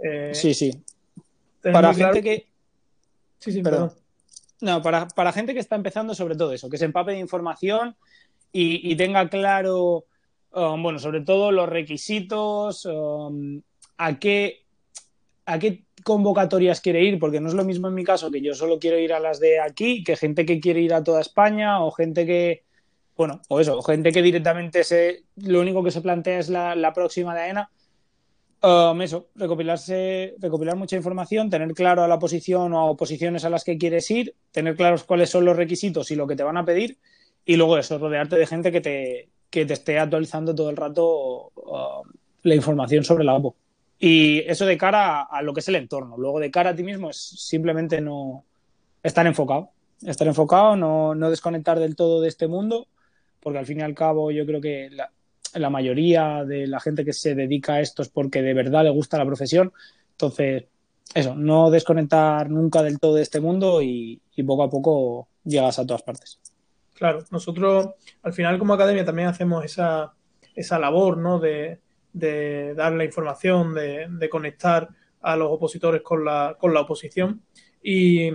Eh, 0.01 0.31
sí, 0.33 0.53
sí. 0.53 0.71
Para 1.61 1.93
gente 1.93 2.23
que. 2.23 2.47
Sí, 3.39 3.51
sí, 3.51 3.61
perdón. 3.61 3.91
No, 4.61 4.81
para, 4.81 5.09
para, 5.09 5.33
gente 5.33 5.53
que 5.53 5.59
está 5.59 5.75
empezando, 5.75 6.15
sobre 6.15 6.37
todo 6.37 6.53
eso, 6.53 6.69
que 6.69 6.77
se 6.77 6.85
empape 6.85 7.11
de 7.11 7.19
información 7.19 7.97
y, 8.53 8.89
y 8.89 8.95
tenga 8.95 9.27
claro 9.27 10.05
Um, 10.51 10.81
bueno, 10.81 10.97
sobre 10.97 11.21
todo 11.21 11.51
los 11.51 11.69
requisitos, 11.69 12.85
um, 12.85 13.61
a, 13.97 14.17
qué, 14.17 14.65
a 15.45 15.59
qué 15.59 15.83
convocatorias 16.03 16.81
quiere 16.81 17.03
ir, 17.03 17.19
porque 17.19 17.39
no 17.39 17.49
es 17.49 17.53
lo 17.53 17.63
mismo 17.63 17.87
en 17.87 17.93
mi 17.93 18.03
caso 18.03 18.31
que 18.31 18.41
yo 18.41 18.55
solo 18.55 18.79
quiero 18.79 18.97
ir 18.97 19.13
a 19.13 19.19
las 19.19 19.39
de 19.39 19.59
aquí, 19.59 20.03
que 20.03 20.15
gente 20.15 20.45
que 20.45 20.59
quiere 20.59 20.81
ir 20.81 20.93
a 20.93 21.03
toda 21.03 21.21
España 21.21 21.83
o 21.83 21.91
gente 21.91 22.25
que, 22.25 22.63
bueno, 23.15 23.41
o 23.47 23.59
eso, 23.59 23.79
gente 23.83 24.11
que 24.11 24.23
directamente 24.23 24.83
se, 24.83 25.23
lo 25.35 25.61
único 25.61 25.83
que 25.83 25.91
se 25.91 26.01
plantea 26.01 26.39
es 26.39 26.49
la, 26.49 26.91
próxima 26.95 27.35
de 27.35 27.41
AENA. 27.41 27.69
Um, 28.61 29.01
eso, 29.01 29.29
recopilarse, 29.35 30.35
recopilar 30.39 30.75
mucha 30.75 30.97
información, 30.97 31.49
tener 31.49 31.73
claro 31.73 32.03
a 32.03 32.07
la 32.07 32.19
posición 32.19 32.73
o 32.73 32.79
a 32.79 32.85
oposiciones 32.85 33.45
a 33.45 33.49
las 33.49 33.63
que 33.63 33.77
quieres 33.77 34.09
ir, 34.11 34.35
tener 34.51 34.75
claros 34.75 35.03
cuáles 35.03 35.29
son 35.29 35.45
los 35.45 35.55
requisitos 35.55 36.11
y 36.11 36.15
lo 36.15 36.27
que 36.27 36.35
te 36.35 36.43
van 36.43 36.57
a 36.57 36.65
pedir, 36.65 36.97
y 37.45 37.55
luego 37.55 37.77
eso, 37.77 37.97
rodearte 37.99 38.35
de 38.35 38.47
gente 38.47 38.71
que 38.71 38.81
te, 38.81 39.29
que 39.49 39.65
te 39.65 39.73
esté 39.73 39.99
actualizando 39.99 40.53
todo 40.53 40.69
el 40.69 40.77
rato 40.77 41.51
uh, 41.55 42.03
la 42.43 42.55
información 42.55 43.03
sobre 43.03 43.23
la 43.23 43.35
APO. 43.35 43.55
Y 43.99 44.39
eso 44.39 44.65
de 44.65 44.77
cara 44.77 45.23
a, 45.23 45.41
lo 45.41 45.53
que 45.53 45.59
es 45.59 45.67
el 45.67 45.75
entorno. 45.75 46.17
Luego 46.17 46.39
de 46.39 46.51
cara 46.51 46.71
a 46.71 46.75
ti 46.75 46.83
mismo 46.83 47.09
es 47.09 47.17
simplemente 47.17 47.99
no 47.99 48.45
estar 49.03 49.25
enfocado. 49.27 49.71
Estar 50.05 50.27
enfocado, 50.27 50.75
no, 50.77 51.15
no 51.15 51.29
desconectar 51.29 51.79
del 51.79 51.97
todo 51.97 52.21
de 52.21 52.29
este 52.29 52.47
mundo, 52.47 52.87
porque 53.41 53.59
al 53.59 53.65
fin 53.65 53.79
y 53.79 53.83
al 53.83 53.95
cabo 53.95 54.31
yo 54.31 54.45
creo 54.45 54.61
que 54.61 54.89
la, 54.91 55.11
la 55.55 55.69
mayoría 55.69 56.45
de 56.45 56.67
la 56.67 56.79
gente 56.79 57.03
que 57.03 57.11
se 57.11 57.35
dedica 57.35 57.73
a 57.73 57.81
esto 57.81 58.01
es 58.01 58.09
porque 58.09 58.41
de 58.41 58.53
verdad 58.53 58.85
le 58.85 58.91
gusta 58.91 59.17
la 59.17 59.25
profesión. 59.25 59.73
Entonces, 60.11 60.65
eso, 61.13 61.35
no 61.35 61.69
desconectar 61.69 62.49
nunca 62.49 62.81
del 62.81 62.99
todo 62.99 63.15
de 63.15 63.23
este 63.23 63.41
mundo 63.41 63.81
y 63.81 64.21
poco 64.47 64.63
a 64.63 64.69
poco 64.69 65.27
llegas 65.43 65.79
a 65.79 65.85
todas 65.85 66.03
partes. 66.03 66.39
Claro, 66.99 67.23
nosotros 67.31 67.91
al 68.23 68.33
final 68.33 68.59
como 68.59 68.73
academia 68.73 69.05
también 69.05 69.29
hacemos 69.29 69.63
esa, 69.63 70.13
esa 70.53 70.77
labor, 70.77 71.17
¿no? 71.17 71.39
De, 71.39 71.79
dar 72.11 72.91
la 72.91 73.05
información, 73.05 73.73
de, 73.73 74.29
conectar 74.29 74.89
a 75.21 75.37
los 75.37 75.49
opositores 75.49 76.01
con 76.01 76.25
la, 76.25 76.57
con 76.59 76.73
la 76.73 76.81
oposición. 76.81 77.41
Y, 77.81 78.31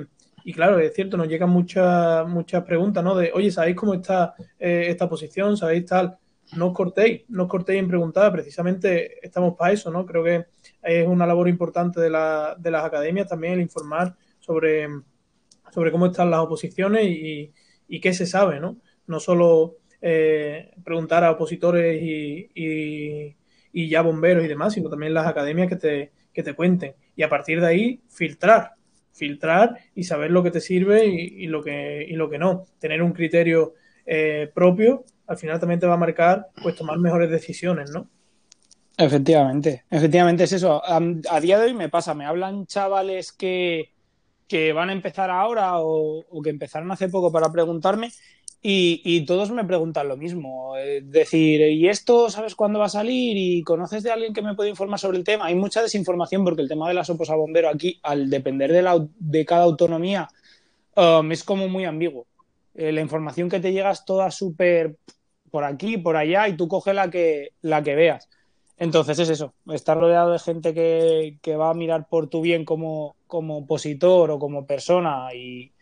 claro, 0.55 0.79
es 0.79 0.95
cierto, 0.95 1.19
nos 1.19 1.29
llegan 1.29 1.51
muchas, 1.51 2.27
muchas 2.27 2.65
preguntas, 2.65 3.05
¿no? 3.05 3.15
De, 3.15 3.33
oye, 3.35 3.51
¿sabéis 3.51 3.77
cómo 3.77 3.93
está 3.93 4.35
eh, 4.59 4.87
esta 4.89 5.11
posición? 5.11 5.59
¿Sabéis 5.59 5.85
tal? 5.85 6.17
No 6.57 6.69
os 6.69 6.73
cortéis, 6.73 7.25
no 7.29 7.43
os 7.43 7.49
cortéis 7.51 7.81
en 7.81 7.89
preguntar, 7.89 8.33
precisamente 8.33 9.19
estamos 9.27 9.57
para 9.57 9.75
eso, 9.75 9.91
¿no? 9.91 10.07
Creo 10.07 10.25
que 10.25 10.47
es 10.83 11.07
una 11.07 11.27
labor 11.27 11.51
importante 11.51 12.01
de, 12.01 12.09
la, 12.09 12.57
de 12.59 12.71
las 12.71 12.83
academias 12.83 13.29
también 13.29 13.55
el 13.55 13.61
informar 13.61 14.17
sobre, 14.39 14.89
sobre 15.71 15.93
cómo 15.93 16.07
están 16.07 16.31
las 16.31 16.41
oposiciones 16.41 17.05
y, 17.05 17.53
y 17.89 18.01
qué 18.01 18.13
se 18.13 18.27
sabe, 18.27 18.61
¿no? 18.61 18.77
No 19.07 19.21
solo 19.21 19.77
eh, 20.01 20.73
preguntar 20.85 21.25
a 21.25 21.31
opositores 21.31 22.01
y, 22.03 23.37
ya 23.73 24.03
bomberos 24.03 24.45
y 24.45 24.49
demás, 24.49 24.75
sino 24.75 24.89
también 24.91 25.15
las 25.15 25.27
academias 25.27 25.69
que 25.69 25.77
te, 25.77 26.13
que 26.33 26.43
te 26.43 26.55
cuenten. 26.55 26.95
Y 27.17 27.23
a 27.23 27.29
partir 27.29 27.61
de 27.61 27.67
ahí, 27.67 28.01
filtrar, 28.09 28.73
filtrar 29.13 29.79
y 29.95 30.05
saber 30.05 30.31
lo 30.31 30.43
que 30.43 30.51
te 30.51 30.61
sirve 30.61 31.07
y, 31.07 31.47
lo, 31.47 31.63
que, 31.63 32.05
y 32.09 32.15
lo 32.15 32.29
que 32.29 32.39
no. 32.39 32.67
Tener 32.79 33.03
un 33.03 33.13
criterio 33.13 33.75
eh, 34.05 34.51
propio, 34.55 35.05
al 35.27 35.39
final 35.39 35.59
también 35.59 35.81
te 35.81 35.87
va 35.87 35.95
a 35.95 35.99
marcar 35.99 36.49
pues 36.63 36.77
tomar 36.77 36.99
mejores 36.99 37.31
decisiones, 37.31 37.91
¿no? 37.91 38.09
Efectivamente, 38.97 39.85
efectivamente 39.91 40.45
es 40.45 40.53
eso. 40.53 40.83
a 40.85 41.41
día 41.41 41.59
de 41.59 41.65
hoy 41.65 41.75
me 41.75 41.89
pasa, 41.89 42.15
me 42.15 42.27
hablan 42.27 42.67
chavales 42.67 43.33
que, 43.33 43.94
que 44.55 44.73
van 44.73 44.89
a 44.89 44.93
empezar 44.93 45.33
ahora 45.33 45.81
o, 45.81 46.25
que 46.45 46.51
empezaron 46.51 46.93
hace 46.93 47.09
poco 47.09 47.33
para 47.33 47.51
preguntarme 47.51 48.13
y, 48.63 49.25
todos 49.27 49.51
me 49.51 49.65
preguntan 49.65 50.07
lo 50.07 50.17
mismo. 50.17 50.77
Es 50.77 51.11
decir, 51.11 51.61
¿y 51.63 51.89
esto 51.89 52.31
sabes 52.31 52.55
cuándo 52.55 52.79
va 52.79 52.85
a 52.85 52.89
salir? 52.89 53.37
¿Y 53.37 53.65
conoces 53.65 54.05
de 54.05 54.13
alguien 54.13 54.33
que 54.33 54.43
me 54.43 54.55
puede 54.55 54.71
informar 54.71 55.01
sobre 55.01 55.19
el 55.19 55.25
tema? 55.25 55.47
Hay 55.47 55.57
mucha 55.57 55.83
desinformación 55.83 56.45
porque 56.45 56.63
el 56.63 56.69
tema 56.69 56.87
de 56.87 56.95
las 56.95 57.11
opos 57.11 57.31
a 57.31 57.35
bombero 57.35 57.69
aquí, 57.69 57.99
al 58.05 58.31
depender 58.31 58.71
de 58.71 59.45
cada 59.45 59.65
autonomía, 59.65 60.29
um, 60.95 61.33
es 61.33 61.43
como 61.43 61.67
muy 61.67 61.85
ambiguo. 61.85 62.29
Eh, 62.77 62.93
la 62.93 63.01
información 63.01 63.49
que 63.49 63.59
te 63.59 63.73
llega 63.73 63.91
es 63.91 64.05
toda 64.05 64.31
súper 64.31 64.95
por 65.51 65.65
aquí, 65.65 65.99
por 65.99 66.17
allá 66.17 66.47
y 66.47 66.57
tú 66.57 66.69
coge 66.69 66.95
la 66.95 67.11
que, 67.11 67.55
la 67.61 67.83
que 67.83 67.97
veas. 67.97 68.29
Entonces 68.77 69.19
es 69.21 69.29
eso, 69.31 69.55
estar 69.73 69.99
rodeado 69.99 70.33
de 70.33 70.39
gente 70.39 70.75
que, 70.75 71.57
va 71.57 71.71
a 71.71 71.75
mirar 71.75 72.09
por 72.09 72.29
tu 72.29 72.41
bien 72.41 72.65
como, 72.65 73.17
como 73.27 73.59
opositor 73.59 74.31
o 74.33 74.39
como 74.39 74.67
persona 74.67 75.29
y, 75.35 75.73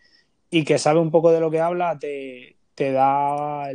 que 0.50 0.78
sabe 0.78 1.00
un 1.00 1.10
poco 1.10 1.32
de 1.32 1.40
lo 1.40 1.50
que 1.50 1.60
habla, 1.60 1.98
te, 1.98 2.56
da 2.76 3.70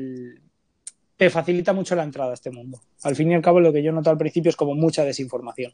te 1.17 1.31
facilita 1.31 1.73
mucho 1.73 1.95
la 1.95 2.03
entrada 2.03 2.31
a 2.31 2.35
este 2.35 2.51
mundo. 2.51 2.79
Al 3.03 3.15
fin 3.15 3.31
y 3.31 3.33
al 3.33 3.41
cabo, 3.41 3.59
lo 3.59 3.73
que 3.73 3.81
yo 3.81 3.91
noto 3.91 4.11
al 4.11 4.19
principio 4.19 4.49
es 4.49 4.55
como 4.55 4.75
mucha 4.75 5.03
desinformación. 5.03 5.73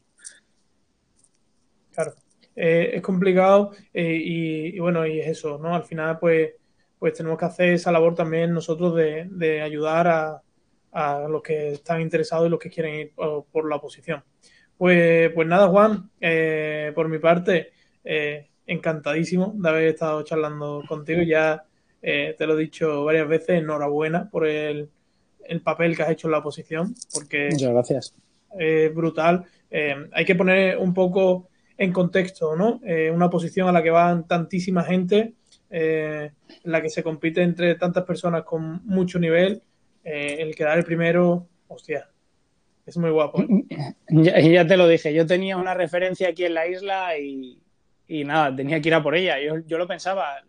Claro. 1.92 2.14
eh, 2.56 2.92
es 2.94 3.02
complicado 3.02 3.72
eh, 3.92 4.18
y, 4.20 4.78
bueno, 4.80 5.06
y 5.06 5.20
es 5.20 5.28
eso, 5.28 5.58
¿no? 5.58 5.74
Al 5.74 5.84
final, 5.84 6.18
pues, 6.18 6.54
pues 6.98 7.12
tenemos 7.12 7.38
que 7.38 7.44
hacer 7.44 7.68
esa 7.74 7.92
labor 7.92 8.14
también 8.14 8.52
nosotros 8.52 8.94
de, 8.96 9.60
ayudar 9.60 10.08
a, 10.08 10.42
los 11.28 11.42
que 11.42 11.72
están 11.72 12.00
interesados 12.00 12.46
y 12.46 12.50
los 12.50 12.58
que 12.58 12.70
quieren 12.70 12.94
ir 12.94 13.12
por, 13.14 13.68
la 13.68 13.76
oposición. 13.76 14.22
Pues, 14.76 15.30
pues 15.32 15.46
nada, 15.46 15.68
Juan, 15.68 16.10
eh, 16.20 16.92
por 16.94 17.08
mi 17.08 17.18
parte, 17.18 17.72
encantadísimo 18.66 19.54
de 19.56 19.68
haber 19.68 19.84
estado 19.88 20.22
charlando 20.22 20.82
contigo. 20.88 21.22
Ya 21.22 21.64
te 22.00 22.46
lo 22.46 22.58
he 22.58 22.62
dicho 22.62 23.04
varias 23.04 23.28
veces, 23.28 23.60
enhorabuena 23.60 24.28
por 24.30 24.46
el, 24.46 24.88
el 25.44 25.60
papel 25.62 25.96
que 25.96 26.02
has 26.02 26.10
hecho 26.10 26.28
en 26.28 26.32
la 26.32 26.38
oposición, 26.38 26.94
porque 27.12 27.48
Muchas 27.50 27.70
gracias. 27.70 28.14
es 28.58 28.94
brutal. 28.94 29.44
hay 29.70 30.24
que 30.24 30.34
poner 30.34 30.76
un 30.78 30.92
poco 30.92 31.48
en 31.76 31.92
contexto, 31.92 32.56
¿no? 32.56 32.80
Eh, 32.84 33.10
una 33.10 33.30
posición 33.30 33.68
a 33.68 33.72
la 33.72 33.82
que 33.82 33.90
van 33.90 34.26
tantísima 34.26 34.84
gente, 34.84 35.34
eh, 35.70 36.30
en 36.64 36.72
la 36.72 36.80
que 36.80 36.88
se 36.88 37.02
compite 37.02 37.42
entre 37.42 37.74
tantas 37.74 38.04
personas 38.04 38.44
con 38.44 38.84
mucho 38.86 39.18
nivel, 39.18 39.62
eh, 40.04 40.36
el 40.38 40.54
quedar 40.54 40.78
el 40.78 40.84
primero, 40.84 41.48
hostia, 41.68 42.08
es 42.86 42.96
muy 42.96 43.10
guapo. 43.10 43.44
Ya, 44.08 44.66
te 44.66 44.76
lo 44.76 44.86
dije, 44.86 45.12
yo 45.12 45.26
tenía 45.26 45.56
una 45.56 45.74
referencia 45.74 46.28
aquí 46.28 46.44
en 46.44 46.54
la 46.54 46.66
isla 46.66 47.18
y, 47.18 47.58
nada, 48.08 48.54
tenía 48.54 48.80
que 48.80 48.88
ir 48.88 48.94
a 48.94 49.02
por 49.02 49.16
ella. 49.16 49.40
Yo, 49.40 49.58
yo, 49.66 49.78
lo 49.78 49.88
pensaba, 49.88 50.44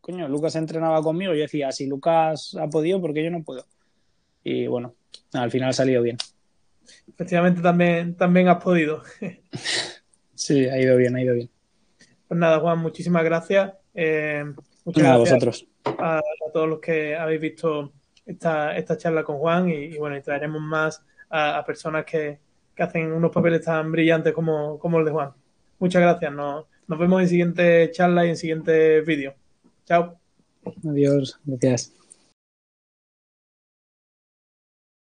coño, 0.00 0.28
Lucas 0.28 0.56
entrenaba 0.56 1.02
conmigo, 1.02 1.34
yo 1.34 1.42
decía, 1.42 1.72
si 1.72 1.86
Lucas 1.86 2.56
ha 2.58 2.68
podido, 2.68 3.00
¿por 3.00 3.12
qué 3.12 3.24
yo 3.24 3.30
no 3.30 3.42
puedo? 3.42 3.66
Y 4.44 4.66
bueno, 4.66 4.94
al 5.32 5.50
final 5.50 5.70
ha 5.70 5.74
salido 5.74 6.02
bien. 6.02 6.16
Efectivamente, 7.08 7.60
también, 7.60 8.16
también 8.16 8.48
has 8.48 8.62
podido. 8.62 9.02
Sí, 10.34 10.66
ha 10.66 10.76
ido 10.76 10.96
bien, 10.96 11.14
ha 11.14 11.22
ido 11.22 11.34
bien. 11.34 11.48
Pues 12.26 12.40
nada, 12.40 12.58
Juan, 12.58 12.80
muchísimas 12.80 13.22
gracias. 13.22 13.74
Eh, 13.94 14.42
muchas 14.84 15.02
gracias 15.04 15.14
a 15.14 15.18
vosotros. 15.18 15.66
A, 15.84 16.20
todos 16.52 16.68
los 16.68 16.80
que 16.80 17.14
habéis 17.14 17.40
visto 17.40 17.92
esta, 18.26 18.76
esta 18.76 18.96
charla 18.96 19.24
con 19.24 19.38
Juan 19.38 19.68
y, 19.68 19.96
bueno, 19.98 20.16
y 20.16 20.22
traeremos 20.22 20.60
más 20.60 21.02
a, 21.30 21.62
personas 21.66 22.04
que, 22.04 22.38
hacen 22.78 23.12
unos 23.12 23.30
papeles 23.30 23.64
tan 23.64 23.92
brillantes 23.92 24.32
como, 24.32 24.78
como 24.78 24.98
el 24.98 25.04
de 25.04 25.12
Juan. 25.12 25.30
Muchas 25.78 26.02
gracias. 26.02 26.32
Nos, 26.32 26.66
nos 26.88 26.98
vemos 26.98 27.22
en 27.22 27.28
siguiente 27.28 27.90
charla 27.92 28.26
y 28.26 28.30
en 28.30 28.36
siguiente 28.36 29.00
vídeo. 29.02 29.34
Chao. 29.84 30.18
Adiós. 30.84 31.38
Gracias. 31.44 32.01